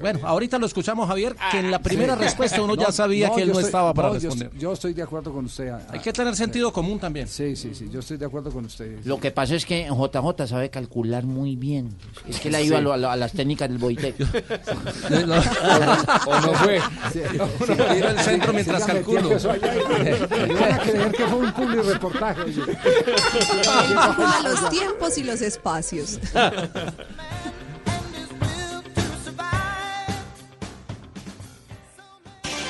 [0.00, 2.22] Bueno, ahorita lo escuchamos, Javier, que en la primera Sí.
[2.22, 4.46] respuesta uno No, ya sabía que él yo no estoy- estaba para no, yo responder.
[4.48, 5.72] estoy- Yo estoy de acuerdo con usted.
[5.88, 7.26] Hay que tener sentido común también.
[7.28, 8.98] Sí, sí, sí, yo estoy de acuerdo con usted.
[9.04, 11.90] Lo que pasa es que JJ sabe calcular muy bien.
[12.28, 12.78] Es que le ha ido Sí.
[12.78, 14.14] a, lo- a las técnicas del Boitec.
[16.26, 16.80] O no fue.
[17.12, 19.28] Tiro el centro mientras calculo.
[19.30, 22.42] van a creer que fue un public reportaje.
[22.42, 26.18] Él calcula los tiempos y los espacios.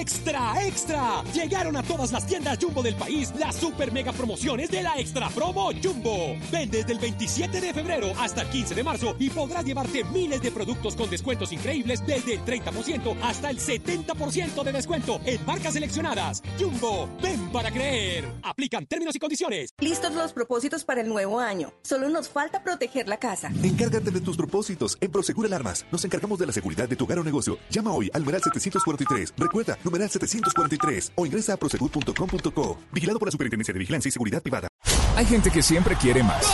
[0.00, 1.24] ¡Extra, extra!
[1.34, 5.28] Llegaron a todas las tiendas Jumbo del país las super mega promociones de la Extra
[5.28, 6.36] Promo Jumbo.
[6.52, 10.40] Ven desde el 27 de febrero hasta el 15 de marzo y podrás llevarte miles
[10.40, 15.74] de productos con descuentos increíbles desde el 30% hasta el 70% de descuento en marcas
[15.74, 16.44] seleccionadas.
[16.60, 18.24] Jumbo, ven para creer.
[18.44, 19.74] Aplican términos y condiciones.
[19.80, 21.72] Listos los propósitos para el nuevo año.
[21.82, 23.50] Solo nos falta proteger la casa.
[23.64, 24.96] Encárgate de tus propósitos.
[25.00, 27.58] En Prosegur Alarmas nos encargamos de la seguridad de tu hogar o negocio.
[27.68, 29.34] Llama hoy al numeral 743.
[29.36, 32.78] Recuerda, numeral 743 o ingresa a prosegur.com.co.
[32.92, 34.68] Vigilado por la Superintendencia de Vigilancia y Seguridad Privada.
[35.16, 36.46] Hay gente que siempre quiere más.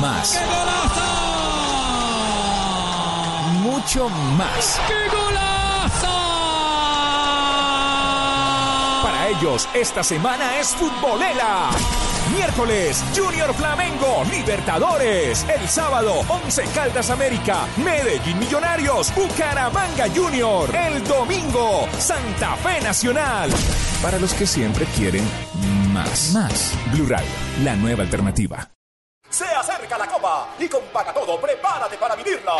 [0.00, 0.40] Más.
[3.62, 4.80] Mucho más.
[9.24, 11.70] Para ellos, esta semana es futbolera.
[12.36, 15.46] Miércoles, Junior Flamengo, Libertadores.
[15.48, 20.68] El sábado, 11 Caldas América, Medellín Millonarios, Bucaramanga Junior.
[20.76, 23.50] El domingo, Santa Fe Nacional.
[24.02, 25.24] Para los que siempre quieren
[25.94, 26.32] más.
[26.34, 26.74] Más.
[26.92, 27.30] Blue Radio,
[27.62, 28.68] la nueva alternativa.
[29.34, 32.52] Se acerca la copa y con Paga Todo prepárate para vivirla.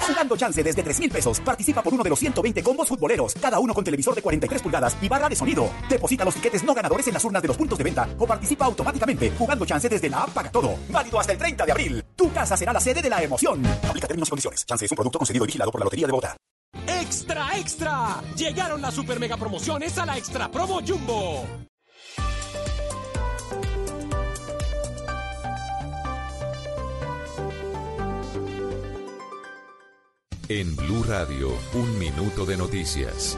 [0.00, 3.60] Jugando chance desde 3 mil pesos, participa por uno de los 120 combos futboleros, cada
[3.60, 5.70] uno con televisor de 43 pulgadas y barra de sonido.
[5.88, 8.64] Deposita los tiquetes no ganadores en las urnas de los puntos de venta o participa
[8.64, 10.74] automáticamente jugando chance desde la app Paga Todo.
[10.88, 12.04] Válido hasta el 30 de abril.
[12.16, 13.64] Tu casa será la sede de la emoción.
[13.88, 14.66] Aplica términos y condiciones.
[14.66, 16.36] Chance es un producto concedido y vigilado por la Lotería de Bogotá.
[16.88, 18.20] ¡Extra, extra!
[18.34, 21.46] Llegaron las super mega promociones a la Extra Promo Jumbo.
[30.48, 33.36] En Blue Radio, un minuto de noticias.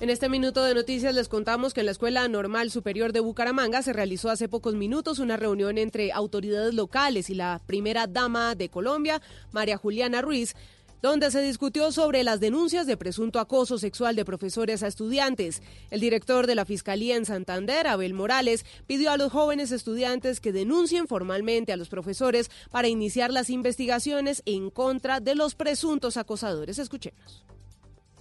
[0.00, 3.82] En este minuto de noticias les contamos que en la Escuela Normal Superior de Bucaramanga
[3.82, 8.70] se realizó hace pocos minutos una reunión entre autoridades locales y la primera dama de
[8.70, 9.20] Colombia,
[9.52, 10.54] María Juliana Ruiz,
[11.02, 15.62] donde se discutió sobre las denuncias de presunto acoso sexual de profesores a estudiantes.
[15.90, 20.52] El director de la Fiscalía en Santander, Abel Morales, pidió a los jóvenes estudiantes que
[20.52, 26.78] denuncien formalmente a los profesores para iniciar las investigaciones en contra de los presuntos acosadores.
[26.78, 27.44] Escuchemos.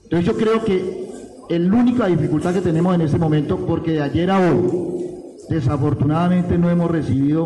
[0.03, 1.07] Entonces yo creo que
[1.49, 4.89] la única dificultad que tenemos en este momento, porque de ayer a hoy,
[5.49, 7.45] desafortunadamente no hemos recibido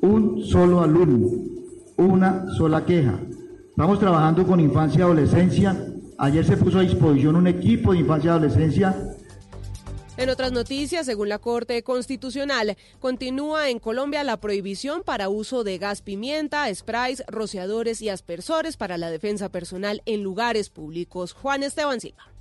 [0.00, 1.28] un solo alumno,
[1.96, 3.18] una sola queja.
[3.74, 5.76] Estamos trabajando con infancia y adolescencia.
[6.18, 8.94] Ayer se puso a disposición un equipo de infancia y adolescencia
[10.16, 15.76] en otras noticias, según la Corte Constitucional, continúa en Colombia la prohibición para uso de
[15.76, 21.32] gas pimienta, sprays, rociadores y aspersores para la defensa personal en lugares públicos.
[21.32, 22.33] Juan Esteban Silva.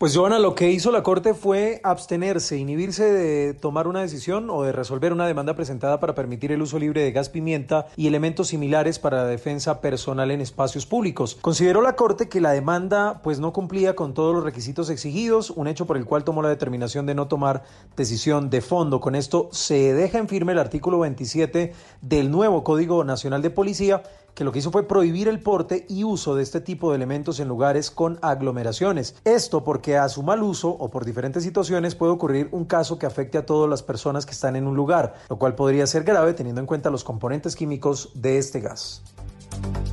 [0.00, 4.62] Pues Joana, lo que hizo la Corte fue abstenerse, inhibirse de tomar una decisión o
[4.62, 8.48] de resolver una demanda presentada para permitir el uso libre de gas pimienta y elementos
[8.48, 11.36] similares para la defensa personal en espacios públicos.
[11.42, 15.68] Consideró la Corte que la demanda pues no cumplía con todos los requisitos exigidos, un
[15.68, 17.64] hecho por el cual tomó la determinación de no tomar
[17.94, 19.00] decisión de fondo.
[19.00, 24.02] Con esto se deja en firme el artículo 27 del nuevo Código Nacional de Policía
[24.34, 27.40] que lo que hizo fue prohibir el porte y uso de este tipo de elementos
[27.40, 29.14] en lugares con aglomeraciones.
[29.24, 33.06] Esto porque a su mal uso o por diferentes situaciones puede ocurrir un caso que
[33.06, 36.34] afecte a todas las personas que están en un lugar, lo cual podría ser grave
[36.34, 39.02] teniendo en cuenta los componentes químicos de este gas.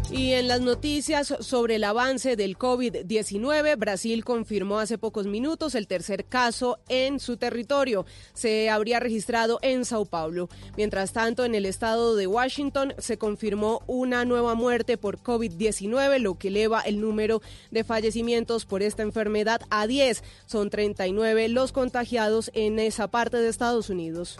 [0.09, 5.85] Y en las noticias sobre el avance del COVID-19, Brasil confirmó hace pocos minutos el
[5.85, 8.05] tercer caso en su territorio.
[8.33, 10.47] Se habría registrado en Sao Paulo.
[10.77, 16.35] Mientras tanto, en el estado de Washington se confirmó una nueva muerte por COVID-19, lo
[16.35, 20.23] que eleva el número de fallecimientos por esta enfermedad a 10.
[20.45, 24.39] Son 39 los contagiados en esa parte de Estados Unidos.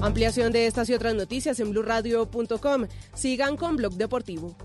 [0.00, 2.86] Ampliación de estas y otras noticias en blurradio.com.
[3.14, 4.56] Sigan con Blog Deportivo.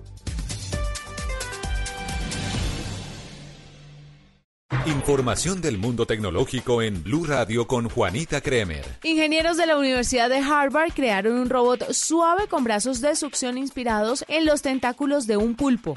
[4.85, 8.85] Información del mundo tecnológico en Blue Radio con Juanita Kremer.
[9.03, 14.25] Ingenieros de la Universidad de Harvard crearon un robot suave con brazos de succión inspirados
[14.27, 15.95] en los tentáculos de un pulpo.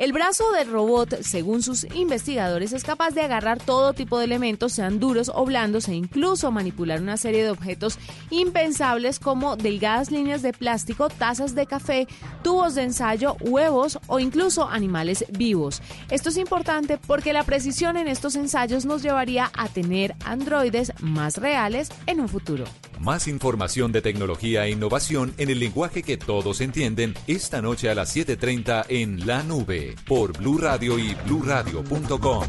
[0.00, 4.72] El brazo del robot, según sus investigadores, es capaz de agarrar todo tipo de elementos,
[4.72, 7.98] sean duros o blandos, e incluso manipular una serie de objetos
[8.30, 12.08] impensables como delgadas líneas de plástico, tazas de café,
[12.42, 15.82] tubos de ensayo, huevos o incluso animales vivos.
[16.10, 21.36] Esto es importante porque la precisión en estos ensayos nos llevaría a tener androides más
[21.36, 22.64] reales en un futuro.
[23.00, 27.94] Más información de tecnología e innovación en el lenguaje que todos entienden esta noche a
[27.94, 32.44] las 7:30 en La Nube por Blue Radio y bluradio.com.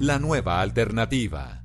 [0.00, 1.62] La nueva alternativa.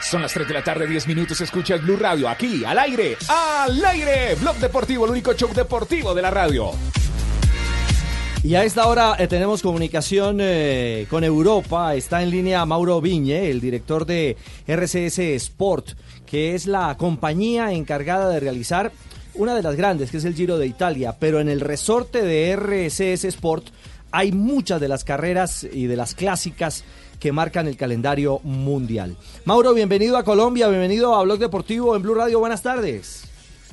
[0.00, 1.40] Son las 3 de la tarde, 10 minutos.
[1.40, 4.34] Escuchas Blue Radio aquí, al aire, al aire.
[4.36, 6.70] Blog Deportivo, el único show deportivo de la radio.
[8.44, 11.94] Y a esta hora eh, tenemos comunicación eh, con Europa.
[11.94, 15.92] Está en línea Mauro Viñe, el director de RCS Sport,
[16.26, 18.92] que es la compañía encargada de realizar
[19.32, 21.16] una de las grandes, que es el Giro de Italia.
[21.18, 23.68] Pero en el resorte de RCS Sport
[24.10, 26.84] hay muchas de las carreras y de las clásicas
[27.18, 29.16] que marcan el calendario mundial.
[29.46, 33.24] Mauro, bienvenido a Colombia, bienvenido a Blog Deportivo en Blue Radio, buenas tardes.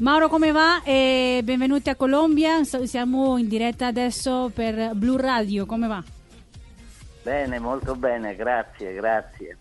[0.02, 0.82] Mauro, come va?
[0.84, 6.04] Eh, benvenuti a Colombia, siamo in diretta adesso per Blue Radio, come va?
[7.22, 9.58] Bene, molto bene, grazie, grazie.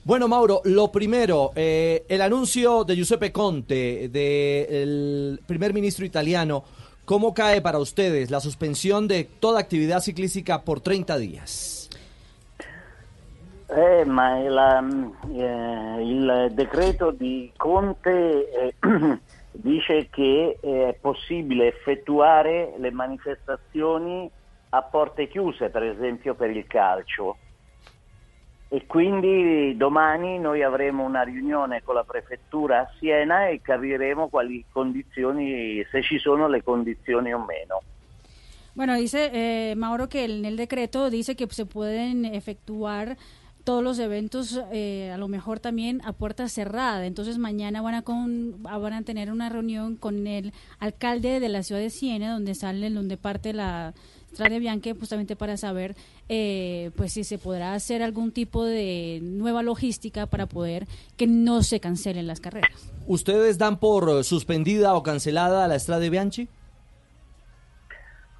[0.00, 6.64] Bueno, Mauro, lo primero, eh, el anuncio de Giuseppe Conte, del primer ministro italiano,
[7.04, 11.90] ¿cómo cae para ustedes la suspensión de toda actividad ciclística por 30 días?
[13.68, 14.82] Eh, ma la,
[15.30, 18.74] eh, il decreto di Conte eh,
[19.52, 24.30] dice che è possibile effettuare le manifestazioni
[24.70, 27.36] a porte chiuse, per esempio per il calcio.
[28.68, 34.64] E quindi domani noi avremo una riunione con la prefettura a Siena e capiremo quali
[34.72, 37.82] condizioni, se ci sono le condizioni o meno.
[38.74, 43.18] Bueno, dice eh, Mauro que en el decreto dice que se pueden efectuar
[43.64, 47.06] todos los eventos eh, a lo mejor también a puerta cerrada.
[47.06, 51.62] Entonces mañana van a, con, van a tener una reunión con el alcalde de la
[51.62, 53.94] ciudad de Siena, donde sale, donde parte la
[54.32, 55.94] Strade Bianche, justamente para saber
[56.28, 60.86] eh, pues si se podrá hacer algún tipo de nueva logística para poder
[61.16, 62.70] que no se cancelen las carreras.
[63.06, 66.48] ¿Ustedes dan por suspendida o cancelada la Strade Bianchi?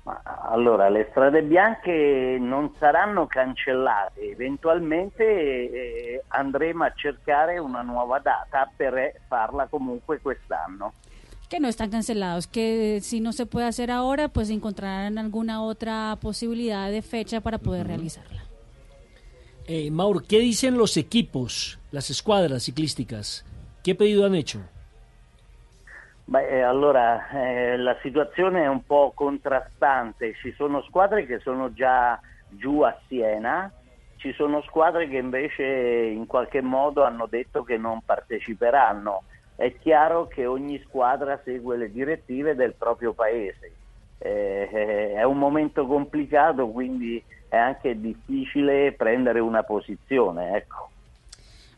[0.04, 0.20] Ma,
[0.50, 8.68] allora, le strade bianche non saranno cancellate, eventualmente eh, andremo a cercare una nuova data
[8.76, 10.92] per farla comunque quest'anno.
[11.48, 16.16] Que no están cancelados, que si no se puede hacer ahora, pues encontrarán alguna otra
[16.20, 18.42] posibilidad de fecha para poder realizarla.
[19.66, 23.44] Eh, Mauro, ¿qué dicen los equipos, las escuadras ciclísticas?
[23.84, 24.60] ¿Qué pedido han hecho?
[26.24, 31.72] Beh, eh, allora eh, la situazione è un po' contrastante, ci sono squadre che sono
[31.72, 32.18] già
[32.48, 33.70] giù a Siena,
[34.16, 39.24] ci sono squadre che invece in qualche modo hanno detto che non parteciperanno.
[39.56, 43.72] È chiaro che ogni squadra segue le direttive del proprio paese.
[44.18, 50.56] Eh, eh, è un momento complicato, quindi è anche difficile prendere una posizione.
[50.56, 50.91] Ecco.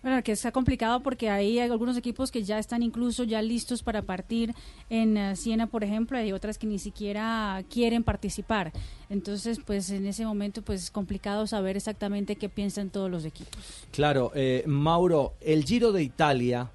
[0.05, 4.03] Bueno, que está complicado porque hay algunos equipos que ya están incluso ya listos para
[4.03, 4.53] partir
[4.91, 8.71] en eh, Siena, por ejemplo, hay otras que ni siquiera quieren participar.
[9.09, 13.89] Entonces, pues en ese momento, pues es complicado saber exactamente qué piensan todos los equipos.
[13.93, 16.69] Claro, eh, Mauro, el Giro de Italia,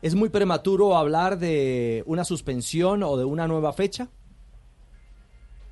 [0.00, 4.08] ¿es muy prematuro hablar de una suspensión o de una nueva fecha?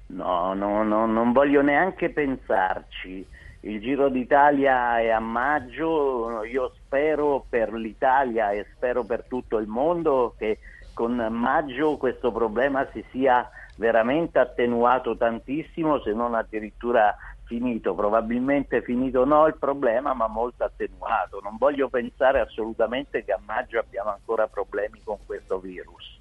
[0.08, 3.24] No, no, no, non voglio neanche pensarci.
[3.62, 9.68] Il Giro d'Italia è a maggio, io spero per l'Italia e spero per tutto il
[9.68, 10.58] mondo che
[10.92, 17.94] con maggio questo problema si sia veramente attenuato tantissimo, se non addirittura finito.
[17.94, 21.38] Probabilmente finito no il problema, ma molto attenuato.
[21.40, 26.19] Non voglio pensare assolutamente che a maggio abbiamo ancora problemi con questo virus.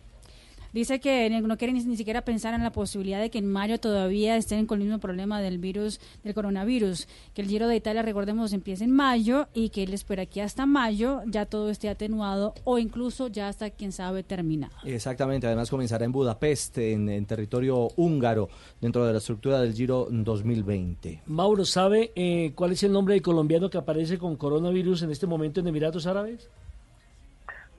[0.73, 3.79] Dice que no quiere ni, ni, siquiera pensar en la posibilidad de que en mayo
[3.79, 7.07] todavía estén con el mismo problema del virus, del coronavirus.
[7.33, 10.65] Que el Giro de Italia, recordemos, empieza en mayo y que él espera que hasta
[10.65, 14.73] mayo ya todo esté atenuado o incluso ya hasta, quién sabe, terminado.
[14.83, 20.07] Exactamente, además comenzará en Budapest, en, en territorio húngaro, dentro de la estructura del Giro
[20.09, 21.23] 2020.
[21.27, 25.27] Mauro, ¿sabe eh, cuál es el nombre del colombiano que aparece con coronavirus en este
[25.27, 26.49] momento en Emiratos Árabes?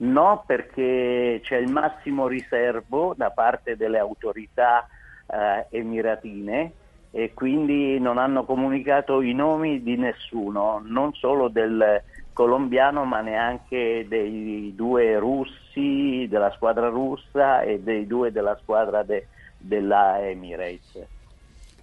[0.01, 4.87] No, perché c'è il massimo riservo da parte delle autorità
[5.27, 6.71] eh, emiratine
[7.11, 12.01] e quindi non hanno comunicato i nomi di nessuno, non solo del
[12.33, 19.27] colombiano ma neanche dei due russi della squadra russa e dei due della squadra de,
[19.57, 21.19] della Emirates.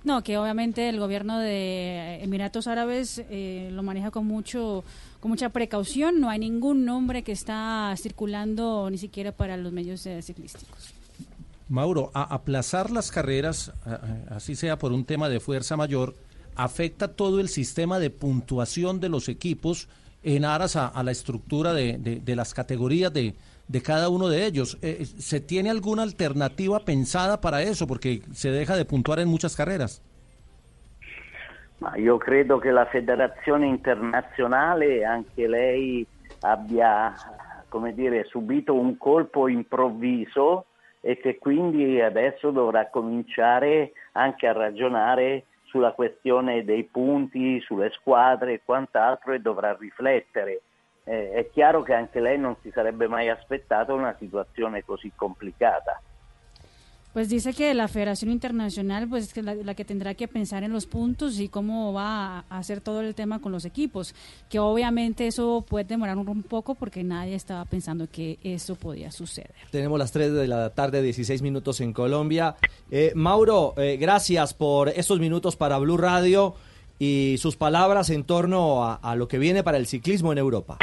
[0.04, 4.84] No, que obviamente el gobierno de Emiratos Árabes eh, lo maneja con mucho
[5.20, 6.20] con mucha precaución.
[6.20, 10.94] No hay ningún nombre que está circulando ni siquiera para los medios eh, ciclísticos.
[11.68, 13.72] Mauro, a aplazar las carreras,
[14.30, 16.14] así sea por un tema de fuerza mayor,
[16.54, 19.86] afecta todo el sistema de puntuación de los equipos
[20.22, 23.34] en aras a, la estructura de, de las categorías de,
[23.68, 24.78] de cada uno de ellos.
[24.82, 27.86] Eh, ¿Se tiene alguna alternativa pensada para eso?
[27.86, 30.02] Porque se deja de puntuar en muchas carreras.
[31.78, 36.04] Ma io credo che la federazione internazionale, anche lei,
[36.40, 37.14] abbia
[37.68, 40.64] come dire, subito un colpo improvviso
[41.00, 48.54] e che quindi adesso dovrà cominciare anche a ragionare sulla questione dei punti, sulle squadre
[48.54, 50.62] e quant'altro e dovrà riflettere.
[51.08, 56.02] Eh, è chiaro che anche lei non si sarebbe mai aspettato una situazione così complicata.
[57.14, 60.72] Pues dice que la Federación Internacional pues es la, la, que tendrá que pensar en
[60.72, 64.14] los puntos y cómo va a hacer todo el tema con los equipos,
[64.50, 69.10] que obviamente eso puede demorar un, un poco porque nadie estaba pensando que eso podía
[69.10, 69.54] suceder.
[69.70, 72.56] Tenemos las 3 de la tarde, 16 minutos en Colombia.
[72.90, 76.54] Eh, Mauro, eh, gracias por estos minutos para Blue Radio
[76.98, 80.76] y sus palabras en torno a, a lo que viene para el ciclismo en Europa.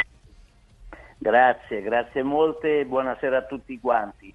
[1.25, 4.31] Grazie, grazie molte, buonasera a tutti quanti.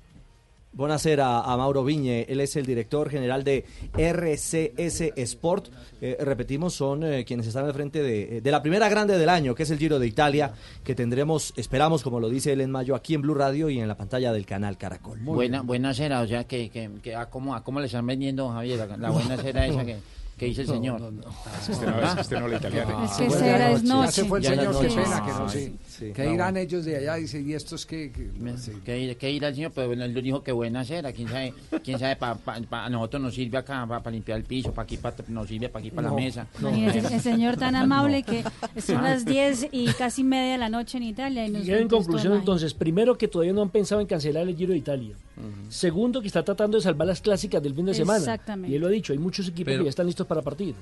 [0.72, 3.64] Buonasera a Mauro Viñe, él es el director general de
[3.96, 5.68] RCS Sport.
[6.00, 9.54] Eh, repetimos, son eh, quienes están al frente de, de, la primera grande del año,
[9.54, 10.52] que es el Giro de Italia,
[10.82, 13.86] que tendremos, esperamos, como lo dice él en mayo, aquí en Blue Radio y en
[13.86, 15.20] la pantalla del canal Caracol.
[15.20, 18.04] Muy buena, buena cera, o sea, que, que, que a, cómo, a cómo le están
[18.04, 19.98] vendiendo, Javier, la, la buena cera esa que...
[20.40, 21.00] ¿Qué dice el no, señor?
[21.02, 23.04] No, no, es que este no, es, este no le italiano.
[23.04, 24.24] Es que será es noche.
[24.24, 24.88] Fue el señor, noche.
[24.88, 25.76] qué pena que no Ah, sí.
[25.86, 26.12] sí.
[26.14, 26.58] ¿Qué No, dirán bueno.
[26.66, 27.14] ellos de allá?
[27.16, 28.10] Dice, ¿y estos qué?
[28.10, 28.30] qué?
[28.82, 29.72] ¿Qué, ir- qué irá el señor?
[29.74, 31.12] Pero bueno, él dijo que buena cera.
[31.12, 31.52] ¿Quién sabe?
[31.84, 32.16] ¿Quién sabe?
[32.16, 35.12] Para pa, pa- a nosotros nos sirve acá para limpiar el piso, para aquí pa,
[35.28, 36.46] nos sirve para aquí para No, la mesa.
[37.12, 38.42] El señor tan amable que
[38.80, 41.46] son las 10 y casi media de la noche en Italia.
[41.46, 44.56] Y nos Y en conclusión, entonces, primero que todavía no han pensado en cancelar el
[44.56, 45.14] Giro de Italia.
[45.68, 48.18] Segundo, que está tratando de salvar las clásicas del fin de semana.
[48.18, 48.70] Exactamente.
[48.72, 50.74] Y él lo ha dicho, hay muchos equipos Pero- que ya están listos para partir.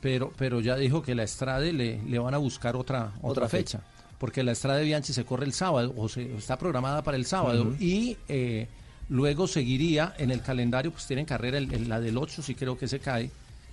[0.00, 3.48] Pero, pero ya dijo que la Estrade le, le van a buscar otra, otra, Otra
[3.48, 3.80] fecha.
[4.18, 7.74] Porque la Estrade Bianchi se corre el sábado, o se, está programada para el sábado.
[7.80, 8.68] Y eh,
[9.08, 12.88] Luego seguiría en el calendario, pues tienen carrera el- la del 8, sí creo que
[12.88, 13.30] se cae,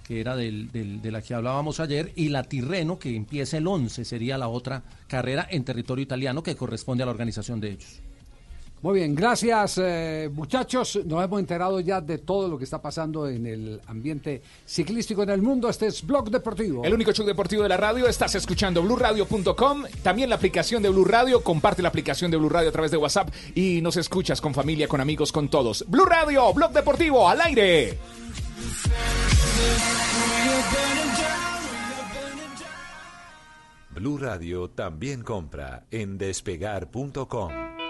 [0.07, 3.65] que era del, del- de la que hablábamos ayer, y la Tirreno, que empieza el
[3.65, 7.99] 11, sería la otra carrera en territorio italiano que corresponde a la organización de ellos.
[8.83, 10.99] Muy bien, gracias eh, muchachos.
[11.05, 15.29] Nos hemos enterado ya de todo lo que está pasando en el ambiente ciclístico en
[15.29, 15.69] el mundo.
[15.69, 16.83] Este es Blog Deportivo.
[16.83, 21.05] El único show deportivo de la radio, estás escuchando BlueRadio.com, también la aplicación de Blue
[21.05, 24.53] Radio, comparte la aplicación de Blue Radio a través de WhatsApp y nos escuchas con
[24.53, 25.85] familia, con amigos, con todos.
[25.87, 27.97] Blue Radio, Blog Deportivo, al aire.
[33.91, 37.82] Blue Radio también compra en despegar.com.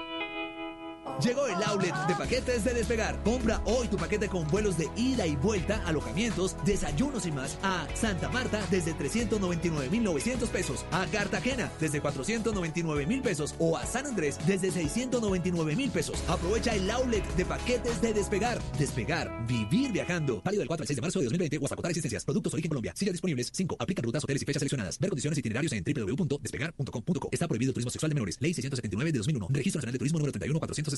[1.22, 3.22] Llegó el outlet de paquetes de Despegar.
[3.24, 7.88] Compra hoy tu paquete con vuelos de ida y vuelta, alojamientos, desayunos y más a
[7.94, 14.72] Santa Marta desde 399,900 pesos, a Cartagena desde 499,000 pesos o a San Andrés desde
[14.72, 16.24] 699,000 pesos.
[16.28, 18.60] Aprovecha el outlet de paquetes de Despegar.
[18.78, 20.42] Despegar, vivir viajando.
[20.44, 22.26] Válido del 4 al 6 de marzo de 2020 o hasta agotar existencias.
[22.26, 22.94] Productos Origen Colombia.
[22.96, 23.50] Sillas disponibles.
[23.54, 23.76] 5.
[23.80, 25.00] Aplican rutas, hoteles y fechas seleccionadas.
[25.00, 27.30] Ver condiciones y itinerarios en www.despegar.com.co.
[27.32, 28.38] Está prohibido el turismo sexual de menores.
[28.42, 29.48] Ley 679 de 2001.
[29.52, 30.34] Registro Nacional de Turismo número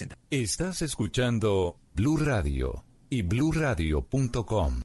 [0.06, 0.15] 31460.
[0.30, 4.82] Estás escuchando Blue Radio y bluradio.com.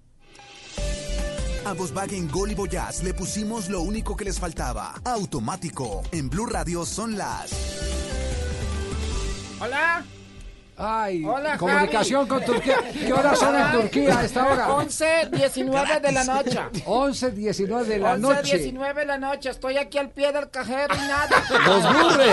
[1.65, 4.95] A Volkswagen Gol y Voyage le pusimos lo único que les faltaba.
[5.05, 6.03] Automático.
[6.11, 7.53] En Blue Radio son las.
[9.61, 10.05] Hola.
[10.83, 12.43] Ay, Hola, comunicación Javi.
[12.45, 12.79] con Turquía.
[12.93, 14.69] ¿Qué horas son en Turquía a esta hora?
[14.73, 16.59] 11, 19 de la noche.
[16.87, 18.57] 11, 19 de la 11, noche.
[18.59, 19.51] 19 de la noche.
[19.51, 21.29] Estoy aquí al pie del cajero y nada.
[21.67, 22.33] ¡Los burre!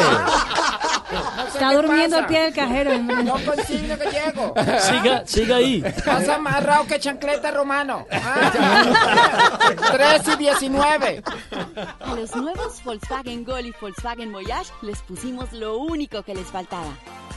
[1.11, 2.19] No sé Está durmiendo pasa.
[2.19, 2.97] al pie del cajero.
[2.97, 4.53] No consigo que llego.
[4.79, 5.83] Siga, siga ahí.
[6.05, 8.05] Más amarrado que chancleta romano.
[8.11, 9.69] Ah.
[9.91, 11.23] 3 y 19.
[11.99, 16.87] A los nuevos Volkswagen Gol y Volkswagen Voyage les pusimos lo único que les faltaba.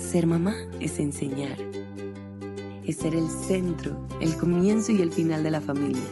[0.00, 1.56] Ser mamá es enseñar.
[2.84, 6.02] Es ser el centro, el comienzo y el final de la familia.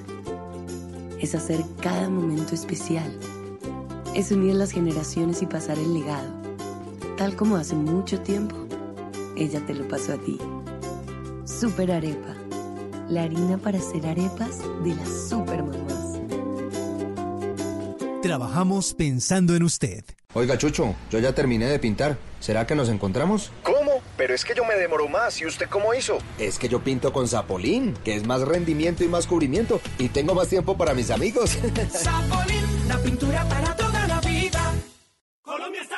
[1.18, 3.12] Es hacer cada momento especial.
[4.14, 6.30] Es unir las generaciones y pasar el legado.
[7.16, 8.54] Tal como hace mucho tiempo,
[9.36, 10.38] ella te lo pasó a ti.
[11.44, 12.36] Super Arepa.
[13.08, 16.20] La harina para hacer arepas de las super mamás.
[18.22, 20.04] Trabajamos pensando en usted.
[20.34, 22.18] Oiga, Chucho, yo ya terminé de pintar.
[22.38, 23.50] ¿Será que nos encontramos?
[23.64, 23.77] ¿Cómo?
[24.18, 25.40] Pero es que yo me demoro más.
[25.40, 26.18] ¿Y usted cómo hizo?
[26.38, 29.80] Es que yo pinto con Zapolín, que es más rendimiento y más cubrimiento.
[29.96, 31.56] Y tengo más tiempo para mis amigos.
[31.90, 34.74] Zapolín, la pintura para toda la vida.
[35.40, 35.97] Colombia está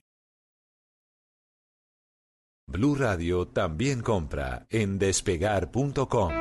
[2.65, 6.31] Blue Radio también compra en despegar.com.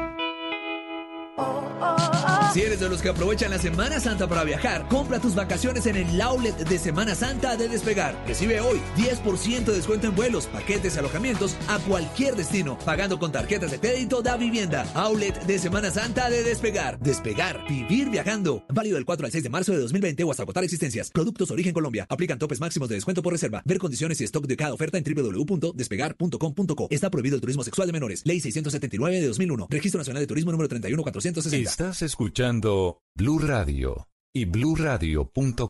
[2.52, 5.96] Si eres de los que aprovechan la Semana Santa para viajar, compra tus vacaciones en
[5.96, 8.14] el outlet de Semana Santa de Despegar.
[8.26, 13.32] Recibe hoy 10% de descuento en vuelos, paquetes y alojamientos a cualquier destino, pagando con
[13.32, 14.86] tarjetas de crédito da vivienda.
[14.92, 16.98] Outlet de Semana Santa de Despegar.
[16.98, 18.62] Despegar, vivir viajando.
[18.68, 21.10] Válido del 4 al 6 de marzo de 2020 o hasta agotar existencias.
[21.10, 22.06] Productos Origen Colombia.
[22.10, 23.62] Aplican topes máximos de descuento por reserva.
[23.64, 26.88] Ver condiciones y stock de cada oferta en www.despegar.com.co.
[26.90, 28.20] Está prohibido el turismo sexual de menores.
[28.26, 29.68] Ley 679 de 2001.
[29.70, 31.70] Registro Nacional de Turismo número 31460.
[31.70, 35.68] Estás escuchando Blue Radio y bluradio.com.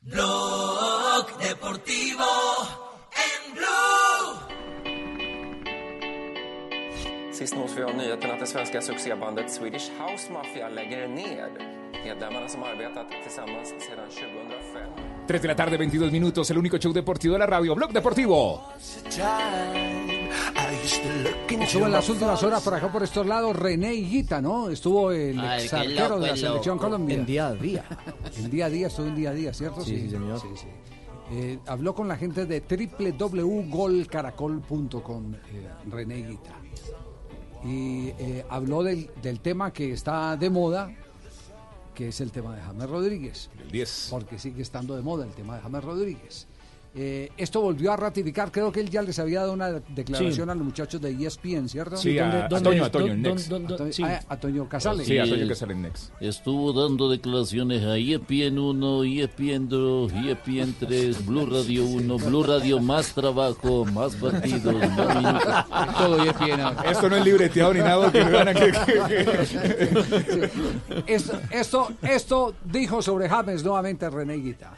[0.00, 2.24] Blog Deportivo
[3.10, 4.36] en Blue.
[7.32, 11.50] Sist nås vi av nyheten att det svenska succébandet Swedish House Mafia lägger ner.
[12.04, 16.92] Medlemmarna som arbetat tillsammans sedan 2005 3 de la tarde, 22 minutos, el único show
[16.92, 18.62] deportivo de la radio, Blog Deportivo.
[21.60, 24.70] Estuvo en las últimas horas por acá por estos lados René Higuita, ¿no?
[24.70, 26.86] Estuvo el Ay, ex arquero de la el selección loco.
[26.88, 27.20] colombiana.
[27.22, 27.84] En día a día.
[28.36, 29.80] En día a día, estuvo en día a día, ¿cierto?
[29.82, 30.40] Sí, sí, señor.
[30.40, 30.66] sí, sí.
[31.32, 35.38] Eh, habló con la gente de www.golcaracol.com, eh,
[35.90, 36.52] René Higuita.
[37.64, 40.92] Y eh, habló del, del tema que está de moda,
[41.94, 43.50] que es el tema de James Rodríguez.
[43.60, 44.08] El 10.
[44.10, 46.46] Porque sigue estando de moda el tema de James Rodríguez.
[46.98, 50.40] Eh, esto volvió a ratificar, creo que él ya les había dado una declaración Sí.
[50.40, 51.98] a los muchachos de ESPN, ¿cierto?
[51.98, 53.52] Sí, a- Toño, a Toño, Next.
[54.02, 55.06] Ah, a Toño Casales.
[55.06, 56.10] Sí, a Toño Casales Next.
[56.20, 62.80] Estuvo dando declaraciones a ESPN 1, ESPN 2, ESPN 3, Blue Radio 1, Blue Radio
[62.80, 65.54] más trabajo, más partidos, más minutos.
[65.98, 66.60] Todo ESPN.
[66.90, 70.50] Esto no es libreteado ni nada que me van a que- que-
[71.06, 74.72] Esto, esto, esto dijo sobre James nuevamente René Higuita.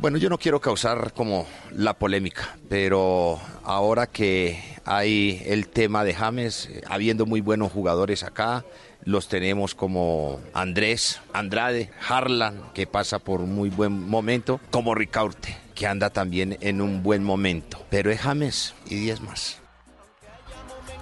[0.00, 6.14] Bueno, yo no quiero causar como la polémica, pero ahora que hay el tema de
[6.14, 8.64] James, eh, habiendo muy buenos jugadores acá,
[9.02, 15.88] los tenemos como Andrés, Andrade, Harlan, que pasa por muy buen momento, como Ricaurte, que
[15.88, 17.84] anda también en un buen momento.
[17.90, 19.58] Pero es James y 10 más.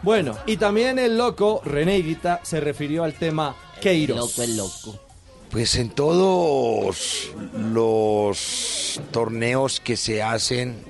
[0.03, 4.17] Bueno, y también el loco René Higuita se refirió al tema Queiroz.
[4.17, 5.06] Loco, el loco.
[5.51, 7.31] Pues en todos
[7.73, 10.85] los torneos que se hacen,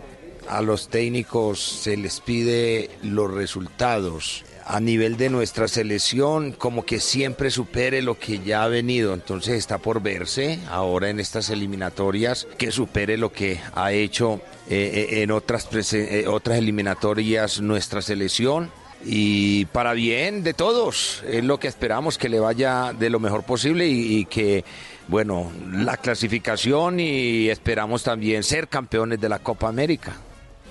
[0.48, 4.44] a los técnicos se les pide los resultados.
[4.64, 9.14] A nivel de nuestra selección, como que siempre supere lo que ya ha venido.
[9.14, 15.08] Entonces está por verse ahora en estas eliminatorias que supere lo que ha hecho eh,
[15.10, 18.72] eh, en otras, eh, otras eliminatorias nuestra selección
[19.08, 21.22] y para bien de todos.
[21.28, 24.64] Es lo que esperamos, que le vaya de lo mejor posible y, y que,
[25.08, 30.12] bueno, la clasificación y esperamos también ser campeones de la Copa América.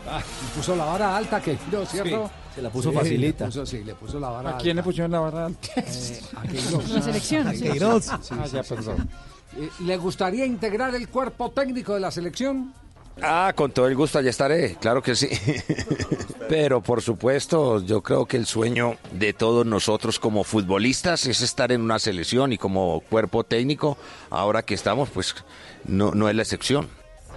[0.07, 2.29] Ah, le puso la vara alta que no, ¿cierto?
[2.53, 3.45] se la puso Sí, facilita.
[3.45, 4.83] le puso- sí, le puso la vara ¿A quién le alta.
[4.83, 5.67] pusieron la vara alta?
[5.77, 6.89] Eh, a Queiroz.
[6.93, 7.47] La selección.
[7.47, 7.61] A sí.
[7.63, 8.03] Queiroz.
[8.05, 9.09] Sí, Ah, sí, ya, sí, perdón.
[9.57, 9.61] sí.
[9.63, 12.73] Eh, ¿Le gustaría integrar el cuerpo técnico de la selección?
[13.21, 15.29] Ah, con todo el gusto, allá estaré, claro que sí.
[16.49, 21.71] Pero por supuesto, yo creo que el sueño de todos nosotros como futbolistas es estar
[21.71, 23.97] en una selección y como cuerpo técnico,
[24.29, 25.35] ahora que estamos, pues
[25.85, 26.89] no, no es la excepción.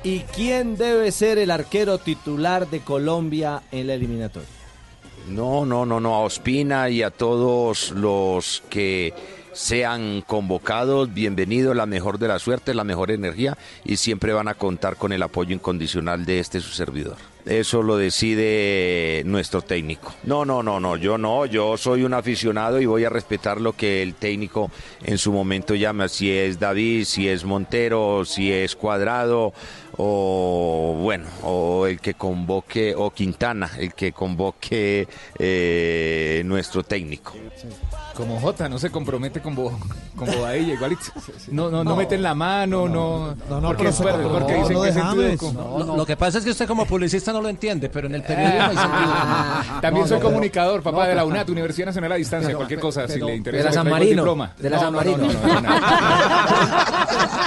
[0.03, 4.49] ¿Y quién debe ser el arquero titular de Colombia en la eliminatoria?
[5.29, 9.13] No, no, no, no, a Ospina y a todos los que
[9.59, 14.55] sean convocados, bienvenidos, la mejor de la suerte, la mejor energía y siempre van a
[14.55, 17.17] contar con el apoyo incondicional de este su servidor.
[17.45, 20.15] Eso lo decide nuestro técnico.
[20.23, 23.73] No, no, no, no, yo no, yo soy un aficionado y voy a respetar lo
[23.73, 24.71] que el técnico
[25.03, 29.55] en su momento llama, si es David, si es Montero, si es Cuadrado
[30.01, 35.07] o bueno, o el que convoque, o Quintana, el que convoque
[35.39, 37.35] eh, nuestro técnico.
[38.15, 39.79] Como Jota, no se compromete con, Bo,
[40.17, 41.03] con Bobadilla, igualito.
[41.53, 43.35] No, no, no, meten la mano, no.
[43.49, 45.53] No, no, porque, no, no.
[45.53, 45.97] No, no.
[45.97, 48.61] Lo que pasa es que usted como publicista no lo entiende, pero en el periodismo
[48.71, 49.81] hay sentido.
[49.81, 52.59] También No, soy no, comunicador, papá no, de la UNAT, Universidad Nacional a Distancia, pero-
[52.59, 53.63] cualquier cosa, si pero- le interesa.
[53.65, 54.53] de la San Marino, diploma.
[54.59, 55.33] de la No, San no, no, Marino.
[55.33, 55.77] no, no, no.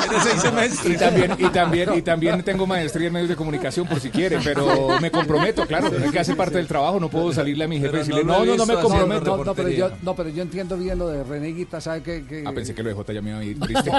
[0.01, 0.93] Tiene seis semestres.
[0.93, 4.39] Y también, y también, y también tengo maestría en medios de comunicación por si quiere,
[4.43, 7.79] pero me comprometo, claro, es que hace parte del trabajo, no puedo salirle a mi
[7.79, 9.37] jefe y decirle, no, no, no me comprometo.
[9.37, 12.23] No, no, pero yo, no, pero yo entiendo bien lo de René Higuita, ¿sabe qué?
[12.27, 13.91] qué- Ah, pensé que lo de Jota ya me iba a ir triste.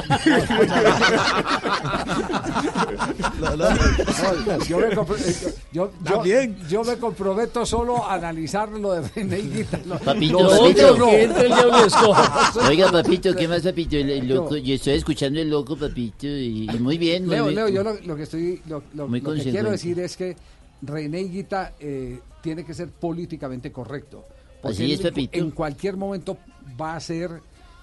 [3.40, 3.56] No,
[4.68, 6.22] yo, me compro- eh, yo- yo-
[6.68, 9.80] yo me comprometo solo a analizar lo de René Higuita.
[9.86, 10.86] Lo, Papito, lo papito.
[10.92, 11.10] otro no.
[11.10, 12.52] Que entre el diablo escoja.
[12.68, 13.96] Oiga, papito, ¿qué más, papito?
[13.96, 17.26] El, el loco, yo estoy escuchando el loco, papito, y, y muy bien.
[17.26, 17.54] muy Leo, bien.
[17.56, 18.31] Leo, yo lo, lo que estoy,
[18.66, 20.36] lo, lo- lo que quiero decir es que
[20.82, 24.24] René Higuita eh, tiene que ser políticamente correcto.
[24.60, 25.38] Porque Así es, él Pepito.
[25.38, 26.36] en cualquier momento
[26.80, 27.40] va a ser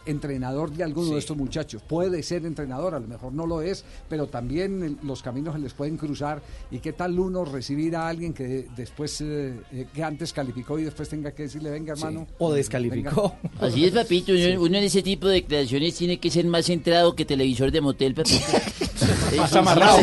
[0.09, 1.81] entrenador de alguno de estos muchachos.
[1.87, 5.73] Puede ser entrenador, a lo mejor no lo es, pero también los caminos se les
[5.73, 6.41] pueden cruzar.
[6.71, 10.83] ¿Y qué tal uno recibir a alguien que después, eh, eh, que antes calificó y
[10.83, 12.27] después tenga que decirle, venga hermano?
[12.39, 13.35] O descalificó.
[13.43, 13.67] venga"?
[13.67, 14.31] Así es, papito.
[14.33, 17.81] Uno, uno en ese tipo de declaraciones tiene que ser más centrado que televisor de
[17.81, 18.45] motel, papito.
[19.37, 19.99] Más amarrado.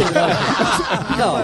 [1.18, 1.34] No.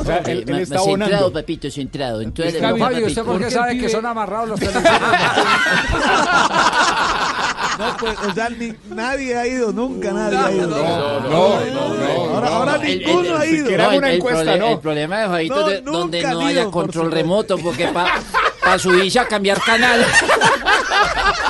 [0.00, 1.06] O sea, él- él más- está más abonando.
[1.14, 2.20] centrado, papito, centrado.
[2.22, 4.90] En toda la Pero, vida, Fabio, ¿usted por qué sabe que son amarrados los televisores?
[7.78, 10.66] No, pues, o sea, ni- nadie ha ido, nunca nadie ha ido.
[10.68, 12.46] No, no, no.
[12.46, 13.68] Ahora, ninguno ha ido.
[13.68, 14.66] el- una encuesta, no.
[14.72, 20.04] El problema es de- donde no haya control remoto, porque para subirse a cambiar canal.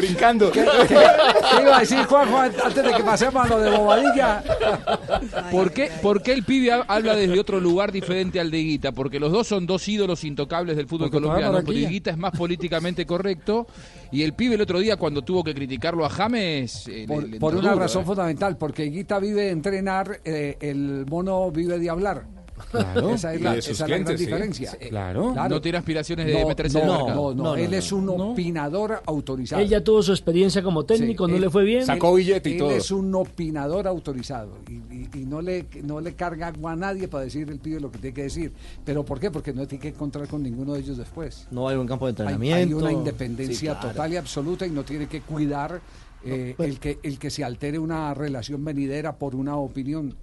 [0.00, 0.50] Brincando.
[0.50, 4.42] ¿Qué, qué- qué iba a decir Juanjo antes de que pasemos a lo de Bobadilla?
[5.50, 8.92] ¿Por qué, por qué el pibe ha- habla desde otro lugar diferente al de Higuita?
[8.92, 11.58] Porque los dos son dos ídolos intocables del fútbol Porque colombiano.
[11.64, 11.72] Pero.
[11.78, 13.66] Higuita es más políticamente correcto.
[14.12, 16.86] Y el pibe el otro día, cuando tuvo que criticarlo a James.
[16.88, 18.06] eh, Por, le por entró una duro, razón eh.
[18.06, 22.24] fundamental, porque Guita vive de entrenar, eh, el mono vive de hablar.
[22.70, 23.10] Claro.
[23.10, 24.14] Esa es Y la, esa gran sí.
[24.14, 24.70] diferencia.
[24.72, 24.88] Sí.
[24.88, 25.34] Claro.
[25.48, 27.34] No tiene aspiraciones de No, meterse no, en el no, mercado.
[27.34, 27.98] no, No, no, él no, es no.
[27.98, 29.62] un opinador autorizado.
[29.62, 31.84] Él ya tuvo su experiencia como técnico, Sí, no él- le fue bien.
[31.90, 36.76] él es un opinador autorizado y, y- y no le no le carga agua a
[36.76, 38.52] nadie para decir el pibe lo que tiene que decir.
[38.84, 39.30] ¿Pero por qué?
[39.30, 41.46] Porque no tiene que encontrar con ninguno de ellos después.
[41.50, 42.76] No hay un campo de Hay, hay entrenamiento.
[42.78, 43.88] una independencia Sí, claro.
[43.88, 45.80] total y absoluta y no tiene que cuidar
[46.24, 50.14] eh, el, que, el que se altere una relación venidera por una opinión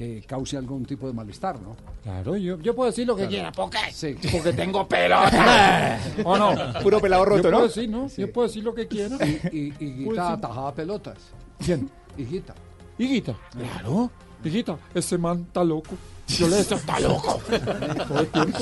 [0.00, 1.76] que cause algún tipo de malestar, ¿no?
[2.02, 3.30] Claro, yo, yo puedo decir lo que Claro.
[3.30, 3.52] quiera.
[3.52, 3.92] ¿Por qué?
[3.92, 4.16] Sí.
[4.32, 5.98] Porque tengo pelota.
[6.24, 6.54] ¿O no?
[6.82, 7.56] Puro pelado roto, yo ¿no?
[7.58, 8.08] Puedo decir, ¿no?
[8.08, 9.18] Yo puedo decir lo que quiera.
[9.52, 11.18] Y, y, y atajaba pelotas.
[11.62, 11.90] ¿Quién?
[12.16, 12.54] Higuita.
[12.96, 13.36] Higuita.
[13.52, 14.10] Claro.
[14.42, 15.90] Higuita, ese man está loco.
[16.28, 17.38] Yo le decía, está loco.
[18.08, 18.58] Todo el tiempo.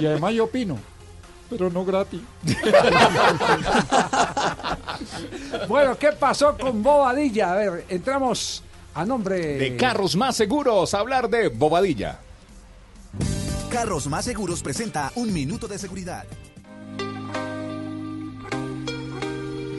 [0.00, 0.78] Y además yo opino.
[1.50, 2.20] Pero no gratis.
[5.68, 7.52] Bueno, ¿qué pasó con Bobadilla?
[7.52, 8.62] A ver, entramos
[8.94, 12.20] a nombre De carros más seguros, hablar de bobadilla.
[13.70, 16.24] Carros Más Seguros presenta un minuto de seguridad.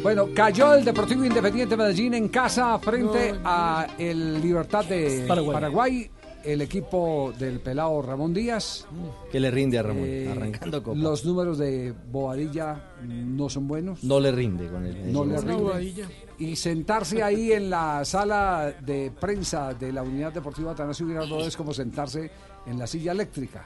[0.01, 5.53] Bueno, cayó el Deportivo Independiente Medellín en casa frente a el Libertad de Paraguay.
[5.53, 6.11] Paraguay.
[6.43, 8.85] El equipo del pelado Ramón Díaz.
[9.31, 10.97] Que le rinde a Ramón, Eh, arrancando copa.
[10.97, 14.03] Los números de Bobadilla no son buenos.
[14.03, 16.05] No le rinde con el No le rinde.
[16.39, 21.55] Y sentarse ahí en la sala de prensa de la Unidad Deportiva Atanasio Girardot es
[21.55, 22.31] como sentarse
[22.65, 23.65] en la silla eléctrica.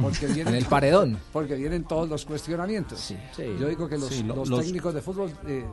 [0.00, 1.18] Porque vienen, En el paredón.
[1.32, 3.14] Porque vienen todos los cuestionamientos.
[3.58, 5.64] Yo digo que los, Sí, lo- los los- técnicos de fútbol, eh,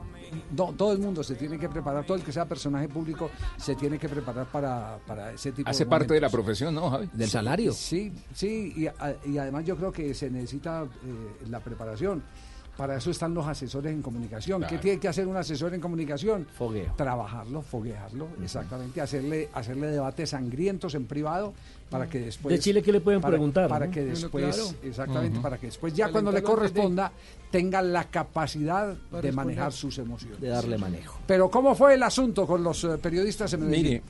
[0.56, 3.76] no, todo el mundo se tiene que preparar, todo el que sea personaje público se
[3.76, 7.10] tiene que preparar para, para ese tipo Hace de parte de la profesión, ¿no, Javi?
[7.74, 12.24] Sí, Sí, sí, y, a- y además yo creo que se necesita eh, la preparación.
[12.76, 14.64] Para eso están los asesores en comunicación.
[14.68, 16.48] ¿Qué tiene que hacer un asesor en comunicación?
[16.58, 16.92] Fogueo.
[16.98, 19.00] Trabajarlo, foguearlo, exactamente.
[19.00, 21.54] Hacerle, hacerle debates sangrientos en privado
[21.94, 22.54] para que después...
[22.54, 23.92] De Chile, ¿qué le pueden para- preguntar, Para no?
[23.92, 24.70] que Bueno, después, claro.
[24.84, 25.42] exactamente, Ujú.
[25.44, 27.12] para que después ya cuando le de- corresponda
[27.52, 29.34] tenga la capacidad de responder.
[29.34, 30.42] manejar sus emociones.
[30.42, 31.20] De darle manejo.
[31.28, 33.84] Pero ¿cómo fue el asunto con los eh, periodistas en Medellín?
[33.86, 34.02] Mire,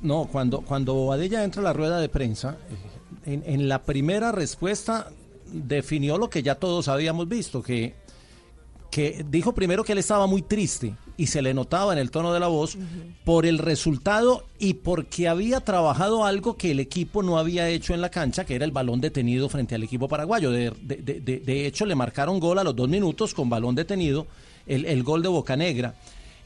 [0.00, 2.56] no, cuando, cuando Bobadilla entra a la rueda de prensa,
[3.26, 5.10] eh, en, en la primera respuesta
[5.52, 7.94] definió lo que ya todos habíamos visto, que,
[8.90, 12.32] que dijo primero que él estaba muy triste y se le notaba en el tono
[12.32, 12.78] de la voz
[13.24, 18.00] por el resultado y porque había trabajado algo que el equipo no había hecho en
[18.00, 20.50] la cancha, que era el balón detenido frente al equipo paraguayo.
[20.50, 23.74] De, de- de- de- de hecho, le marcaron gol a los dos minutos con balón
[23.74, 24.26] detenido,
[24.66, 25.94] el, el gol de Bocanegra.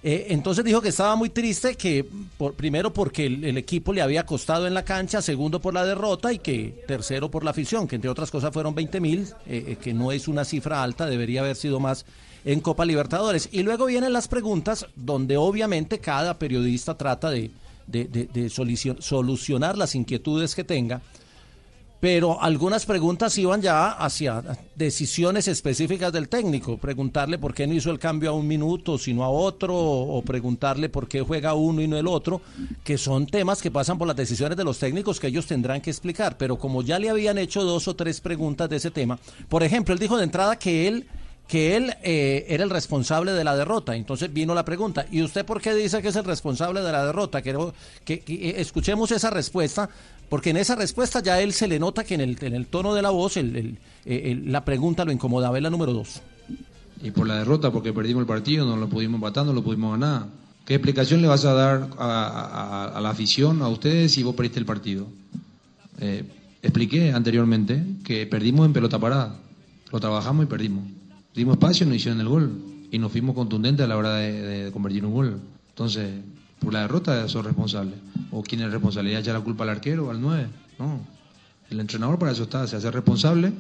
[0.04, 2.04] Eh, entonces dijo que estaba muy triste, que
[2.36, 5.84] por, primero porque el, el equipo le había costado en la cancha, segundo por la
[5.84, 9.92] derrota y que tercero por la afición, que entre otras cosas fueron 20 mil, que
[9.94, 12.04] no es una cifra alta, debería haber sido más
[12.44, 13.48] en Copa Libertadores.
[13.52, 17.50] Y luego vienen las preguntas donde obviamente cada periodista trata de,
[17.86, 21.00] de- de- solucionar las inquietudes que tenga.
[22.00, 24.42] Pero algunas preguntas iban ya hacia
[24.74, 26.76] decisiones específicas del técnico.
[26.76, 30.88] Preguntarle por qué no hizo el cambio a un minuto, sino a otro, o preguntarle
[30.88, 32.40] por qué juega uno y no el otro,
[32.82, 35.90] que son temas que pasan por las decisiones de los técnicos que ellos tendrán que
[35.90, 36.36] explicar.
[36.36, 39.16] Pero como ya le habían hecho dos o tres preguntas de ese tema,
[39.48, 41.06] por ejemplo, él dijo de entrada que él
[41.52, 43.94] que él eh, era el responsable de la derrota.
[43.94, 47.04] Entonces vino la pregunta, ¿y usted por qué dice que es el responsable de la
[47.04, 47.42] derrota?
[47.42, 47.50] Que,
[48.08, 49.90] eh, escuchemos esa respuesta,
[50.30, 53.10] porque en esa respuesta ya él se le nota que en el, tono de la
[53.10, 55.58] voz el- el- eh, el- la pregunta lo incomodaba.
[55.58, 56.22] Es la número dos.
[57.02, 59.90] Y por la derrota, porque perdimos el partido, no lo pudimos empatar, no lo pudimos
[60.00, 60.28] ganar.
[60.64, 64.34] ¿Qué explicación le vas a dar a, a- a la afición, a ustedes, si vos
[64.34, 65.06] perdiste el partido?
[66.00, 66.24] Eh,
[66.62, 69.36] expliqué anteriormente que perdimos en pelota parada.
[69.92, 70.84] Lo trabajamos y perdimos.
[71.34, 72.52] Dimos espacio nos hicieron el gol.
[72.90, 74.32] Y nos fuimos contundentes a la hora de,
[74.64, 75.40] de convertir un gol.
[75.70, 76.10] Entonces,
[76.60, 77.94] por la derrota sos responsable.
[78.30, 79.16] ¿O quién es responsable?
[79.18, 80.46] ¿Echar la culpa al arquero o al 9?
[80.78, 81.00] No.
[81.70, 83.52] El entrenador para eso está, se hace responsable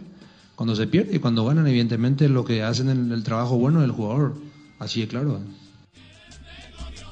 [0.54, 3.90] cuando se pierde y cuando ganan, evidentemente, lo que hacen el, el trabajo bueno del
[3.90, 4.34] jugador.
[4.78, 5.40] Así de claro.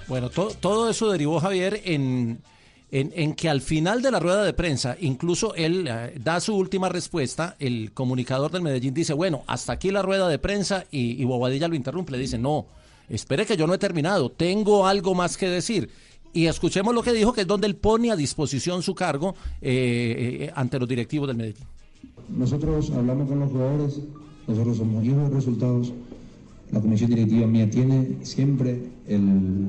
[0.08, 2.40] Bueno, to- todo eso derivó Javier en,
[2.92, 6.88] en, que al final de la rueda de prensa, incluso él eh, da su última
[6.88, 11.24] respuesta, el comunicador del Medellín dice, bueno, hasta aquí la rueda de prensa y, y
[11.24, 12.66] Bobadilla lo interrumpe, le dice, no,
[13.08, 15.88] espere que yo no he terminado, tengo algo más que decir.
[16.32, 20.46] Y escuchemos lo que dijo, que es donde él pone a disposición su cargo eh,
[20.48, 21.64] eh, ante los directivos del Medellín.
[22.28, 23.98] Nosotros hablamos con los jugadores,
[24.46, 25.92] nosotros somos hijos de resultados.
[26.70, 29.68] la comisión directiva mía tiene siempre el-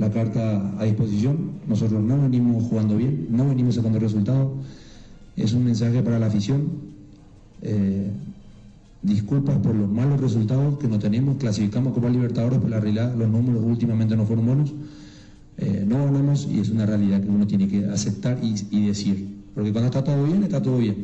[0.00, 1.60] la carta a disposición.
[1.68, 4.52] Nosotros no venimos jugando bien, no venimos sacando resultados.
[5.36, 6.70] Es un mensaje para la afición.
[7.60, 8.10] Eh,
[9.02, 11.36] disculpas por los malos resultados que no tenemos.
[11.36, 14.72] Clasificamos Copa Libertadores, pero la realidad los números últimamente no fueron buenos.
[15.58, 19.28] Eh, no ganamos y es una realidad que uno tiene que aceptar y, decir.
[19.54, 20.96] Porque cuando está todo bien, está todo bien.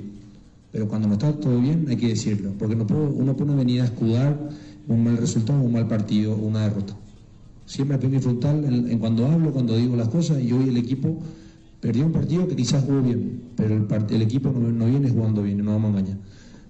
[0.72, 2.52] Pero cuando no está todo bien, hay que decirlo.
[2.58, 4.48] Porque no puedo, uno puede venir a escudar
[4.88, 6.94] un mal resultado, un mal partido, una derrota.
[7.66, 10.40] Siempre tengo que disfrutar en, en cuando hablo, cuando digo las cosas.
[10.40, 11.18] Y hoy el equipo
[11.80, 15.64] perdió un partido que quizás jugó bien, pero el, el equipo no, viene jugando bien,
[15.64, 16.18] no vamos a engañar.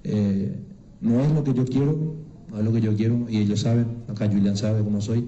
[0.05, 0.57] Eh,
[1.01, 2.15] no es lo que yo quiero,
[2.51, 5.25] no es lo que yo quiero, y ellos saben, acá Julián sabe cómo soy.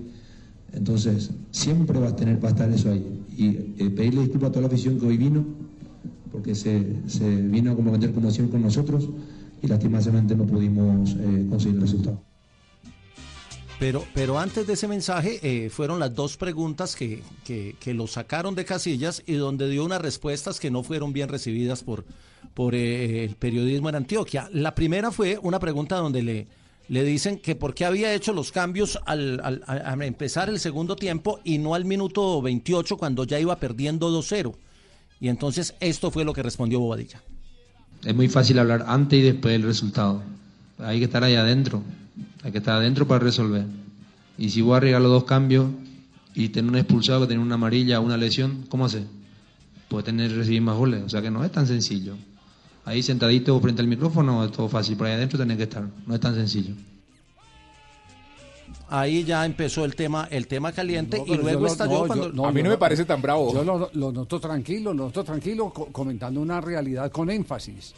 [0.73, 3.25] Entonces, siempre va a, tener, va a estar eso ahí.
[3.37, 3.47] Y
[3.83, 5.45] eh, pedirle disculpas a toda la afición que hoy vino,
[6.33, 9.09] porque se, se vino a comprometer con nosotros,
[9.63, 12.28] y lastimosamente no pudimos eh, conseguir el resultado.
[13.79, 18.57] Pero, pero antes de ese mensaje eh, fueron las dos preguntas que, que, lo sacaron
[18.57, 22.05] de casillas y donde dio unas respuestas que no fueron bien recibidas por,
[22.55, 24.49] por eh, el periodismo en Antioquia.
[24.53, 26.47] La primera fue una pregunta donde le,
[26.89, 30.59] le dicen que por qué había hecho los cambios al, al- a- a empezar el
[30.59, 34.55] segundo tiempo y no al minuto 28 cuando ya iba perdiendo 2-0.
[35.21, 37.23] Y entonces esto fue lo que respondió Bobadilla.
[38.05, 40.21] Es muy fácil hablar antes y después del resultado.
[40.81, 41.81] Hay que estar ahí adentro.
[42.43, 43.65] Hay que estar adentro para resolver.
[44.37, 45.67] Y si vos arriesgas los dos cambios
[46.35, 49.05] y tener un expulsado, tener una amarilla, una lesión, ¿cómo haces?
[49.89, 51.03] Puede tener recibir más goles.
[51.05, 52.15] O sea que no es tan sencillo.
[52.85, 54.97] Ahí sentadito frente al micrófono es todo fácil.
[54.97, 55.85] Por ahí adentro tenés que estar.
[56.07, 56.75] No es tan sencillo.
[58.91, 62.29] Ahí ya empezó el tema, el tema caliente No, y pero luego estalló no, cuando...
[62.29, 62.33] yo-
[63.53, 67.93] yo lo, lo noto tranquilo, lo noto tranquilo, co- comentando una realidad con énfasis.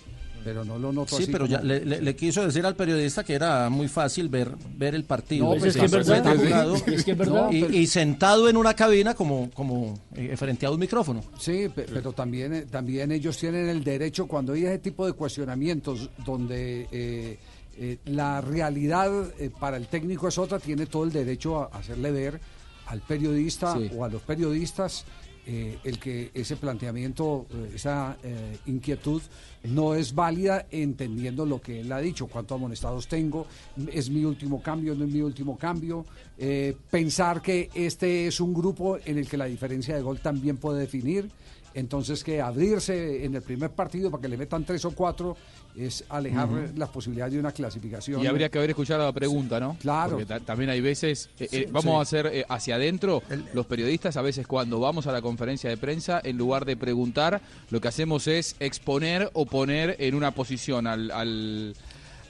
[0.44, 3.22] Pero no lo noto Sí, así pero ya le, le- le quiso decir al periodista
[3.24, 5.44] que era muy fácil ver, ver el partido.
[5.52, 6.36] No, pues es que es Está verdad.
[6.36, 6.74] jugado.
[6.86, 7.50] Es que es verdad.
[7.50, 11.22] Y, pero- sentado en una cabina como, como eh, frente a un micrófono.
[11.38, 15.12] Sí, pe- pero también, eh, también ellos tienen el derecho, cuando hay ese tipo de
[15.12, 17.38] cuestionamientos donde eh,
[17.78, 22.10] eh, la realidad eh, para el técnico es otra, tiene todo el derecho a hacerle
[22.10, 22.40] ver
[22.86, 23.90] al periodista Sí.
[23.96, 25.04] o a los periodistas
[25.46, 29.22] eh, el que ese planteamiento, eh, esa eh, inquietud
[29.64, 33.46] no es válida entendiendo lo que él ha dicho, cuántos amonestados tengo,
[33.92, 36.06] es mi último cambio, no es mi último cambio,
[36.38, 40.56] eh, pensar que este es un grupo en el que la diferencia de gol también
[40.56, 41.30] puede definir,
[41.74, 45.36] entonces que abrirse en el primer partido para que le metan tres o cuatro
[45.76, 48.20] es alejar las posibilidades de una clasificación.
[48.22, 49.76] Y habría que haber escuchado la pregunta, ¿no?
[49.80, 50.10] Claro.
[50.12, 51.98] Porque ta- también hay veces, eh, eh, vamos sí.
[51.98, 53.22] a hacer eh, hacia adentro,
[53.55, 57.40] los periodistas a veces cuando vamos a la conferencia de prensa, en lugar de preguntar,
[57.70, 61.74] lo que hacemos es exponer o poner en una posición al, al,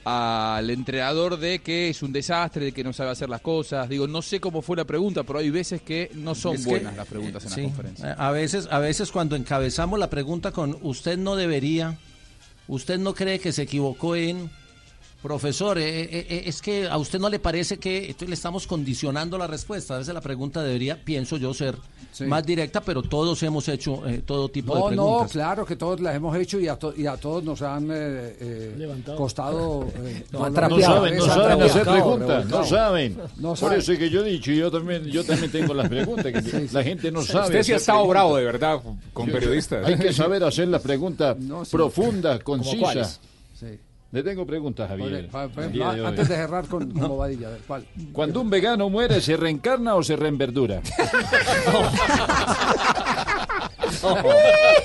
[0.03, 3.87] al entrenador de que es un desastre, de que no sabe hacer las cosas.
[3.87, 6.69] Digo, no sé cómo fue la pregunta, pero hay veces que no son Es que,
[6.71, 8.11] buenas las preguntas en Sí, la conferencia.
[8.11, 11.97] eh, A veces, a veces cuando encabezamos la pregunta con usted no debería,
[12.67, 14.49] usted no cree que se equivocó en
[15.21, 19.37] profesor, eh, eh, eh, es que a usted no le parece que le estamos condicionando
[19.37, 19.95] la respuesta.
[19.95, 21.75] A veces la pregunta debería, pienso yo, ser
[22.11, 22.25] Sí.
[22.25, 25.31] más directa, pero todos hemos hecho eh, todo tipo de No, no, preguntas.
[25.31, 28.35] claro que todos las hemos hecho y a, to- y a todos nos han eh,
[28.41, 29.87] eh, costado.
[30.03, 33.17] eh, No, dólares, no saben, no saben hacer preguntas, no saben.
[33.37, 36.25] No Por eso es que yo he dicho, yo también, yo también tengo las preguntas,
[36.33, 37.45] que la gente no sabe.
[37.45, 38.81] Usted sí ha estado bravo, de verdad,
[39.13, 39.31] con Sí.
[39.31, 39.85] periodistas.
[39.87, 41.71] Hay que saber hacer las preguntas No, sí.
[41.71, 43.21] profundas, ¿Cómo concisas.
[43.57, 43.67] Sí.
[44.11, 45.29] Le tengo preguntas, Javier.
[45.71, 47.85] De antes de cerrar con, con Bobadilla, a ver, ¿cuál?
[48.11, 50.81] Cuando un vegano muere, ¿se reencarna o se reenverdura?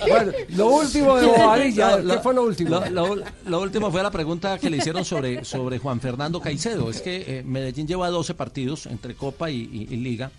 [0.09, 2.81] Bueno, lo último de Bobadilla, ¿qué fue lo último?
[2.91, 6.91] Lo, lo- lo último fue la pregunta que le hicieron sobre, sobre Juan Fernando Caicedo.
[6.91, 10.31] Es que eh, Medellín lleva 12 partidos entre Copa y, y- y Liga.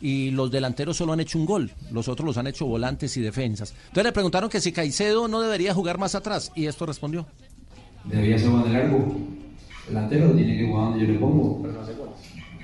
[0.00, 3.20] Y los delanteros solo han hecho un gol, los otros los han hecho volantes y
[3.20, 3.72] defensas.
[3.84, 7.26] Entonces le preguntaron que si Caicedo no debería jugar más atrás, y esto respondió.
[8.10, 8.98] Debería ser Juan del Arco.
[9.88, 11.62] Delantero tiene que jugar donde yo le pongo.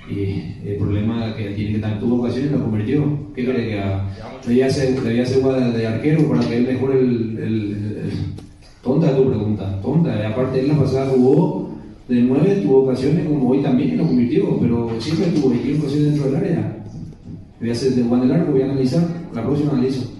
[0.09, 3.03] Y el problema es que tiene que estar tuvo ocasiones y lo convirtió.
[3.35, 4.09] ¿Qué cree que haga?
[4.45, 8.11] Debía ser, debía ser de, de arquero para que él mejore el, el- el- el-
[8.83, 10.19] Tonta tu pregunta, tonta.
[10.19, 11.69] Y aparte él la pasada jugó
[12.09, 16.11] de nueve, tuvo ocasiones como hoy también y lo convirtió, pero siempre tuvo 21 ocasiones
[16.13, 16.83] dentro del área.
[17.59, 19.07] Debía ser de Juan del Arco, voy a analizar.
[19.35, 20.10] La próxima analizo.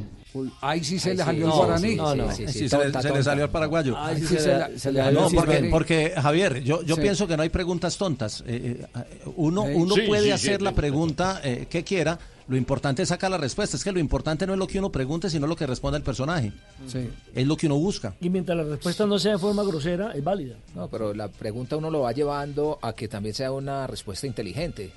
[0.62, 1.90] Ahí sí se le salió el no, guaraní.
[1.90, 3.98] sí, no, no, Sí, sí, se, le, salió al paraguayo.
[3.98, 7.02] Ahí sí se le- No, salió el porque, porque, Javier, yo, yo Sí.
[7.02, 8.44] pienso que no hay preguntas tontas.
[8.48, 9.74] Eh, eh, uno Sí.
[9.76, 10.76] uno Sí, puede sí, hacer sí, la sí.
[10.76, 12.18] pregunta eh, que quiera.
[12.48, 13.78] Lo importante es sacar la respuesta.
[13.78, 16.04] Es que lo importante no es lo que uno pregunte, sino lo que responda el
[16.04, 16.52] personaje.
[16.88, 17.10] Sí.
[17.34, 18.14] Es lo que uno busca.
[18.20, 20.56] Y mientras la respuesta no sea de forma grosera, es válida.
[20.76, 24.92] No, pero la pregunta uno lo va llevando a que también sea una respuesta inteligente.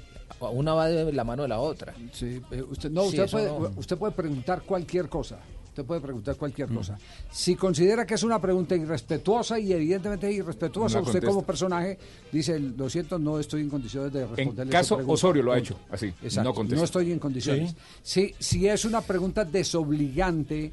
[0.51, 1.95] Una va de la mano de la otra.
[2.13, 3.71] Sí, eh, usted, no, Sí, usted, puede, no.
[3.77, 5.39] usted puede preguntar cualquier cosa.
[5.69, 6.75] Usted puede preguntar cualquier Mm.
[6.77, 6.97] cosa.
[7.33, 11.27] Si considera que es una pregunta irrespetuosa y evidentemente irrespetuosa, No usted contesta.
[11.35, 11.99] como personaje
[12.31, 14.71] dice, lo siento, no estoy en condiciones de responderle.
[14.71, 15.15] En caso pregunta".
[15.15, 16.85] Osorio lo ha hecho así, Exacto, no contesta.
[16.85, 17.75] estoy en condiciones.
[18.05, 20.71] Si, si es una pregunta desobligante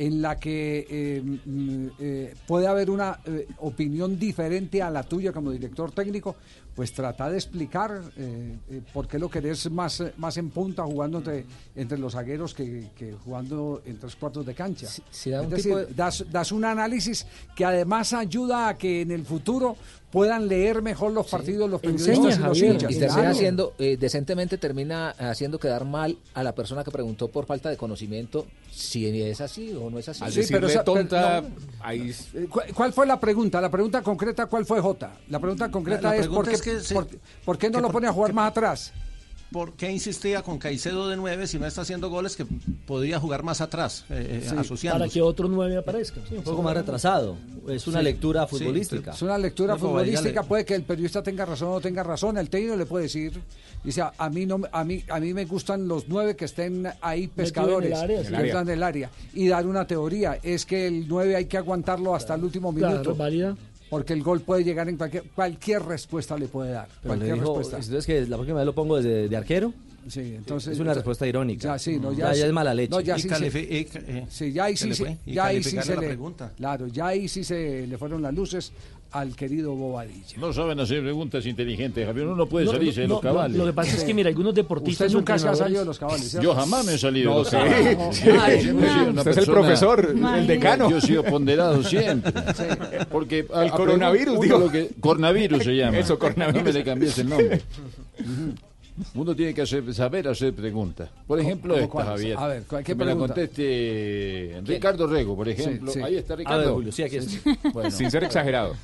[0.00, 5.30] en la que eh, mm, eh, puede haber una eh, opinión diferente a la tuya
[5.30, 6.36] como director técnico,
[6.74, 8.00] pues trata de explicar
[8.94, 11.44] por qué lo querés más, más en punta jugando entre,
[11.76, 14.86] entre los zagueros que, que jugando en tres cuartos de cancha.
[15.10, 19.02] si da es decir, tipo de- das, das un análisis que además ayuda a que
[19.02, 19.76] en el futuro
[20.10, 22.90] puedan leer mejor los partidos los periodistas y los hinchas.
[22.90, 23.30] Y termina Claro.
[23.30, 27.76] haciendo, eh, decentemente termina haciendo quedar mal a la persona que preguntó por falta de
[27.76, 30.24] conocimiento si es así o no es así.
[30.24, 31.48] Al Sí, pero pero tonta, no.
[31.80, 32.12] ahí...
[32.34, 33.60] Eh, ¿cu- ¿Cuál fue la pregunta?
[33.60, 35.12] La pregunta concreta, ¿cuál fue Jota?
[35.28, 37.06] La pregunta concreta La- la es, ¿por qué, es que se- por,
[37.44, 38.92] por qué no que lo por- pone a jugar que- más atrás?
[39.52, 42.46] ¿Por qué insistía con Caicedo de 9 si no está haciendo goles que
[42.86, 46.20] podría jugar más atrás, eh, eh, Sí, para que otro nueve aparezca.
[46.30, 47.36] un poco más retrasado.
[47.68, 49.10] Es una Sí, lectura sí, futbolística.
[49.10, 52.02] Es una lectura No, futbolística, le- puede que el periodista tenga razón o no tenga
[52.04, 53.40] razón, el técnico le puede decir,
[53.82, 56.86] dice, a, a mí no a mí a mí me gustan los nueve que estén
[57.00, 61.08] ahí pescadores, área, que están en el área y dar una teoría, es que el
[61.08, 63.16] nueve hay que aguantarlo hasta el último Claro, minuto.
[63.16, 63.56] válida.
[63.90, 67.76] Porque el gol puede llegar en cualquier cualquier respuesta le puede dar, cualquier dijo, respuesta.
[67.78, 69.74] entonces que la próxima vez lo pongo desde de arquero.
[70.08, 71.68] Sí, entonces es una respuesta irónica.
[71.74, 72.90] Ya, sí, no, ya, ya, ya sí- es mala leche.
[72.90, 75.62] No, ya Y sí se- y eh, sí, ya ahí ¿qué sí se, ya ahí
[75.62, 76.52] sí se la le, pregunta.
[76.56, 78.72] claro, ya ahí sí se le fueron las luces
[79.12, 80.36] al querido Bobadilla.
[80.38, 82.26] No saben hacer preguntas inteligentes, Javier.
[82.26, 83.56] Uno no puede No, salirse de los cabales.
[83.56, 85.06] Lo, lo que pasa es que, mira, algunos deportistas.
[85.08, 86.44] Usted nunca se ha salido de los cabales, ¿cierto?
[86.44, 87.98] Yo jamás me he salido No, de los cabales.
[88.16, 88.28] sí.
[88.30, 90.90] Usted es el profesor, el decano.
[90.90, 92.32] Yo he sido ponderado siempre.
[93.10, 94.58] Porque Al a- a coronavirus, digo.
[94.58, 95.98] lo que- coronavirus se llama.
[95.98, 96.58] Eso, coronavirus.
[96.62, 97.62] No me le cambies el nombre.
[99.14, 101.08] Uno tiene que hacer- saber hacer preguntas.
[101.26, 102.10] Por ejemplo, cómo esta, cuáles?
[102.12, 102.36] Javier.
[102.38, 105.90] A ver, ¿cuál- qué que me la conteste Ricardo Rego, por ejemplo.
[105.90, 106.04] Sí, sí.
[106.04, 106.60] Ahí está A Ricardo.
[106.60, 107.40] ver, Julio, sí, aquí es.
[107.72, 107.90] Bueno.
[107.90, 108.74] Sin ser exagerado.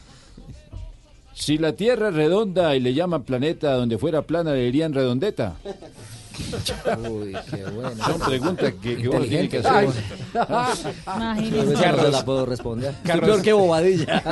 [1.38, 5.56] Si la Tierra es redonda y le llaman planeta donde fuera plana, le dirían redondeta.
[7.08, 8.04] Uy, qué bueno.
[8.04, 9.90] Son preguntas que, que uno tiene que hacer.
[10.34, 10.42] Yo
[11.72, 12.94] esa no se la puedo responder.
[13.04, 13.26] Carlos.
[13.26, 14.22] peor que bobadilla.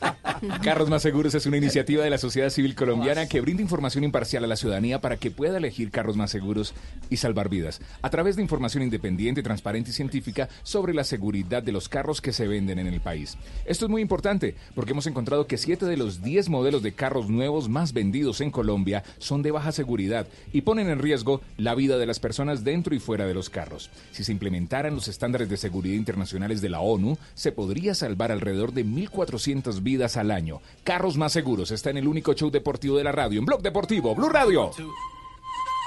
[0.62, 4.44] Carros Más Seguros es una iniciativa de la sociedad civil colombiana que brinda información imparcial
[4.44, 6.74] a la ciudadanía para que pueda elegir carros más seguros
[7.10, 11.72] y salvar vidas, a través de información independiente, transparente y científica sobre la seguridad de
[11.72, 13.36] los carros que se venden en el país.
[13.64, 17.28] Esto es muy importante porque hemos encontrado que 7 de los 10 modelos de carros
[17.28, 21.98] nuevos más vendidos en Colombia son de baja seguridad y ponen en riesgo la vida
[21.98, 23.90] de las personas dentro y fuera de los carros.
[24.12, 28.72] Si se implementaran los estándares de seguridad internacionales de la ONU, se podría salvar alrededor
[28.72, 30.60] de 1.400 vidas al año.
[30.84, 34.14] Carros más seguros está en el único show deportivo de la radio, en Blog Deportivo,
[34.14, 34.70] Blue Radio.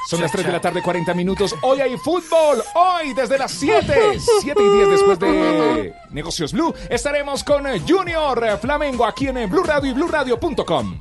[0.07, 1.55] Son las 3 de la tarde, 40 minutos.
[1.61, 2.61] Hoy hay fútbol.
[2.76, 4.19] Hoy desde las 7.
[4.41, 6.73] 7 y 10 después de Negocios Blue.
[6.89, 10.99] Estaremos con eh, Junior eh, Flamengo aquí en eh, Blue Radio y BlueRadio.com.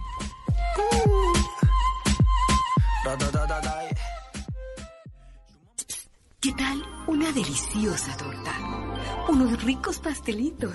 [6.40, 8.52] ¿Qué tal una deliciosa torta?
[9.28, 10.74] Unos ricos pastelitos,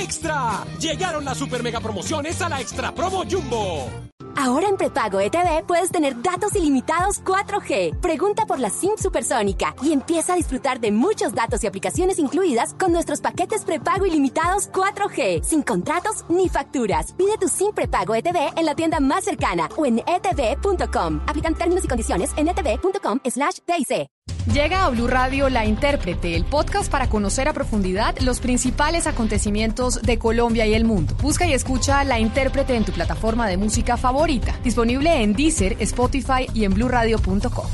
[0.00, 0.64] ¡Extra!
[0.80, 3.90] Llegaron las super mega promociones a la Extra Promo Jumbo.
[4.36, 7.98] Ahora en prepago ETV puedes tener datos ilimitados 4G.
[8.00, 12.74] Pregunta por la SIM supersónica y empieza a disfrutar de muchos datos y aplicaciones incluidas
[12.74, 17.12] con nuestros paquetes prepago ilimitados 4G, sin contratos ni facturas.
[17.14, 21.20] Pide tu SIM prepago ETV en la tienda más cercana o en etv.com.
[21.26, 24.17] Aplican términos y condiciones en etv.com/dic.
[24.52, 30.00] Llega a Blue Radio La Intérprete, el podcast para conocer a profundidad los principales acontecimientos
[30.00, 31.14] de Colombia y el mundo.
[31.20, 36.46] Busca y escucha La Intérprete en tu plataforma de música favorita, disponible en Deezer, Spotify
[36.54, 37.66] y en bluradio.com.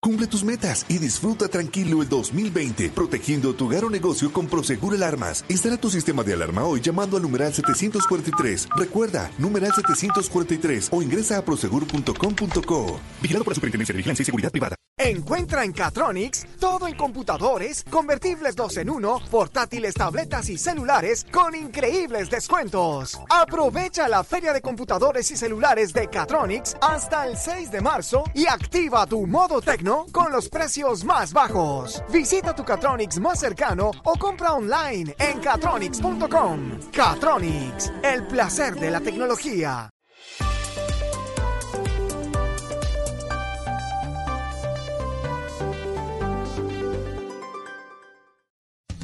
[0.00, 4.94] Cumple tus metas y disfruta tranquilo el 2020, protegiendo tu hogar o negocio con Prosegur
[4.94, 5.44] Alarmas.
[5.48, 8.68] Instala tu sistema de alarma hoy llamando al numeral 743.
[8.76, 13.00] Recuerda, numeral 743 o ingresa a prosegur.com.co.
[13.22, 14.76] Vigilado por la Superintendencia de Vigilancia y Seguridad Privada.
[14.96, 21.54] Encuentra en Catronics todo en computadores, convertibles 2 en 1, portátiles, tabletas y celulares con
[21.54, 23.20] increíbles descuentos.
[23.28, 28.46] Aprovecha la feria de computadores y celulares de Catronics hasta el 6 de marzo y
[28.46, 32.02] activa tu modo tecno con los precios más bajos.
[32.12, 36.78] Visita tu Catronics más cercano o compra online en catronics.com.
[36.92, 39.93] Catronics, el placer de la tecnología.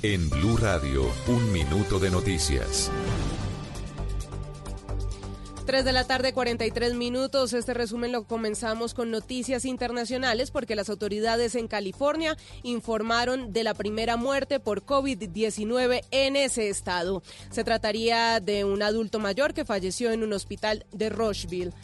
[0.02, 2.90] En Blue Radio, un minuto de noticias.
[5.66, 7.52] 3 de la tarde, 43 minutos.
[7.52, 13.74] Este resumen lo comenzamos con noticias internacionales porque las autoridades en California informaron de la
[13.74, 17.22] primera muerte por COVID-19 en ese estado.
[17.50, 21.74] Se trataría de un adulto mayor que falleció en un hospital de Rocheville.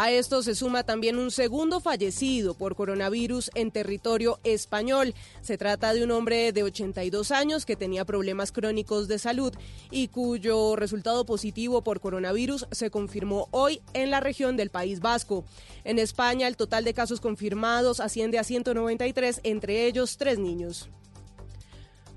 [0.00, 5.12] A esto se suma también un segundo fallecido por coronavirus en territorio español.
[5.40, 9.52] Se trata de un hombre de 82 años que tenía problemas crónicos de salud
[9.90, 15.44] y cuyo resultado positivo por coronavirus se confirmó hoy en la región del País Vasco.
[15.82, 20.88] En España el total de casos confirmados asciende a 193, entre ellos tres niños.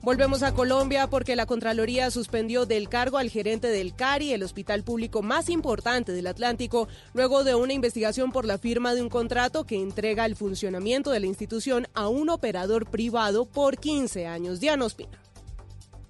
[0.04, 4.82] Volvemos a Colombia porque la Contraloría suspendió del cargo al gerente del CARI, el hospital
[4.82, 9.64] público más importante del Atlántico, luego de una investigación por la firma de un contrato
[9.64, 14.60] que entrega el funcionamiento de la institución a un operador privado por 15 años.
[14.60, 15.31] Diana Ospina.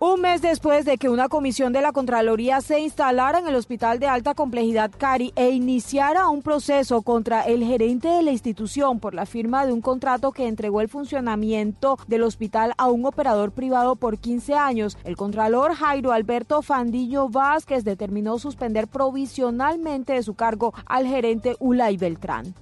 [0.03, 3.99] Un mes después de que una comisión de la Contraloría se instalara en el Hospital
[3.99, 9.13] de Alta Complejidad Cari e iniciara un proceso contra el gerente de la institución por
[9.13, 13.95] la firma de un contrato que entregó el funcionamiento del hospital a un operador privado
[13.95, 20.73] por 15 años, el Contralor Jairo Alberto Fandillo Vázquez determinó suspender provisionalmente de su cargo
[20.87, 22.55] al gerente Ulay Beltrán.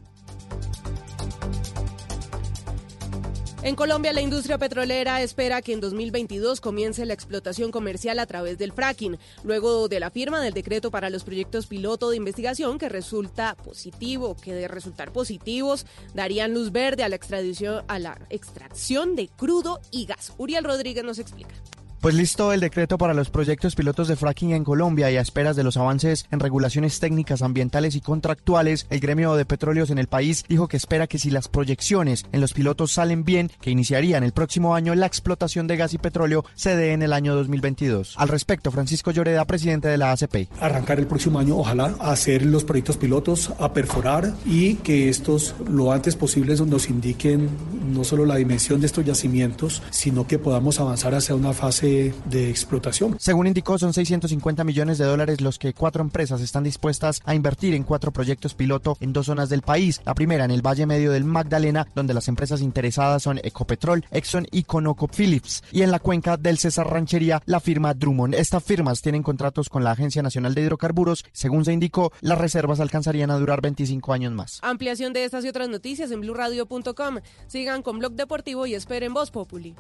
[3.62, 8.58] En Colombia, la industria petrolera espera que en 2022 comience la explotación comercial a través
[8.58, 12.88] del fracking, luego de la firma del decreto para los proyectos piloto de investigación que
[12.88, 19.18] resulta positivo, que de resultar positivos darían luz verde a la extradición, a la extracción
[19.18, 20.32] de crudo y gas.
[20.38, 21.54] Uriel Rodríguez nos explica.
[22.02, 25.58] Pues listo el decreto para los proyectos pilotos de fracking en Colombia y a esperas
[25.58, 30.08] de los avances en regulaciones técnicas, ambientales y contractuales, el gremio de petróleos en el
[30.08, 34.24] país dijo que espera que si las proyecciones en los pilotos salen bien, que iniciarían
[34.24, 38.14] el próximo año la explotación de gas y petróleo se dé en el año 2022.
[38.18, 40.48] Al respecto, Francisco Lloreda, presidente de la ACP.
[40.62, 45.92] Arrancar el próximo año, ojalá, hacer los proyectos pilotos, a perforar y que estos lo
[45.92, 47.50] antes posible nos indiquen
[47.92, 51.89] no solo la dimensión de estos yacimientos, sino que podamos avanzar hacia una fase
[52.26, 53.16] de, explotación.
[53.20, 57.74] Según indicó, son 650 millones de dólares los que cuatro empresas están dispuestas a invertir
[57.74, 60.02] en cuatro proyectos piloto en dos zonas del país.
[60.06, 64.48] La primera en el Valle Medio del Magdalena, donde las empresas interesadas son Ecopetrol, Exxon
[64.52, 65.64] y ConocoPhillips.
[65.72, 68.36] Y en la cuenca del César Ranchería, la firma Drummond.
[68.36, 71.26] Estas firmas tienen contratos con la Agencia Nacional de Hidrocarburos.
[71.32, 74.60] Según se indicó, las reservas alcanzarían a durar 25 años más.
[74.62, 77.20] Ampliación de estas y otras noticias en blurradio.com.
[77.48, 79.76] Sigan con Blog Deportivo y esperen Voz Populi.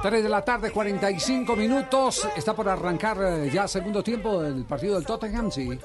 [0.00, 2.28] Tres de la tarde, 45 minutos.
[2.36, 5.76] Está por arrancar eh, ya segundo tiempo del partido del Tottenham, sí.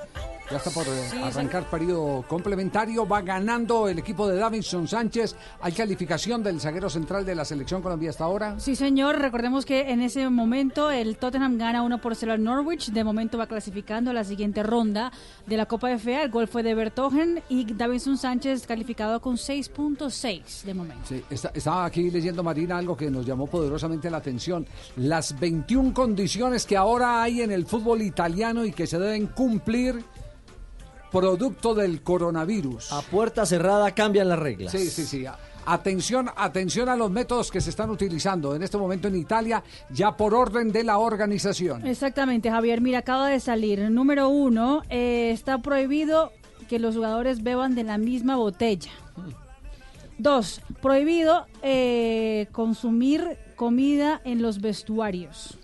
[0.53, 3.07] Ya está por eh, Sí, arrancar periodo complementario.
[3.07, 5.35] Va ganando el equipo de Davinson Sánchez.
[5.61, 8.59] Hay calificación del zaguero central de la selección Colombia hasta ahora.
[8.59, 9.17] Sí, señor.
[9.17, 12.91] Recordemos que en ese momento el Tottenham gana 1 por 0 al Norwich.
[12.91, 15.11] De momento va clasificando a la siguiente ronda
[15.47, 16.21] de la Copa FA.
[16.21, 21.01] El gol fue de Bertogen y Davinson Sánchez calificado con 6.6 de momento.
[21.09, 24.67] Sí, está- estaba aquí leyendo Marina algo que nos llamó poderosamente la atención.
[24.97, 30.03] Las 21 condiciones que ahora hay en el fútbol italiano y que se deben cumplir
[31.13, 32.91] producto del coronavirus.
[32.91, 34.71] A puerta cerrada cambian las reglas.
[34.71, 35.25] Sí, sí, sí.
[35.65, 40.17] Atención, atención a los métodos que se están utilizando en este momento en Italia, ya
[40.17, 41.85] por orden de la organización.
[41.85, 42.81] Exactamente, Javier.
[42.81, 43.79] Mira, acaba de salir.
[43.91, 46.31] Número uno, eh, está prohibido
[46.67, 48.91] que los jugadores beban de la misma botella.
[50.17, 55.59] Dos, prohibido eh, consumir comida en los vestuarios.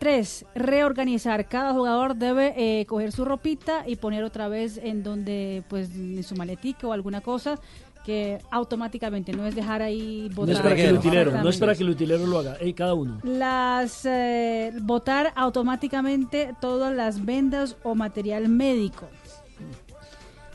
[0.00, 1.46] Tres, reorganizar.
[1.46, 6.22] Cada jugador debe eh, coger su ropita y poner otra vez en donde, pues, en
[6.24, 7.58] su maletica o alguna cosa
[8.04, 10.54] que automáticamente no es dejar ahí No botar.
[10.54, 12.56] es para que el utilero, no es para que el utilero lo haga.
[12.58, 13.20] Ey, cada uno.
[13.24, 19.06] Las eh, botar automáticamente todas las vendas o material médico.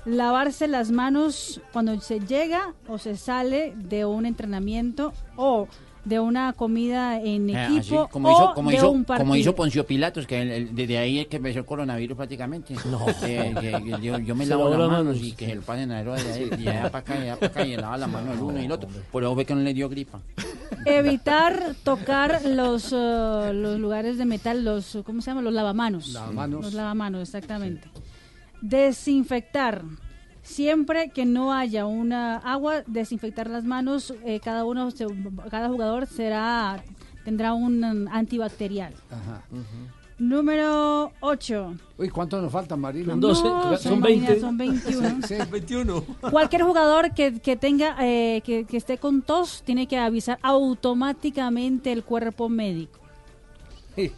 [0.06, 5.68] lavarse las manos cuando se llega o se sale de un entrenamiento o
[6.06, 9.26] de una comida en Eh, así, equipo como o hizo, como de hizo, un partido.
[9.26, 12.76] como hizo Poncio Pilatos, que el- el- desde ahí es que empezó el coronavirus prácticamente.
[12.90, 13.06] No.
[14.02, 15.18] yo, yo me lavo lavó las manos manos.
[15.22, 17.70] y que el panadero de ahí, y allá para acá, y allá para acá, y
[17.72, 18.88] le lava la mano el uno y el otro.
[19.12, 20.20] Por eso ve que no le dio gripa.
[20.86, 25.42] Evitar tocar los, eh, los lugares de metal, los ¿cómo se llama?
[25.42, 26.10] Los lavamanos.
[26.10, 26.62] Lavamanos.
[26.66, 27.90] Los lavamanos, exactamente.
[28.62, 29.84] Desinfectar.
[30.46, 34.14] Siempre que no haya una agua, desinfectar las manos.
[34.24, 35.08] eh, cada uno, se-
[35.50, 36.84] cada jugador será
[37.26, 38.94] tendrá un antibacterial.
[39.10, 39.42] Ajá.
[40.20, 41.74] Número 8.
[41.98, 43.14] Uy, ¿cuántos nos faltan, Marina?
[43.14, 44.40] Son 12, No, son imagina, 20.
[44.40, 45.10] son 21.
[45.28, 46.04] Sí, 21.
[46.32, 51.92] Cualquier jugador que, que tenga eh, que, que esté con tos tiene que avisar automáticamente
[51.92, 53.00] el cuerpo médico.
[53.98, 54.12] ¿Y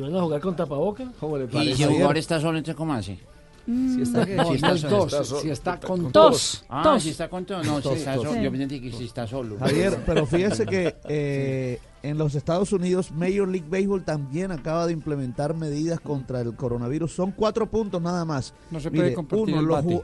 [0.00, 1.12] van a jugar con tapaboca?
[1.20, 3.18] ¿Cómo le Y si el jugador está solo, ¿cómo hace?
[3.66, 4.96] Si está- Si no, está no es solo.
[5.06, 6.12] dos, Está si está con tos.
[6.12, 6.64] tos.
[6.68, 7.02] Ah, Tos.
[7.02, 7.62] si está con todo.
[7.62, 8.22] No, Tos, si está tos.
[8.24, 8.34] solo.
[8.36, 8.42] Sí.
[8.44, 9.58] Yo pensé que si está solo.
[9.58, 14.92] Javier, pero fíjese que eh, en los Estados Unidos Major League Baseball también acaba de
[14.92, 17.12] implementar medidas contra el coronavirus.
[17.14, 18.54] Son cuatro puntos nada más.
[18.70, 19.96] No se puede compartir el los, bate.
[19.96, 20.02] ju-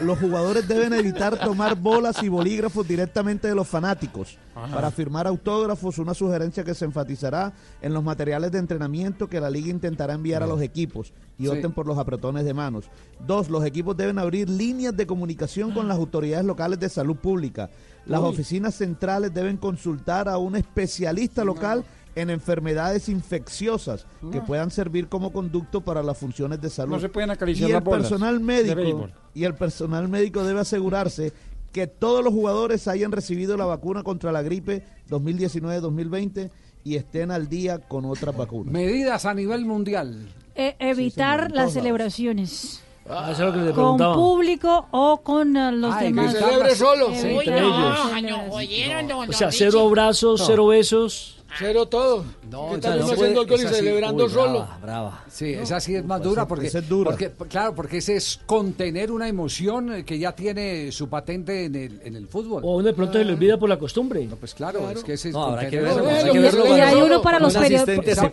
[0.00, 4.74] los jugadores deben evitar tomar bolas y bolígrafos directamente de los fanáticos Ajá.
[4.74, 7.52] para firmar autógrafos, una sugerencia que se enfatizará
[7.82, 11.48] en los materiales de entrenamiento que la liga intentará enviar a los equipos y Sí.
[11.48, 12.86] opten por los apretones de manos.
[13.26, 17.68] Dos, los equipos deben abrir líneas de comunicación con las autoridades locales de salud pública.
[18.08, 18.28] Las Uy.
[18.28, 25.32] oficinas centrales deben consultar a un especialista local en enfermedades infecciosas que puedan servir como
[25.32, 26.94] conducto para las funciones de salud.
[26.94, 30.60] No se pueden acariciar y el las bolas personal médico y el personal médico debe
[30.60, 31.32] asegurarse
[31.70, 36.50] que todos los jugadores hayan recibido la vacuna contra la gripe 2019-2020
[36.82, 38.72] y estén al día con otras vacunas.
[38.72, 40.28] Medidas a nivel mundial.
[40.54, 42.82] E- evitar las celebraciones.
[43.10, 46.32] Ah, eso es lo que le con público o con eh, los Ay, que demás.
[46.34, 47.06] celebre solo.
[47.14, 49.28] Sí, las entre ellos.
[49.28, 50.46] O sea, cero abrazos, No.
[50.46, 51.37] cero besos.
[51.56, 52.24] Cero todo.
[52.50, 54.52] No, ¿Qué tal no haciendo el gol y celebrando uy, solo?
[54.52, 55.24] brava, brava.
[55.28, 57.10] Sí, esa sí es más dura porque, es dura.
[57.10, 61.74] porque, claro, porque ese es contener una emoción eh, que ya tiene su patente en
[61.74, 62.62] el, en el fútbol.
[62.64, 64.28] O uno de pronto se le olvida por la costumbre.
[64.38, 67.22] pues claro, es que ese es No, habrá que verlo, que verlo Y hay uno
[67.22, 68.32] para los periodistas.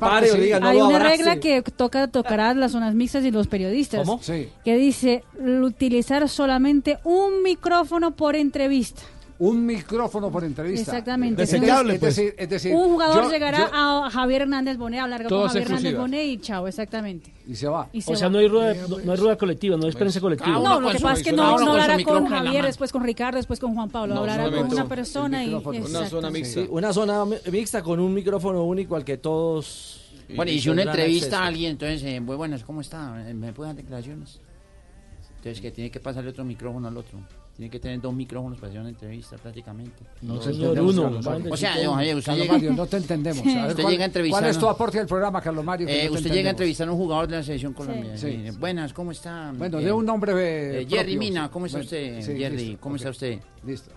[0.61, 4.05] no hay una regla que toca tocará las zonas mixtas y los periodistas.
[4.05, 4.21] ¿Cómo?
[4.21, 4.49] Sí.
[4.63, 9.01] Que dice utilizar solamente un micrófono por entrevista.
[9.37, 10.91] Un micrófono por entrevista.
[10.91, 11.41] Exactamente.
[11.41, 12.15] Desechable, es pues.
[12.15, 13.69] decir, es decir, Un jugador yo- llegará yo-
[14.05, 15.97] a Javier Hernández Bonet a hablar con Javier Hernández.
[15.97, 17.33] Bonet y chao, exactamente.
[17.45, 17.89] y se va.
[17.91, 18.31] Y se O sea, va.
[18.33, 20.53] no hay rueda, no, no hay rueda colectiva, no hay prensa colectiva.
[20.55, 23.37] cada No, lo que pasa es que no, no hablará con Javier, después con Ricardo,
[23.37, 24.15] después con Juan Pablo.
[24.15, 25.53] No, hablará con una persona y.
[25.53, 26.61] Una zona mixta.
[26.61, 30.01] Sí, una zona mi- mixta con un micrófono único al que todos.
[30.33, 33.29] Bueno, y si uno entrevista a alguien, entonces, eh, buenas, ¿cómo está?
[33.29, 34.39] Eh, ¿Me puede dar declaraciones?
[35.37, 37.19] Entonces, que tiene que pasarle otro micrófono al otro.
[37.55, 40.03] Tiene que tener dos micrófonos para hacer una entrevista, prácticamente.
[40.21, 41.21] No, No, señor, entendemos, uno.
[41.23, 41.95] Carlos O sea, cinco a don uno.
[41.95, 43.39] Javier, usted Carlos llega, Mario, no te entendemos.
[43.39, 45.87] A ver, Usted ¿cuál, llega a entrevistar, ¿Cuál es tu aporte al programa, Carlos Mario?
[45.87, 48.17] eh, no usted llega a entrevistar a un jugador de la selección colombiana.
[48.17, 48.27] Sí.
[48.27, 49.53] y, buenas, ¿cómo está?
[49.55, 51.19] Bueno, Eh, de un nombre eh, eh, Jerry propio.
[51.19, 52.21] Mina, ¿cómo está Bueno, usted?
[52.21, 53.39] sí, Jerry, listo, ¿cómo está usted?
[53.65, 53.91] Listo.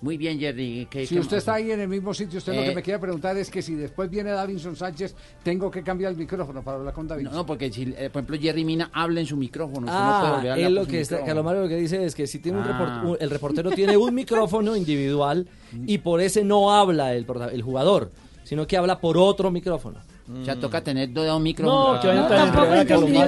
[0.00, 0.86] Muy bien, Jerry.
[0.88, 2.82] ¿qué- Si qué- usted está ahí en el mismo sitio, usted lo Eh, que me
[2.82, 6.76] quiere preguntar es que si después viene Davinson Sánchez, tengo que cambiar el micrófono para
[6.78, 7.34] hablar con No, Davinson.
[7.34, 9.86] no, porque si, eh, por ejemplo, Jerry Mina habla en su micrófono.
[9.86, 12.38] no Ah, a él por lo que está, Mario lo que dice es que si
[12.38, 12.68] tiene un Ah.
[13.02, 15.48] report- un- el reportero tiene un micrófono individual
[15.86, 18.12] y por ese no habla el, el jugador,
[18.44, 19.98] sino que habla por otro micrófono.
[20.40, 21.96] O sea, toca tener dos micrófonos.
[21.96, 22.28] No, que vayan No,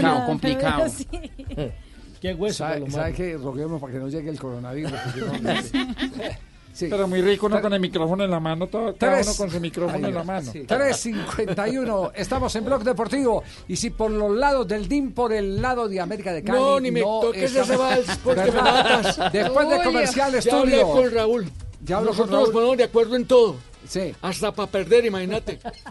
[0.02, 0.84] nada, complicado.
[0.88, 1.06] sí.
[2.20, 2.58] Qué hueso,
[2.90, 4.92] ¿Sabe, que roguemos para que no llegue el coronavirus?
[6.70, 6.86] no- Sí.
[6.88, 9.26] Pero muy rico uno con el micrófono en la mano, todo, cada Tres.
[9.26, 10.50] uno con su micrófono Ay, en la mano.
[10.52, 10.64] sí.
[10.66, 13.42] 3.51, estamos en Blog Deportivo.
[13.68, 16.58] Y si por los lados del DIM, por el lado de América de Cali.
[16.58, 19.32] No, ni me toques estamos- ese vals porque me matas.
[19.32, 21.50] Después de Oye, comercial Ya hablé con Raúl.
[21.84, 22.42] Ya habló con Nosotros Raúl.
[22.44, 23.56] nos ponemos de acuerdo en todo.
[23.88, 24.14] Sí.
[24.22, 25.58] Hasta para perder, imagínate.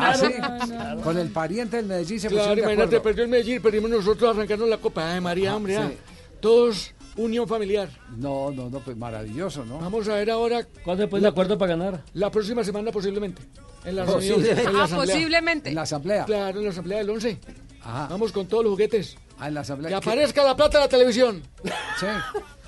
[0.00, 1.02] Ah, sí.
[1.02, 3.02] Con el pariente del Medellín se Claro, pusieron de imagínate, acuerdo.
[3.02, 5.12] perdió el Medellín, perdimos nosotros arrancando la copa.
[5.12, 5.80] Ay, María, Ah, hombre, sí.
[5.82, 5.90] ah.
[6.40, 7.90] Todos unión familiar.
[8.16, 9.78] No, no, no, pues maravilloso, ¿no?
[9.78, 12.02] Vamos a ver ahora ¿Cuándo después de acuerdo para ganar?
[12.14, 13.42] la próxima semana posiblemente.
[13.84, 14.34] En la reunión.
[14.36, 14.62] Posiblemente.
[14.68, 15.14] En la Ah, asamblea.
[15.14, 15.68] posiblemente.
[15.68, 16.24] En la asamblea.
[16.24, 17.38] Claro, en la asamblea del 11.
[17.82, 18.06] Ajá.
[18.10, 19.16] Vamos con todos los juguetes.
[19.38, 19.90] Ah, en la asamblea.
[19.90, 20.10] Que ¿Qué?
[20.10, 21.42] aparezca la plata en la televisión.
[22.00, 22.06] Sí.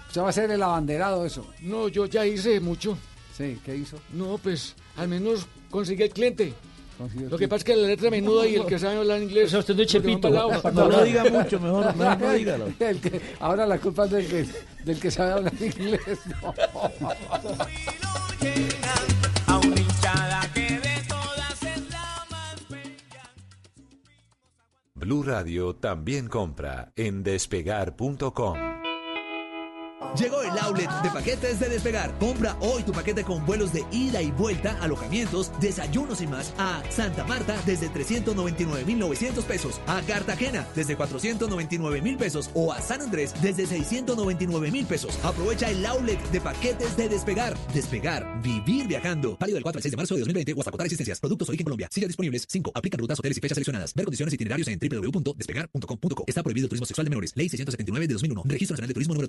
[0.09, 1.47] Usted va a ser el abanderado, eso.
[1.63, 2.97] No, yo ya hice mucho.
[3.37, 3.97] Sí, ¿qué hizo?
[4.13, 6.53] No, pues al menos conseguí el cliente.
[7.31, 9.47] Lo que pasa es que la letra menuda y el que sabe hablar inglés.
[9.47, 10.29] O sea, usted no es Chepito.
[10.29, 12.65] No lo diga mucho, mejor, mejor no dígalo.
[12.81, 14.47] El que- ahora la culpa es del que,
[14.85, 16.01] del que sabe hablar inglés.
[16.43, 16.55] No.
[24.95, 28.59] Blue Radio también compra en despegar.com.
[30.19, 32.19] Llegó el outlet de paquetes de Despegar.
[32.19, 36.83] Compra hoy tu paquete con vuelos de ida y vuelta, alojamientos, desayunos y más a
[36.91, 43.67] Santa Marta desde 399,900 pesos, a Cartagena desde 499,000 pesos o a San Andrés desde
[43.67, 45.19] 699,000 pesos.
[45.23, 47.57] Aprovecha el outlet de paquetes de Despegar.
[47.73, 49.37] Despegar, vivir viajando.
[49.39, 51.21] Válido del 4 al 6 de marzo de 2020 o hasta agotar existencias.
[51.21, 51.89] Productos origen Colombia.
[51.91, 52.47] Sillas disponibles.
[52.49, 52.73] 5.
[52.75, 53.95] Aplican rutas, hoteles y fechas seleccionadas.
[53.95, 56.25] Ver condiciones itinerarios en www.despegar.com.co.
[56.27, 57.33] Está prohibido el turismo sexual de menores.
[57.37, 58.43] Ley 679 de 2001.
[58.47, 59.29] Registro Nacional de Turismo número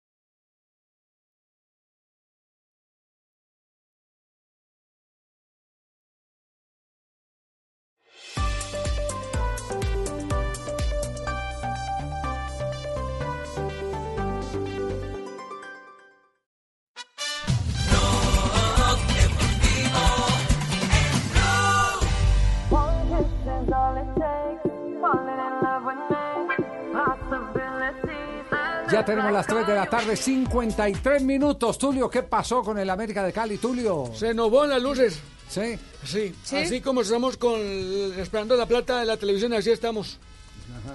[28.91, 31.77] Ya tenemos las 3 de la tarde, 53 minutos.
[31.77, 34.11] Tulio, ¿qué pasó con el América de Cali, Tulio?
[34.13, 35.19] Se nos van las luces.
[35.47, 35.77] ¿Sí?
[36.03, 36.57] Sí, ¿Sí?
[36.57, 37.59] así como estamos con
[38.17, 40.17] esperando la plata de la televisión, así estamos.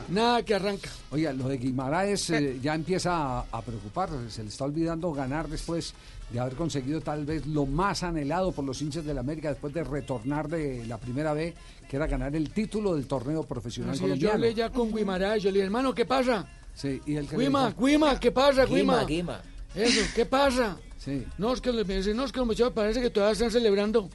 [0.09, 0.91] Nada que arranca.
[1.11, 4.09] Oiga, lo de Guimaraes eh, ya empieza a, a preocupar.
[4.29, 5.95] Se le está olvidando ganar después
[6.31, 9.85] de haber conseguido tal vez lo más anhelado por los hinchas del América después de
[9.85, 11.55] retornar de la primera vez,
[11.89, 14.35] que era ganar el título del torneo profesional Así es, yo colombiano.
[14.35, 16.47] hablé ya con Guimaraes, yo le dije, hermano, ¿qué pasa?
[16.77, 19.05] Sí, y el que Guima, dijo- Guima, ¿qué pasa, Guima?
[19.05, 19.41] Guima, Guima.
[19.75, 20.77] Eso, ¿qué pasa?
[20.99, 21.25] Sí.
[21.39, 24.11] No, es que dicen, no, es que los muchachos parece que todavía están celebrando.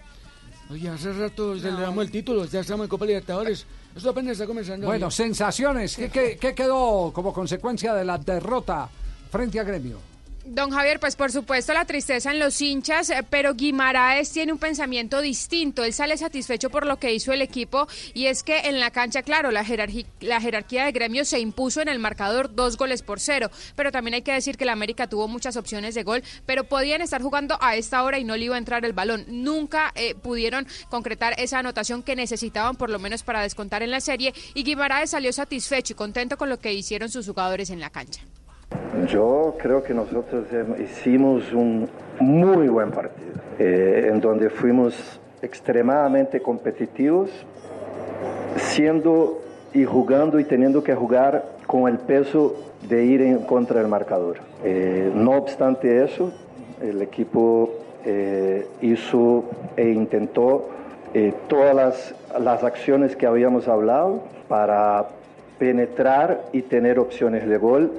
[0.69, 3.65] Oye, hace rato celebramos el título, ya estamos en Copa Libertadores.
[3.95, 4.85] Eso apenas está comenzando.
[4.85, 5.11] Bueno, amigo.
[5.11, 5.95] sensaciones.
[5.97, 8.87] ¿Qué, qué, qué quedó como consecuencia de la derrota
[9.31, 9.97] frente a Gremio?
[10.45, 14.57] Don Javier, pues por supuesto la tristeza en los hinchas, eh, pero Guimaraes tiene un
[14.57, 15.83] pensamiento distinto.
[15.83, 19.21] Él sale satisfecho por lo que hizo el equipo y es que en la cancha,
[19.21, 19.63] claro, la,
[20.19, 24.15] la jerarquía de gremio se impuso en el marcador dos goles por cero, pero también
[24.15, 27.57] hay que decir que la América tuvo muchas opciones de gol, pero podían estar jugando
[27.61, 29.25] a esta hora y no le iba a entrar el balón.
[29.27, 34.01] Nunca eh, pudieron concretar esa anotación que necesitaban por lo menos para descontar en la
[34.01, 37.91] serie y Guimaraes salió satisfecho y contento con lo que hicieron sus jugadores en la
[37.91, 38.21] cancha.
[39.07, 40.45] Yo creo que nosotros
[40.79, 41.89] hicimos un
[42.19, 47.29] muy buen partido, eh, en donde fuimos extremadamente competitivos,
[48.57, 49.39] siendo
[49.73, 52.55] y jugando y teniendo que jugar con el peso
[52.87, 54.37] de ir en contra del marcador.
[54.63, 56.31] Eh, no obstante eso,
[56.81, 57.71] el equipo
[58.05, 59.45] eh, hizo
[59.77, 60.69] e intentó
[61.49, 65.09] todas las acciones que habíamos hablado para
[65.59, 67.91] penetrar y tener opciones de gol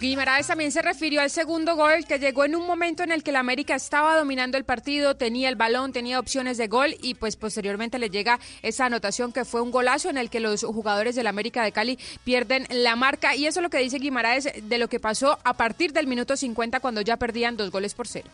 [0.00, 3.30] Guimaraes también se refirió al segundo gol que llegó en un momento en el que
[3.30, 7.36] el América estaba dominando el partido, tenía el balón, tenía opciones de gol y pues
[7.36, 11.26] posteriormente le llega esa anotación que fue un golazo en el que los jugadores del
[11.26, 14.88] América de Cali pierden la marca y eso es lo que dice Guimaraes de lo
[14.88, 18.30] que pasó a partir del minuto 50 cuando ya perdían dos goles por cero.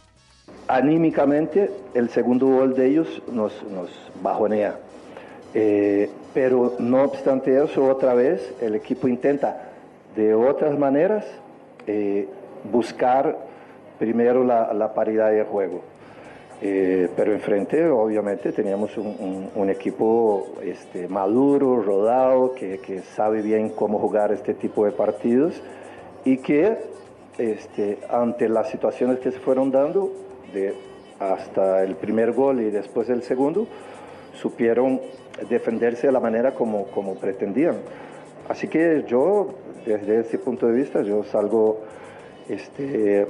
[0.69, 3.91] anímicamente el segundo gol de ellos nos, nos
[4.23, 4.79] bajonea.
[5.55, 9.73] Eh, pero no obstante eso, otra vez el equipo intenta
[10.17, 11.25] de otras maneras
[11.87, 12.27] eh,
[12.73, 13.37] buscar
[13.99, 15.83] primero la, la paridad de juego.
[16.63, 23.43] Eh, pero enfrente, obviamente, teníamos un, un- un equipo este, maduro, rodado, que, que sabe
[23.43, 25.63] bien cómo jugar este tipo de partidos
[26.25, 26.79] y que
[27.37, 30.11] este, ante las situaciones que se fueron dando,
[30.55, 30.75] de
[31.21, 33.67] hasta el primer gol y después el segundo,
[34.35, 35.01] supieron
[35.51, 37.77] defenderse de la manera como, como pretendían.
[38.49, 39.49] Así que yo,
[39.87, 41.81] desde ese punto de vista, yo salgo
[42.49, 43.27] este,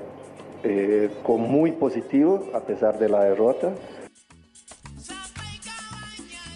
[0.64, 3.74] eh, con muy positivo a pesar de la derrota.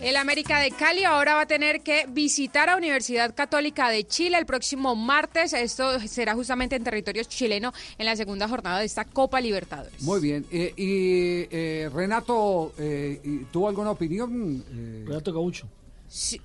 [0.01, 4.39] El América de Cali ahora va a tener que visitar a Universidad Católica de Chile
[4.39, 5.53] el próximo martes.
[5.53, 10.01] Esto será justamente en territorio chileno en la segunda jornada de esta Copa Libertadores.
[10.01, 10.47] Muy bien.
[10.51, 14.65] Eh, y eh, Renato, eh, ¿tuvo alguna opinión?
[15.07, 15.69] Renato Gaucho.
[16.09, 16.41] Sí,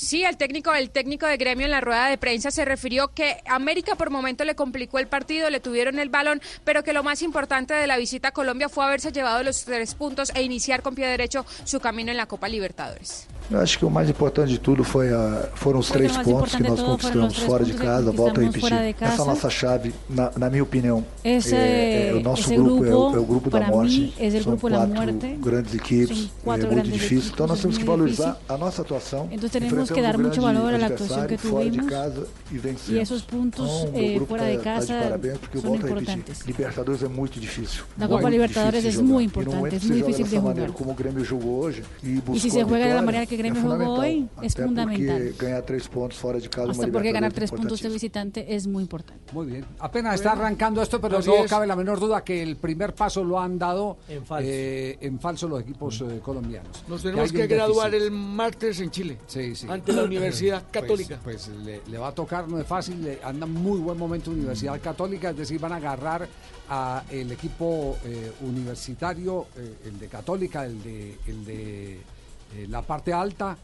[0.00, 3.42] sí, el técnico, el técnico de gremio en la rueda de prensa se refirió que
[3.46, 7.22] América por momento le complicó el partido, le tuvieron el balón, pero que lo más
[7.22, 10.94] importante de la visita a Colombia fue haberse llevado los tres puntos e iniciar con
[10.94, 13.26] pie derecho su camino en la Copa Libertadores.
[13.50, 16.12] Eu acho que o mais importante de tudo foi a, foram os Creo que três
[16.12, 17.80] lo más pontos que importante de nós todo fueron los conquistamos tres fora de puntos
[17.80, 18.10] que casa.
[18.12, 18.68] Volto a conquistamos repetir.
[18.70, 19.24] fora de Essa casa.
[19.30, 23.00] nossa chave, na, na minha opinião, Ese- é, é o nosso ese grupo, é, o,
[23.00, 23.98] grupo, é o grupo da para morte.
[24.00, 25.26] mí, es el São grupo da quatro muerte.
[25.42, 27.18] grandes equipes, Son é cuatro muito grandes difícil.
[27.18, 28.54] equipos, Então nós es temos que muy valorizar difícil.
[28.54, 29.22] a nossa atuação.
[29.32, 31.64] Entonces tenemos que enfrentamos dar um mucho grande valor a la actuación que adversário fora
[31.64, 31.90] de tuvimos.
[31.90, 32.88] casa e vencemos.
[32.90, 35.56] Y esos puntos Então, o eh, grupo fuera de tá- tá casa de parabéns, porque
[35.58, 36.46] eu son volto a repetir, importantes.
[36.46, 37.82] Libertadores é muito difícil.
[37.98, 39.42] La Copa Muito Libertadores difícil es de muy jogar.
[39.42, 40.78] E no importante, momento es que muy você joga difícil dessa de maneira jugar.
[40.78, 43.02] como o Grêmio jogou hoje e buscou Y si se a juega de la vitória,
[43.06, 45.18] manera que Grêmio jugó hoy, es Até fundamental.
[45.30, 48.66] porque ganhar três pontos fora de casa Hasta porque ganar tres puntos de visitante es
[48.66, 49.32] muy importante.
[49.32, 49.64] Muy bien.
[49.78, 51.50] Apenas está arrancando esto, pero Así no es.
[51.50, 54.48] cabe la menor duda que el primer paso lo han dado En falso.
[54.50, 56.84] eh, en falso los equipos eh, colombianos.
[56.88, 58.12] Nos Que tenemos que graduar déficit.
[58.12, 59.18] el martes en Chile.
[59.26, 59.66] Sí, sí.
[59.68, 61.18] Ante la Universidad Pues- Católica.
[61.22, 64.80] Pues, le, le va a tocar, no es fácil, le anda muy buen momento Universidad
[64.80, 66.26] Católica, es decir, van a agarrar
[66.68, 72.00] a el equipo eh, universitario, eh, el de Católica, el de, el de
[72.56, 73.56] eh, la parte alta,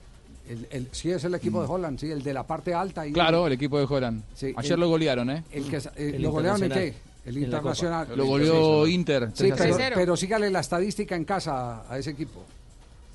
[0.48, 3.06] el, el- sí es el equipo de Holland, sí, el de la parte alta.
[3.06, 4.22] Y Claro, el equipo de Holland.
[4.34, 5.44] Sí, Ayer el- lo golearon, ¿eh?
[5.52, 6.94] El que, eh, El ¿Lo golearon en qué?
[7.24, 8.06] El internacional.
[8.14, 9.30] Lo goleó Inter.
[9.34, 9.92] Sí, 3 a pero, 0.
[9.96, 12.44] pero sígale la estadística en casa a ese equipo.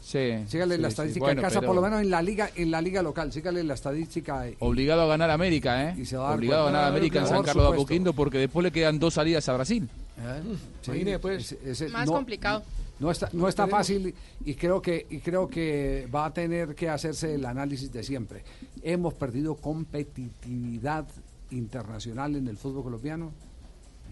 [0.04, 0.92] Sí, Sígale sí, la sí.
[0.94, 3.32] estadística Bueno, en casa, pero por lo menos en la liga, en la liga local.
[3.32, 4.50] Sígale la estadística.
[4.50, 5.96] y- Obligado a ganar América, ¿eh?
[5.98, 7.74] Y se va a Obligado a ganar América en San Carlos de.
[7.76, 9.88] Apoquindo porque después le quedan dos salidas a Brasil.
[10.18, 10.42] ¿Eh?
[10.82, 11.52] Sí, Imagine, pues.
[11.54, 12.64] ese- ese Más no- complicado.
[13.02, 14.14] No está, no está fácil
[14.46, 18.44] y creo que y creo que va a tener que hacerse el análisis de siempre.
[18.84, 21.08] Hemos perdido competitividad
[21.50, 23.34] internacional en el fútbol colombiano.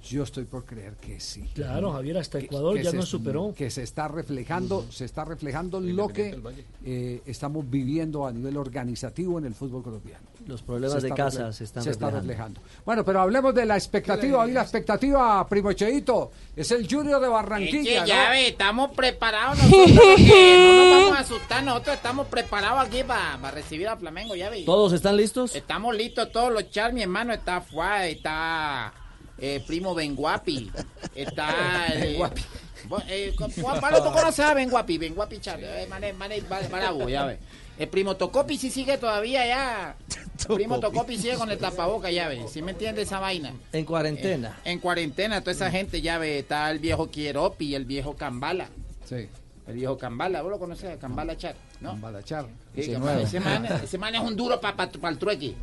[0.04, 1.50] Yo estoy por creer que sí.
[1.54, 3.54] Claro, Javier, hasta Ecuador que ya nos superó.
[3.56, 6.40] Que se está reflejando, se está reflejando lo que
[6.86, 10.28] eh, estamos viviendo a nivel organizativo en el fútbol colombiano.
[10.48, 12.60] Los problemas de casa se están se está reflejando.
[12.60, 12.84] reflejando.
[12.86, 14.44] Bueno, pero hablemos de la expectativa.
[14.44, 17.84] Hoy la expectativa, primo Cheito, es el Junior de Es Barranquilla.
[17.84, 18.06] que ¿no?
[18.08, 23.52] ya ve, estamos preparados nosotros no nos vamos a asustar, nosotros estamos preparados aquí para
[23.52, 24.64] recibir a Flamengo, ya ve.
[24.66, 25.56] ¿Todos están listos?
[25.56, 28.94] Estamos listos todos los char, mi hermano está Fuá, está
[29.42, 30.72] eh, primo Benguapi,
[31.16, 32.18] está eh,
[32.88, 34.98] bo- eh, Juan Pablo, ¿tú conoces a Benguapi?
[34.98, 37.40] Benguapi char, eh, mané, mané, ba- bravo, ya ve.
[37.78, 39.96] El primo Tocopi sí sigue todavía ya.
[40.50, 42.46] El primo Tocopi sigue con el tapaboca, ya ve.
[42.52, 43.54] ¿Sí me entiende esa vaina?
[43.72, 44.60] En cuarentena.
[44.66, 48.68] En cuarentena, toda esa gente ya ve, está el viejo Quieropi, el viejo Cambala.
[49.06, 49.30] Sí.
[49.66, 50.98] El viejo Cambala, ¿vos lo conocés?
[51.00, 51.92] Cambala Char, ¿no?
[51.92, 52.46] Cambala Char.
[52.76, 55.56] Sí, Ese man, ese man es un duro para el trueque.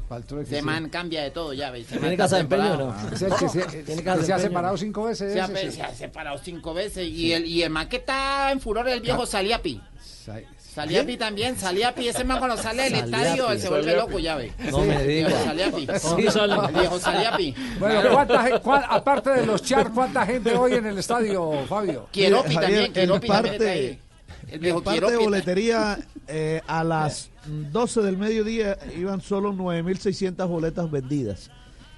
[0.43, 0.63] Ese sí.
[0.63, 1.87] man cambia de todo, ya ves.
[1.87, 3.11] ¿Tiene casa de empeño o no?
[3.13, 5.33] Es el que se, Tiene casa se ha separado cinco veces.
[5.33, 5.77] Se ha, ese, sí.
[5.77, 7.07] se ha separado cinco veces.
[7.09, 9.81] Y, el, y el man que está en furor es el viejo Saliapi.
[10.25, 10.41] Sa-
[10.75, 12.09] Saliapi también, Saliapi.
[12.09, 13.15] Ese man cuando sale del Saliapi.
[13.23, 14.09] estadio él se vuelve Saliapi.
[14.11, 14.53] loco, ya ve.
[14.71, 15.29] No me El diga.
[15.29, 15.87] viejo Saliapi.
[16.01, 17.55] Sí, viejo Saliapi.
[17.79, 22.09] Bueno, ¿cuánta, cuán- aparte de los char, ¿cuánta gente hoy en el estadio, Fabio?
[22.13, 24.01] Quieropi también, Quieropi también está parte- ahí.
[24.49, 25.99] El viejo En parte de boletería,
[26.29, 27.31] eh, a las
[27.73, 31.51] 12 del mediodía iban solo 9.600 boletas vendidas.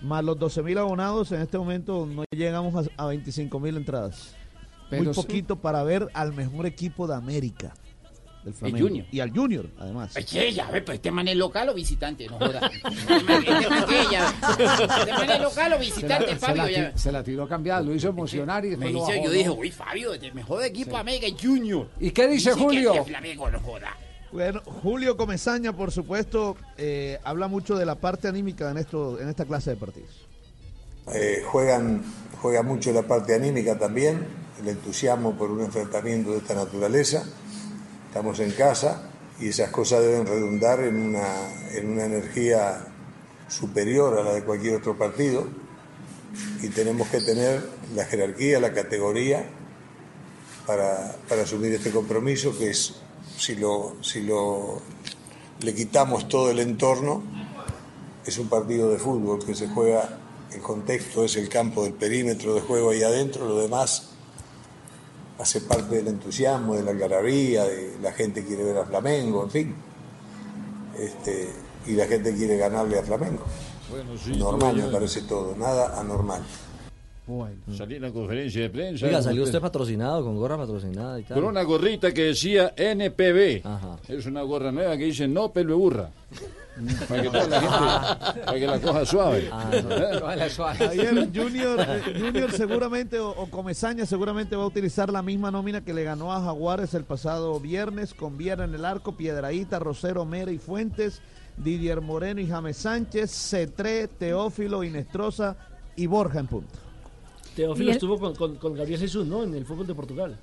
[0.03, 4.35] Más los 12.000 abonados, en este momento no llegamos a, a 25.000 entradas.
[4.89, 5.21] Pero Muy sí.
[5.21, 7.75] poquito para ver al mejor equipo de América.
[8.49, 8.89] Del Flamengo.
[8.89, 9.07] Junior.
[9.13, 10.15] Y al Junior, además.
[10.25, 12.61] Che, ya ve, pues este man es local o visitante, no joda.
[12.89, 17.83] Este man, este local o Se visitante, la, se, Fabio, la, se la tiró cambiada,
[17.83, 19.31] lo hizo emocionar y Me bajó, yo ¿no?
[19.31, 21.89] dije, uy, Fabio, el mejor equipo de América es Junior.
[22.01, 23.05] ¿Y qué dice Julio?
[23.05, 23.95] Flamengo no joda.
[24.33, 29.29] Bueno, Julio Comesaña, por supuesto, eh, habla mucho de la parte anímica en, esto, en
[29.29, 30.27] esta clase de partidos.
[31.15, 32.03] Eh, juegan,
[32.41, 34.27] juega mucho la parte anímica también,
[34.61, 37.25] el entusiasmo por un enfrentamiento de esta naturaleza.
[38.09, 39.03] Estamos en casa
[39.39, 41.29] y esas cosas deben redundar en una,
[41.73, 42.87] en una energía
[43.49, 45.47] superior a la de cualquier otro partido.
[46.63, 49.45] Y tenemos que tener la jerarquía, la categoría
[50.67, 52.95] para, para asumir este compromiso que es,
[53.37, 54.81] si lo, si lo
[55.61, 57.23] le quitamos todo el entorno,
[58.25, 60.19] es un partido de fútbol que se juega,
[60.53, 64.08] el contexto es el campo del perímetro de juego ahí adentro, lo demás
[65.39, 69.51] hace parte del entusiasmo, de la algarabía, de la gente quiere ver a Flamengo, en
[69.51, 69.75] fin.
[70.99, 71.49] Este,
[71.87, 73.45] y la gente quiere ganarle a Flamengo.
[74.37, 76.43] Normal me parece todo, nada anormal.
[77.77, 79.07] Salí en la conferencia de prensa.
[79.07, 81.37] Oiga, salió usted patrocinado, con gorra patrocinada y tal.
[81.37, 83.63] Con una gorrita que decía NPB.
[84.09, 86.11] Es una gorra nueva que dice no pelo burra.
[87.09, 89.49] Para que toda la gente, para que la coja suave.
[89.53, 90.87] Ah, ¿Eh?
[90.91, 95.85] Ayer Junior, eh, Junior seguramente o, o Comesaña seguramente va a utilizar la misma nómina
[95.85, 100.25] que le ganó a Jaguares el pasado viernes con Viera en el arco, Piedraíta, Rosero,
[100.25, 101.21] Mera y Fuentes,
[101.57, 105.57] Didier Moreno y James Sánchez, Cetré, Teófilo, Inestrosa
[105.97, 106.79] y Borja en punta.
[107.63, 109.43] Teófilo estuvo con, con, con Gabriel Jesús, ¿no?
[109.43, 110.37] En el fútbol de Portugal.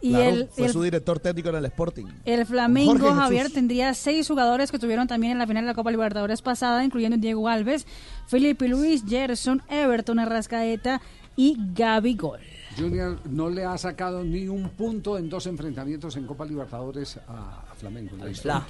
[0.00, 2.04] Y Claro, el, fue el- su director técnico en el Sporting.
[2.24, 2.96] el Flamengo.
[3.12, 6.84] Javier, tendría seis jugadores que estuvieron también en la final de la Copa Libertadores pasada,
[6.84, 7.84] incluyendo Diego Alves,
[8.28, 11.00] Felipe Luis, Gerson, Everton, Arrascaeta
[11.36, 12.38] y Gaby Gol.
[12.78, 17.67] Junior no le ha sacado ni un punto en dos enfrentamientos en Copa Libertadores a
[17.78, 18.10] Flamengo.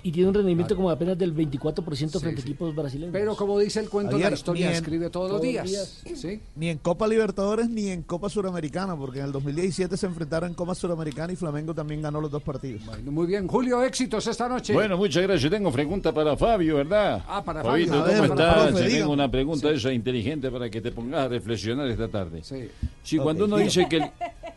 [0.03, 3.13] Y tiene un rendimiento como apenas del 24% frente a equipos brasileños.
[3.13, 6.03] Pero como dice el cuento, Javier, la historia en- escribe todos los todos los días.
[6.05, 6.19] días.
[6.21, 6.41] ¿sí?
[6.57, 10.55] Ni en Copa Libertadores ni en Copa Suramericana, porque en el 2017 se enfrentaron en
[10.55, 12.83] Copa Suramericana y Flamengo también ganó los dos partidos.
[13.05, 14.73] Muy bien, Julio, éxitos esta noche.
[14.75, 15.51] Bueno, muchas gracias.
[15.51, 17.25] Tengo pregunta para Fabio, ¿verdad?
[17.27, 17.87] Ah, para Fabio.
[17.89, 18.69] ¿cómo estás?
[18.73, 22.43] profe, tengo una pregunta esa inteligente para que te pongas a reflexionar esta tarde.
[22.43, 22.69] Sí.
[23.03, 24.11] Si cuando uno dice que el,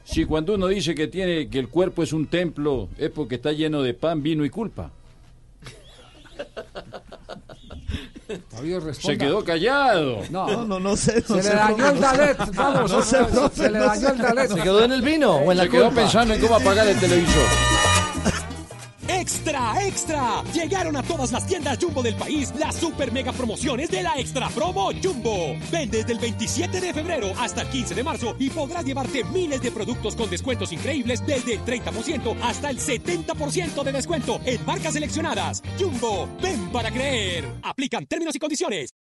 [0.04, 3.52] si cuando uno dice que tiene que el cuerpo es un templo, es porque está
[3.52, 4.92] lleno de pan, vino y culpa.
[8.94, 10.22] Se quedó callado.
[10.30, 11.22] No, No, no, no sé.
[11.22, 12.00] Se no le sé, dañó el.
[12.00, 12.38] Dalet.
[12.56, 13.18] Vamos, No sé,
[13.54, 14.52] Se le dañó el Dalet.
[14.52, 16.02] ¿Se quedó en el vino o en la Se quedó culpa?
[16.02, 17.44] pensando en cómo apagar el televisor.
[19.20, 20.44] ¡Extra, extra!
[20.54, 24.50] Llegaron a todas las tiendas Jumbo del país las super mega promociones de la Extra
[24.50, 25.56] Promo Jumbo.
[25.72, 29.62] Ven desde el 27 de febrero hasta el 15 de marzo y podrás llevarte miles
[29.62, 34.94] de productos con descuentos increíbles desde el 30% hasta el 70% de descuento en marcas
[34.94, 35.62] seleccionadas.
[35.78, 37.46] Jumbo, ven para creer.
[37.64, 38.94] Aplican términos y condiciones.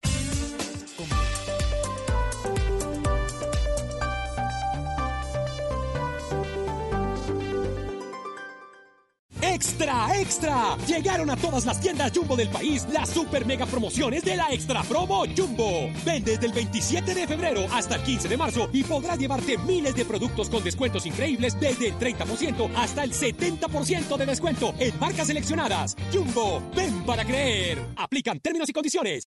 [9.42, 10.76] ¡Extra, extra!
[10.86, 14.82] Llegaron a todas las tiendas Jumbo del país las super mega promociones de la Extra
[14.82, 15.90] Promo Jumbo.
[16.04, 19.94] Ven desde el 27 de febrero hasta el 15 de marzo y podrás llevarte miles
[19.94, 25.28] de productos con descuentos increíbles desde el 30% hasta el 70% de descuento en marcas
[25.28, 25.96] seleccionadas.
[26.12, 27.78] Jumbo, ven para creer.
[27.96, 29.28] Aplican términos y condiciones.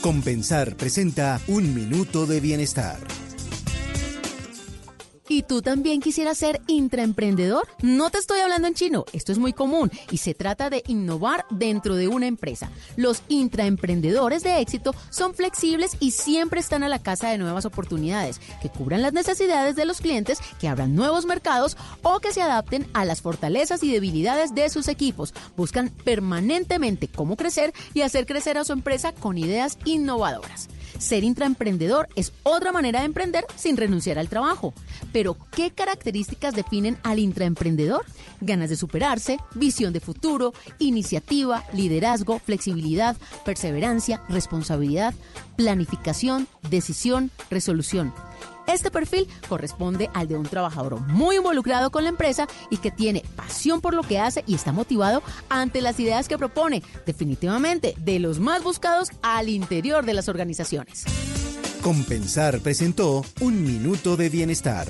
[0.00, 3.23] Compensar presenta Un Minuto de Bienestar.
[5.26, 7.66] ¿Y tú también quisieras ser intraemprendedor?
[7.80, 11.46] No te estoy hablando en chino, esto es muy común y se trata de innovar
[11.48, 12.70] dentro de una empresa.
[12.96, 18.38] Los intraemprendedores de éxito son flexibles y siempre están a la casa de nuevas oportunidades,
[18.60, 22.86] que cubran las necesidades de los clientes, que abran nuevos mercados o que se adapten
[22.92, 25.32] a las fortalezas y debilidades de sus equipos.
[25.56, 30.68] Buscan permanentemente cómo crecer y hacer crecer a su empresa con ideas innovadoras.
[30.98, 34.72] Ser intraemprendedor es otra manera de emprender sin renunciar al trabajo.
[35.12, 38.04] Pero, ¿qué características definen al intraemprendedor?
[38.40, 45.14] Ganas de superarse, visión de futuro, iniciativa, liderazgo, flexibilidad, perseverancia, responsabilidad,
[45.56, 48.12] planificación, decisión, resolución.
[48.66, 53.22] Este perfil corresponde al de un trabajador muy involucrado con la empresa y que tiene
[53.36, 58.18] pasión por lo que hace y está motivado ante las ideas que propone, definitivamente de
[58.18, 61.04] los más buscados al interior de las organizaciones.
[61.82, 64.88] Compensar presentó Un Minuto de Bienestar.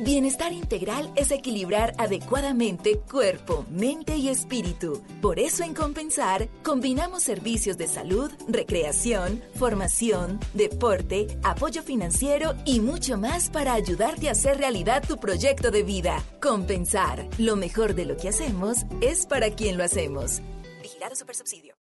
[0.00, 5.02] Bienestar integral es equilibrar adecuadamente cuerpo, mente y espíritu.
[5.20, 13.18] Por eso en Compensar combinamos servicios de salud, recreación, formación, deporte, apoyo financiero y mucho
[13.18, 16.22] más para ayudarte a hacer realidad tu proyecto de vida.
[16.40, 20.40] Compensar, lo mejor de lo que hacemos es para quien lo hacemos.
[20.80, 21.77] Vigilado Supersubsidio.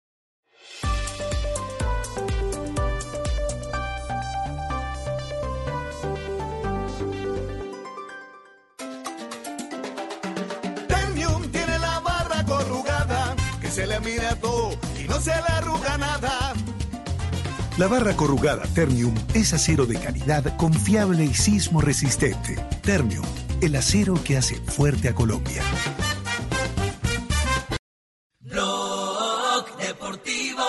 [13.73, 14.69] Se le mira todo
[15.03, 16.53] y no se le arruga nada.
[17.79, 22.55] La barra corrugada Ternium es acero de calidad confiable y sismo resistente.
[22.83, 23.25] Ternium,
[23.61, 25.63] el acero que hace fuerte a Colombia.
[28.41, 30.65] Blog Deportivo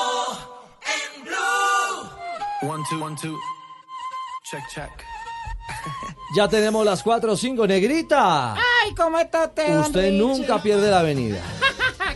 [0.80, 2.72] en Blue.
[2.72, 3.36] One, two, one, two.
[4.50, 5.04] Check, check.
[6.34, 8.54] Ya tenemos las 4 o 5, negrita.
[8.54, 11.42] Ay, ¿cómo está usted, nunca pierde la avenida.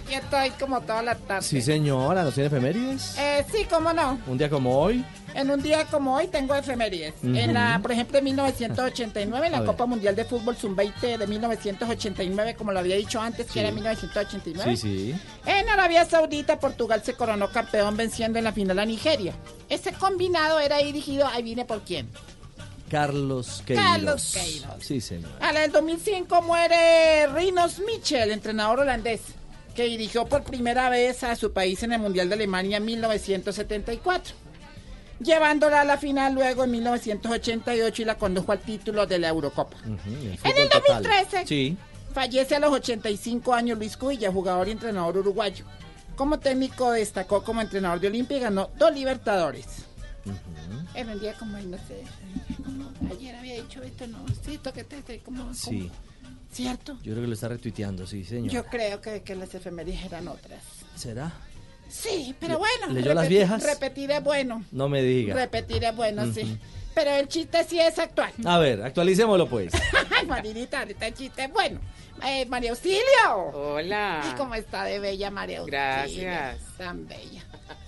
[0.08, 1.42] Aquí estoy como toda la tarde.
[1.46, 3.14] Sí, señora, ¿no tiene efemérides?
[3.18, 4.18] Eh, sí, cómo no.
[4.26, 5.04] Un día como hoy.
[5.34, 7.12] En un día como hoy tengo efemérides.
[7.22, 9.64] En la, por ejemplo, en 1989, en la.
[9.66, 13.52] Copa Mundial de Fútbol Sub-20 de 1989, como lo había dicho antes, Sí.
[13.52, 14.76] que era 1989.
[14.78, 15.14] Sí, sí.
[15.44, 19.34] En Arabia Saudita, Portugal se coronó campeón venciendo en la final a Nigeria.
[19.68, 22.08] Ese combinado era dirigido, ahí viene por quién.
[22.90, 23.84] Carlos Queiroz.
[23.84, 24.82] Carlos Queiroz.
[24.82, 25.30] Sí, señor.
[25.40, 29.20] A la del 2005 muere Rinos Michel, entrenador holandés,
[29.78, 34.34] que dirigió por primera vez a su país en el Mundial de Alemania en 1974,
[35.20, 39.76] llevándola a la final luego en 1988 y la condujo al título de la Eurocopa.
[39.84, 41.76] En el 2013 Sí.
[42.12, 45.64] fallece a los 85 años Luis Cuilla, jugador y entrenador uruguayo.
[46.16, 49.66] Como técnico destacó como entrenador de Olimpia y ganó dos Libertadores.
[50.92, 52.02] Era un día como, no sé,
[52.64, 55.88] como ayer había dicho esto, no, sí, esto que te, te- como, como- Sí,
[56.52, 56.94] ¿cierto?
[57.02, 58.50] yo creo que lo está retuiteando, sí, señor.
[58.52, 60.62] Yo creo que, que las efemérides eran otras.
[60.94, 61.32] ¿Será?
[61.88, 62.92] Sí, pero Le- bueno.
[62.92, 63.62] ¿leyó las viejas?
[63.62, 64.64] Repetir es bueno.
[64.72, 65.34] No me diga.
[65.34, 66.58] Repetir es bueno, sí.
[66.94, 68.32] Pero el chiste sí es actual.
[68.44, 69.72] A ver, actualicémoslo pues.
[70.16, 71.80] Ay, Marinita, ahorita el chiste es bueno.
[72.26, 73.00] Eh, María Auxilio.
[73.54, 74.24] Hola.
[74.32, 75.78] ¿Y cómo está de bella María Auxilio?
[75.80, 76.58] Gracias.
[76.76, 77.44] Tan bella.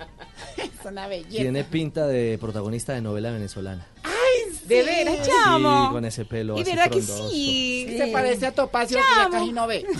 [0.57, 1.43] es una belleza.
[1.43, 3.85] Tiene pinta de protagonista de novela venezolana.
[4.77, 5.87] De veras, chamo.
[5.87, 7.31] Sí, con ese pelo Y así verá que frondoso.
[7.31, 7.95] sí.
[7.99, 9.85] Se parece a Topacio que ya casi no ve.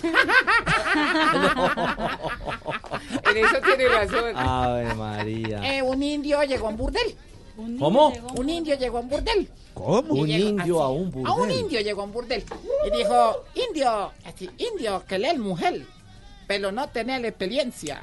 [3.31, 4.37] En eso tiene razón.
[4.37, 5.77] Ave María.
[5.77, 7.15] Eh, un indio llegó a un burdel.
[7.79, 8.13] ¿Cómo?
[8.37, 9.49] Un indio llegó a un burdel.
[9.75, 10.15] ¿Cómo?
[10.15, 10.85] Un llegó indio así.
[10.85, 11.61] a un A un burdel.
[11.61, 12.45] indio llegó a un burdel.
[12.87, 15.83] Y dijo, indio, así, indio, que lee mujer,
[16.47, 18.03] pero no tener la experiencia.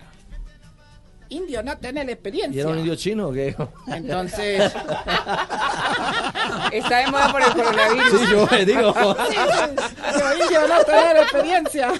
[1.29, 2.57] Indio, no tener la experiencia.
[2.57, 3.55] ¿Y era un indio chino o qué?
[3.87, 4.71] Entonces...
[6.71, 8.19] Está de moda por el coronavirus.
[8.21, 8.93] Sí, yo me digo.
[9.27, 11.93] Sí, dijo, indio, no tener experiencia.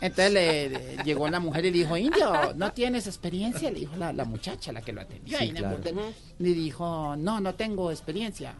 [0.00, 3.70] Entonces le, le- llegó la mujer y le dijo, indio, ¿no tienes experiencia?
[3.70, 5.78] Le dijo la, la muchacha, la que lo atendió Sí, claro.
[6.38, 8.54] Le dijo, no, no tengo experiencia.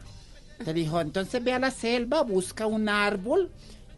[0.65, 3.51] Le dijo, entonces ve a la selva, busca un árbol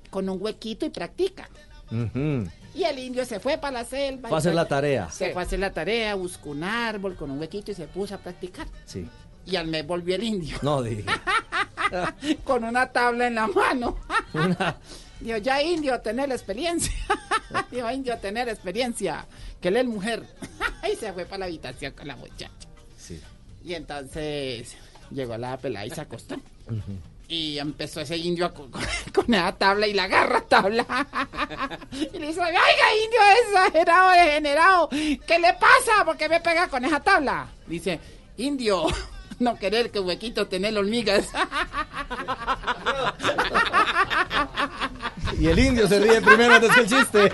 [0.10, 1.50] con un huequito y practica.
[1.92, 2.48] Ujú.
[2.76, 4.30] Y el indio se fue para la selva.
[4.30, 5.10] Fue a y hacer la tarea.
[5.12, 8.16] Se fue a hacer la tarea, buscó un árbol con un huequito y se puso
[8.16, 8.68] a practicar.
[8.86, 9.08] Sí.
[9.46, 10.58] Y al mes volvió el indio.
[10.62, 11.06] No, dije.
[12.44, 13.98] con una tabla en la mano.
[14.34, 14.78] Una-
[15.20, 16.94] Digo, ya indio, tener experiencia.
[17.72, 19.26] Digo, indio, tener experiencia.
[19.60, 20.24] Que lee mujer.
[20.92, 22.50] y se fue para la habitación con la muchacha.
[22.98, 23.20] Sí.
[23.66, 24.76] Y entonces
[25.12, 26.38] llegó la pelada y se acostó.
[27.32, 28.82] Y empezó ese indio a co- con,
[29.14, 30.84] con esa tabla y la agarra tabla.
[31.92, 32.60] y le dice, oiga,
[33.06, 34.90] indio exagerado, degenerado.
[34.90, 36.04] ¿Qué le pasa?
[36.06, 37.48] ¿Por qué me pega con esa tabla?
[37.68, 38.00] Dice,
[38.38, 38.88] indio,
[39.40, 41.28] no querer que huequito tener hormigas.
[45.40, 47.32] Y el indio se ríe primero antes que el chiste.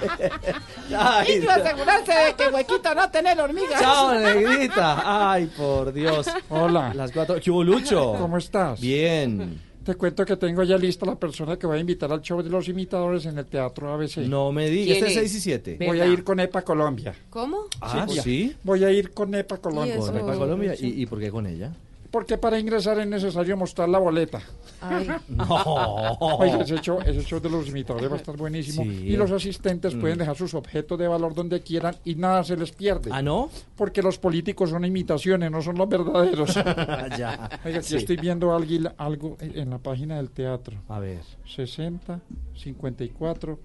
[0.95, 3.79] Ay, indio, asegurarse de que huequito no tener hormigas.
[3.81, 5.31] Chao, negrita.
[5.31, 6.27] Ay, por Dios.
[6.49, 6.93] Hola.
[6.93, 7.39] Las cuatro.
[7.41, 8.13] ¿Qué hubo, Lucho?
[8.19, 8.79] ¿Cómo estás?
[8.81, 9.61] Bien.
[9.85, 12.49] Te cuento que tengo ya lista la persona que voy a invitar al show de
[12.49, 14.17] los imitadores en el Teatro ABC.
[14.27, 14.97] No me digas.
[14.97, 15.77] Este es 6 y 7.
[15.85, 17.13] Voy a ir con EPA Colombia.
[17.29, 17.65] ¿Cómo?
[17.81, 18.55] Ah, voy a- ¿sí?
[18.63, 19.97] Voy a ir con EPA Colombia.
[19.97, 20.73] Con Epa Colombia.
[20.79, 21.71] ¿Y, ¿Y por qué con ella?
[22.15, 24.39] Porque para ingresar es necesario mostrar la boleta.
[25.27, 25.45] No.
[26.39, 28.83] Oiga, ese show, ese show de los imitadores va a estar buenísimo.
[28.83, 28.89] Sí.
[29.07, 29.99] Y los asistentes Mm.
[29.99, 33.09] pueden dejar sus objetos de valor donde quieran y nada se les pierde.
[33.11, 33.49] ¿Ah, no?
[33.75, 36.55] Porque los políticos son imitaciones, no son los verdaderos.
[37.19, 37.49] Ya.
[37.65, 37.97] Oiga, Sí.
[37.97, 40.77] estoy viendo algo, algo en la página del teatro.
[40.87, 41.19] A ver.
[41.45, 42.21] 60,
[42.55, 43.59] 54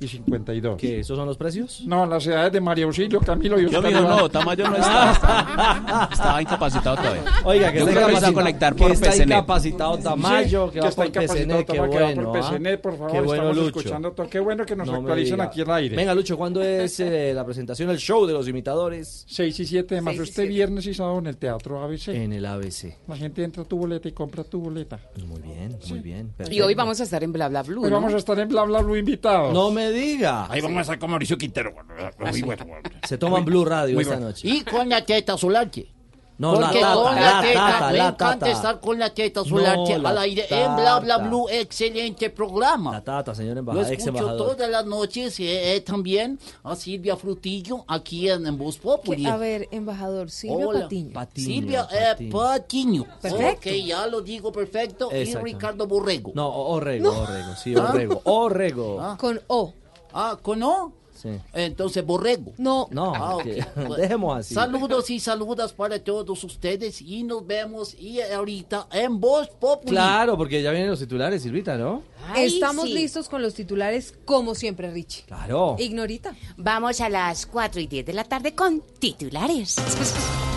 [0.00, 0.76] y 52.
[0.78, 1.00] ¿Qué?
[1.00, 1.82] ¿Esos son los precios?
[1.86, 4.04] No, las edades de María Auxilio, Camilo y Yo, Oscar Iván.
[4.04, 5.12] no, Tamayo no está.
[5.12, 7.22] Estaba, estaba incapacitado todavía.
[7.44, 9.26] Oiga, que Yo está creo que se va a incapacitado- conectar que por está PCNet.
[9.28, 12.22] incapacitado Tamayo, que va está por incapacitado PCNet, qué Tamayo, que va bueno.
[12.32, 12.40] por ¿ah?
[12.50, 13.78] PCNet, por favor, Qué bueno, estamos Lucho.
[13.78, 14.28] escuchando todo.
[14.28, 15.44] Qué bueno que nos No me actualicen diga.
[15.44, 15.96] aquí al aire.
[15.96, 19.24] Venga, Lucho, ¿cuándo es eh, la presentación, el show de los imitadores?
[19.28, 20.54] 6 y 7 de marzo, Seis y este siete.
[20.54, 22.08] viernes y sábado en el Teatro ABC.
[22.08, 22.96] En el ABC.
[23.08, 24.98] La gente entra a tu boleta y compra tu boleta.
[25.26, 26.32] Muy bien, muy bien.
[26.50, 27.84] Y hoy vamos a estar en Bla Bla Blue.
[27.84, 27.96] Hoy ¿no?
[27.96, 29.52] vamos a estar en Bla Bla Blue invitados.
[29.52, 30.50] No me diga.
[30.50, 31.72] Ahí vamos a con Mauricio Quintero.
[31.72, 32.74] Bueno.
[33.06, 34.28] Se toman Blue Radio Muy esta bueno.
[34.28, 34.48] noche.
[34.48, 35.93] Y con la teta Solange.
[36.36, 38.50] No, la Porque tata, con la la teta, tata, me la encanta tata.
[38.50, 41.28] estar con la teta No, Solange la al aire en Bla Bla tata.
[41.28, 41.46] Blue.
[41.48, 42.90] Excelente programa.
[42.92, 44.56] La tata, señor Lo embajador, ex escucho embajador.
[44.56, 49.22] todas las noches eh, eh, también a Silvia Frutillo aquí en, en Voz Populi.
[49.22, 50.80] Que- A ver, embajador, Silvia Hola.
[50.82, 51.12] Patiño.
[51.12, 52.30] Patiño, Silvia eh, Patiño.
[52.32, 53.06] Patiño.
[53.22, 53.68] Perfecto.
[53.70, 55.08] Ok, ya lo digo perfecto.
[55.12, 55.44] Y Exacto.
[55.44, 56.32] Ricardo Borrego.
[56.34, 58.98] No, Orrego, Orrego, sí, Orrego, Orrego.
[59.00, 59.16] Ah.
[59.20, 59.72] Con O.
[60.12, 60.92] Ah, ¿con O?
[61.24, 61.30] Sí.
[61.54, 62.52] Entonces, Borrego.
[62.58, 62.86] No.
[62.90, 63.38] No, Ah,
[63.96, 64.54] dejemos así.
[64.54, 69.90] Saludos y saludas para todos ustedes y nos vemos y ahorita en Voz Populi.
[69.92, 72.02] Claro, porque ya vienen los titulares, Silvita, ¿no?
[72.28, 75.24] Ay, Estamos listos con los titulares como siempre, Richie.
[75.26, 75.76] Claro.
[75.78, 76.36] Ignorita.
[76.58, 79.76] Vamos a las 4 y 10 de la tarde con titulares.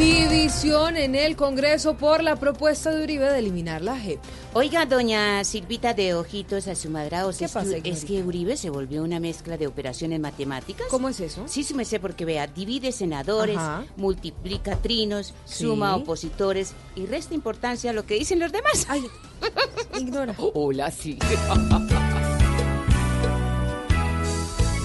[0.00, 4.18] División en el Congreso por la propuesta de Uribe de eliminar la JEP.
[4.54, 7.98] Oiga, doña Silvita de Ojitos Asumadraos, ¿Qué es, pasa, que, Ignorita?
[7.98, 10.86] es que Uribe se volvió una mezcla de operaciones matemáticas.
[10.90, 11.44] ¿Cómo es eso?
[11.46, 13.84] Sí, sí me sé porque vea, divide senadores, Ajá.
[13.98, 15.64] multiplica trinos, Sí.
[15.64, 18.86] suma opositores y resta importancia a lo que dicen los demás.
[18.88, 19.04] Ay,
[19.98, 20.34] ignora.
[20.54, 21.18] Hola, sí.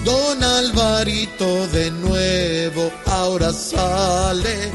[0.04, 4.70] Don Alvarito de nuevo ahora sale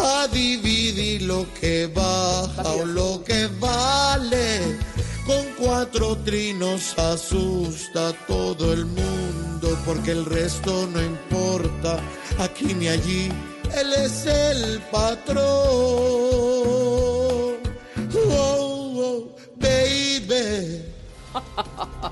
[0.00, 4.78] a dividir lo que baja o lo que vale.
[5.26, 11.98] Con cuatro trinos asusta a todo el mundo porque el resto no importa
[12.38, 13.30] aquí ni allí.
[13.76, 15.44] Él es el patrón.
[18.16, 20.84] Oh, oh, baby.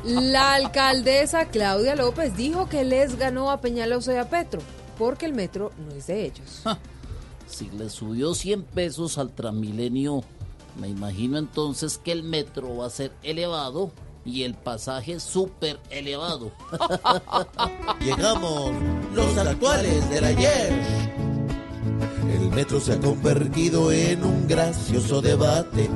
[0.05, 4.61] La alcaldesa Claudia López dijo que les ganó a Peñalosa y a Petro,
[4.99, 6.63] porque el metro no es de ellos.
[7.53, 10.25] Si le subió 100 pesos al Transmilenio,
[10.81, 13.91] me imagino entonces que el metro va a ser elevado
[14.25, 16.51] y el pasaje súper elevado.
[18.01, 18.73] Llegamos
[19.15, 21.32] los actuales del ayer.
[22.31, 25.89] El metro se ha convertido en un gracioso debate.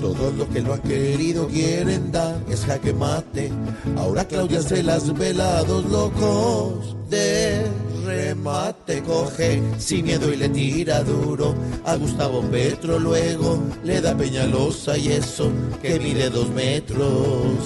[0.00, 3.50] Todos los que lo han querido quieren dar es jaque mate.
[3.96, 7.66] Ahora Claudia se las velados locos de
[8.04, 11.54] remate coge sin miedo y le tira duro
[11.84, 12.98] a Gustavo Petro.
[12.98, 15.50] Luego le da Peñalosa y eso
[15.82, 17.58] que mide dos metros.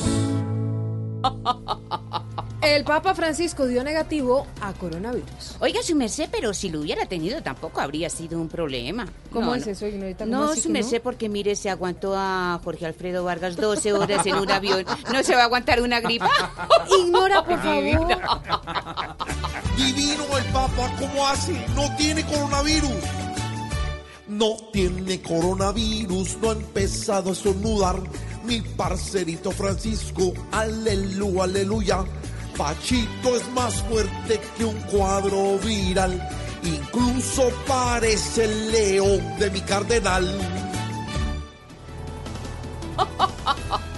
[2.60, 5.56] El Papa Francisco dio negativo a coronavirus.
[5.60, 9.06] Oiga, su merced, pero si lo hubiera tenido tampoco habría sido un problema.
[9.32, 9.72] ¿Cómo No, es no.
[9.72, 10.24] eso, Ignorita?
[10.24, 10.72] ¿Cómo No, su no?
[10.72, 14.84] merced, porque mire, se aguantó a Jorge Alfredo Vargas 12 horas en un avión.
[15.12, 16.28] ¿No se va a aguantar una gripa?
[17.00, 18.08] Ignora, por favor.
[19.76, 21.56] Divino el Papa, ¿cómo así?
[21.76, 22.90] No tiene coronavirus.
[24.26, 28.00] No tiene coronavirus, no ha empezado a estornudar.
[28.44, 32.04] Mi parcerito Francisco, aleluya, aleluya.
[32.58, 36.20] Pachito es más fuerte que un cuadro viral.
[36.64, 40.26] Incluso parece el león de mi cardenal.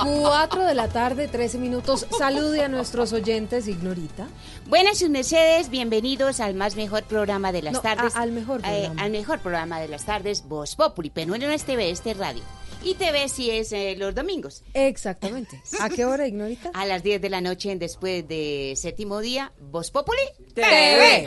[0.02, 2.06] 4 de la tarde, 13 minutos.
[2.18, 4.26] Salude a nuestros oyentes, Ignorita.
[4.66, 8.14] Buenas sus mercedes, bienvenidos al más mejor programa de las No, tardes.
[8.14, 9.02] a- al mejor Eh, programa.
[9.02, 12.42] al mejor programa de las tardes, Voz Populi, pero no TV, este es radio.
[12.82, 14.62] Y TV sí es eh, los domingos.
[14.74, 15.60] Exactamente.
[15.80, 16.70] ¿A qué hora, Ignorita?
[16.74, 20.22] A las 10 de la noche, en después de séptimo día, Voz Populi
[20.54, 21.26] TV.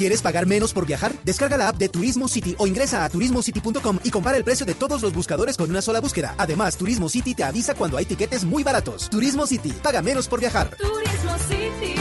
[0.00, 1.12] ¿Quieres pagar menos por viajar?
[1.26, 4.72] Descarga la app de Turismo City o ingresa a turismocity.com y compara el precio de
[4.72, 6.34] todos los buscadores con una sola búsqueda.
[6.38, 9.10] Además, Turismo City te avisa cuando hay tiquetes muy baratos.
[9.10, 10.74] Turismo City, paga menos por viajar.
[10.78, 11.94] Turismo City,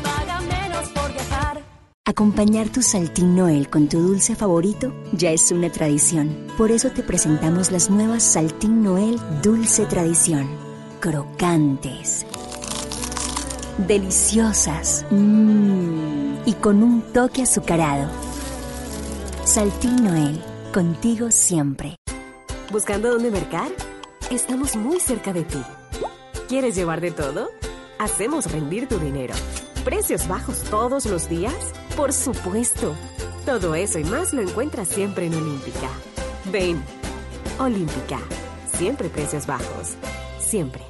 [0.00, 1.64] paga menos por viajar.
[2.04, 6.46] Acompañar tu Saltín Noel con tu dulce favorito ya es una tradición.
[6.56, 10.46] Por eso te presentamos las nuevas Saltín Noel Dulce Tradición.
[11.00, 12.24] Crocantes.
[13.88, 15.04] Deliciosas.
[15.10, 16.07] Mmm.
[16.48, 18.08] Y con un toque azucarado.
[19.44, 20.42] Saltín Noel,
[20.72, 21.96] contigo siempre.
[22.72, 23.68] ¿Buscando dónde mercar?
[24.30, 25.62] Estamos muy cerca de ti.
[26.48, 27.50] ¿Quieres llevar de todo?
[27.98, 29.34] Hacemos rendir tu dinero.
[29.84, 31.74] ¿Precios bajos todos los días?
[31.94, 32.94] Por supuesto.
[33.44, 35.90] Todo eso y más lo encuentras siempre en Olímpica.
[36.50, 36.82] Ven.
[37.58, 38.20] Olímpica.
[38.72, 39.96] Siempre precios bajos.
[40.40, 40.87] Siempre.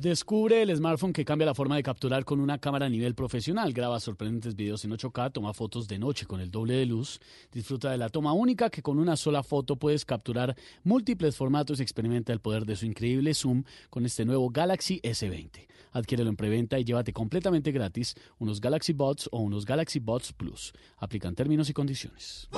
[0.00, 3.74] Descubre el smartphone que cambia la forma de capturar con una cámara a nivel profesional.
[3.74, 7.20] Graba sorprendentes videos en 8K, toma fotos de noche con el doble de luz,
[7.52, 11.82] disfruta de la toma única que con una sola foto puedes capturar múltiples formatos y
[11.82, 15.66] experimenta el poder de su increíble zoom con este nuevo Galaxy S20.
[15.92, 20.72] Adquiérelo en preventa y llévate completamente gratis unos Galaxy Buds o unos Galaxy Buds Plus.
[20.96, 22.48] Aplican términos y condiciones.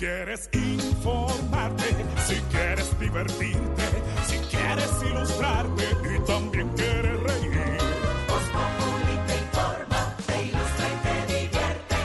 [0.00, 1.84] Quieres informarte,
[2.26, 3.82] si quieres divertirte,
[4.26, 7.76] si quieres ilustrarte y también quieres reír.
[8.26, 11.96] Voz Populi te informa, te ilustra y te divierte.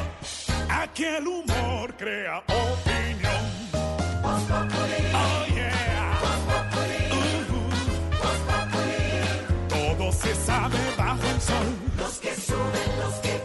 [0.69, 3.43] Aquí el humor crea opinión.
[4.21, 4.43] Voz.
[4.51, 6.19] Oh yeah.
[6.19, 6.99] Voz Populi.
[8.19, 9.03] Voz Populi.
[9.69, 11.67] Todo se sabe bajo el sol.
[11.97, 13.44] Los que suben, los que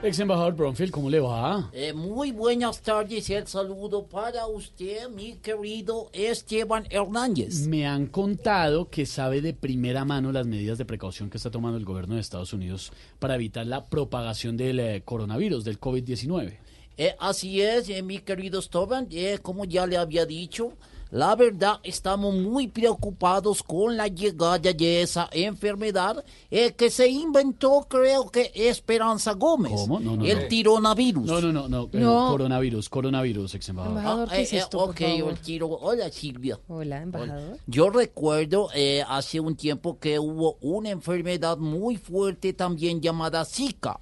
[0.00, 1.70] Ex embajador Bronfield, ¿cómo le va?
[1.72, 7.66] Eh, muy buenas tardes, el saludo para usted, mi querido Esteban Hernández.
[7.66, 11.78] Me han contado que sabe de primera mano las medidas de precaución que está tomando
[11.78, 16.58] el gobierno de Estados Unidos para evitar la propagación del eh, coronavirus, del COVID-19.
[16.96, 19.08] Eh, así es, eh, mi querido Esteban,
[19.42, 20.74] como ya le había dicho,
[21.10, 27.86] la verdad estamos muy preocupados con la llegada de esa enfermedad eh, que se inventó,
[27.88, 30.00] creo que Esperanza Gómez, ¿Cómo?
[30.00, 30.48] No, no, el no.
[30.48, 31.24] tironavirus.
[31.24, 34.28] No, no, no, no, eh, coronavirus, coronavirus, ex embajador.
[34.30, 35.68] Ah, eh, eh, ok, el tiro.
[35.68, 36.58] Hola, Silvia.
[36.68, 37.58] Hola, embajador.
[37.66, 44.00] Yo recuerdo eh, hace un tiempo que hubo una enfermedad muy fuerte también llamada Zika.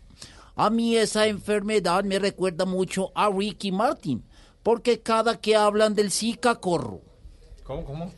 [0.54, 4.24] A mí esa enfermedad me recuerda mucho a Ricky Martin,
[4.66, 7.00] porque cada que hablan del Zika corro.
[7.62, 8.12] ¿Cómo, cómo?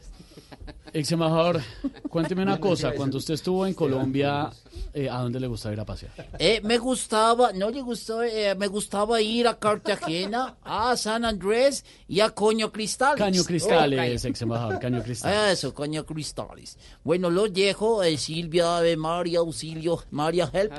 [0.95, 1.61] Ex embajador,
[2.09, 2.93] cuénteme una cosa.
[2.93, 4.51] Cuando usted estuvo en Colombia,
[4.95, 6.11] eh, ¿a dónde le gustaba ir a pasear?
[6.39, 11.85] Eh, me gustaba, no le gustó, eh, me gustaba ir a Cartagena, a San Andrés
[12.09, 13.19] y a Coño Cristales.
[13.19, 15.59] Caño Cristales, ex embajador, Caño Cristales.
[15.59, 16.79] Eso, Coño Cristales.
[17.05, 20.73] Bueno, lo dejo, eh, Silvia, eh, María, Auxilio, María Help.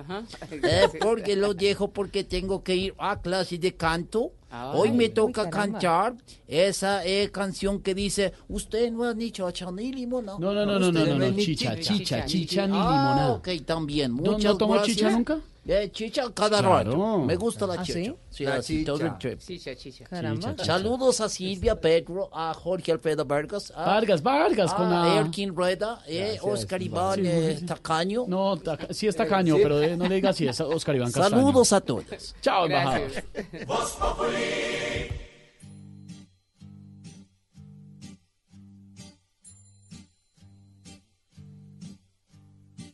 [0.49, 4.31] Eh, porque lo dejo porque tengo que ir a clase de canto.
[4.74, 6.16] Hoy me toca cantar
[6.48, 10.40] esa eh, canción que dice, usted no ha dicho a Chanel limonada.
[10.40, 13.32] No, no, no, no, no, no, no, ni chicha, chicha, chicha ni Ah, limonada.
[13.34, 14.16] ok, también.
[14.16, 14.98] ¿No- Muchas no tomó gracias.
[14.98, 15.40] chicha nunca?
[15.72, 16.69] Eh, chicha cada Claro.
[16.91, 17.19] rato.
[17.19, 18.15] Me gusta la ¿Ah, chicha.
[18.31, 18.43] sí?
[18.43, 19.17] La chicha.
[19.38, 20.03] Chicha, chicha.
[20.03, 20.49] Caramba.
[20.56, 20.65] Chicha.
[20.65, 23.72] Saludos a Silvia Pedro, a Jorge Alfredo Vargas.
[23.75, 27.65] A, Vargas, Vargas, con a la- Erkin Rueda, eh, Oscar Iván Sí, eh, sí.
[27.67, 28.25] Tacaño.
[28.27, 31.38] No, taca- sí está caño, pero eh, no le diga así, es Oscar Iván Castaño.
[31.39, 32.35] Saludos a todos.
[32.41, 33.11] Chao, embajador.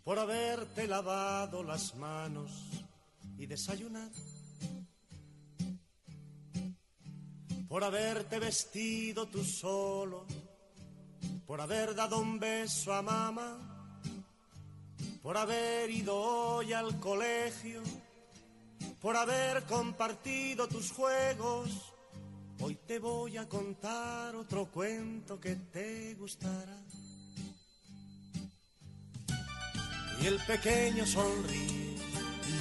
[0.04, 2.65] por haberte lavado las manos
[3.38, 4.12] y desayunar,
[7.68, 10.26] por haberte vestido tú solo,
[11.46, 14.02] por haber dado un beso a mamá,
[15.22, 17.82] por haber ido hoy al colegio,
[19.02, 21.94] por haber compartido tus juegos.
[22.62, 26.78] Hoy te voy a contar otro cuento que te gustará.
[30.22, 31.85] Y el pequeño sonríe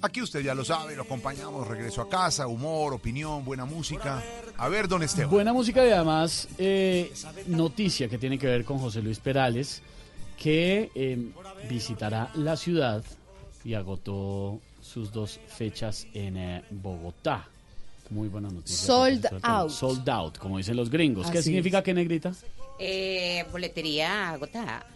[0.00, 4.22] Aquí usted ya lo sabe, lo acompañamos, regreso a casa, humor, opinión, buena música.
[4.56, 5.30] A ver, don Esteban.
[5.30, 7.12] Buena música y además eh,
[7.46, 9.82] noticia que tiene que ver con José Luis Perales,
[10.38, 11.30] que eh,
[11.68, 13.02] visitará la ciudad
[13.64, 17.48] y agotó sus dos fechas en eh, Bogotá.
[18.10, 18.86] Muy buena noticia.
[18.86, 19.70] Sold out.
[19.70, 21.30] Sold out, como dicen los gringos.
[21.30, 22.32] ¿Qué significa que negrita?
[22.78, 24.86] Eh, boletería agotada.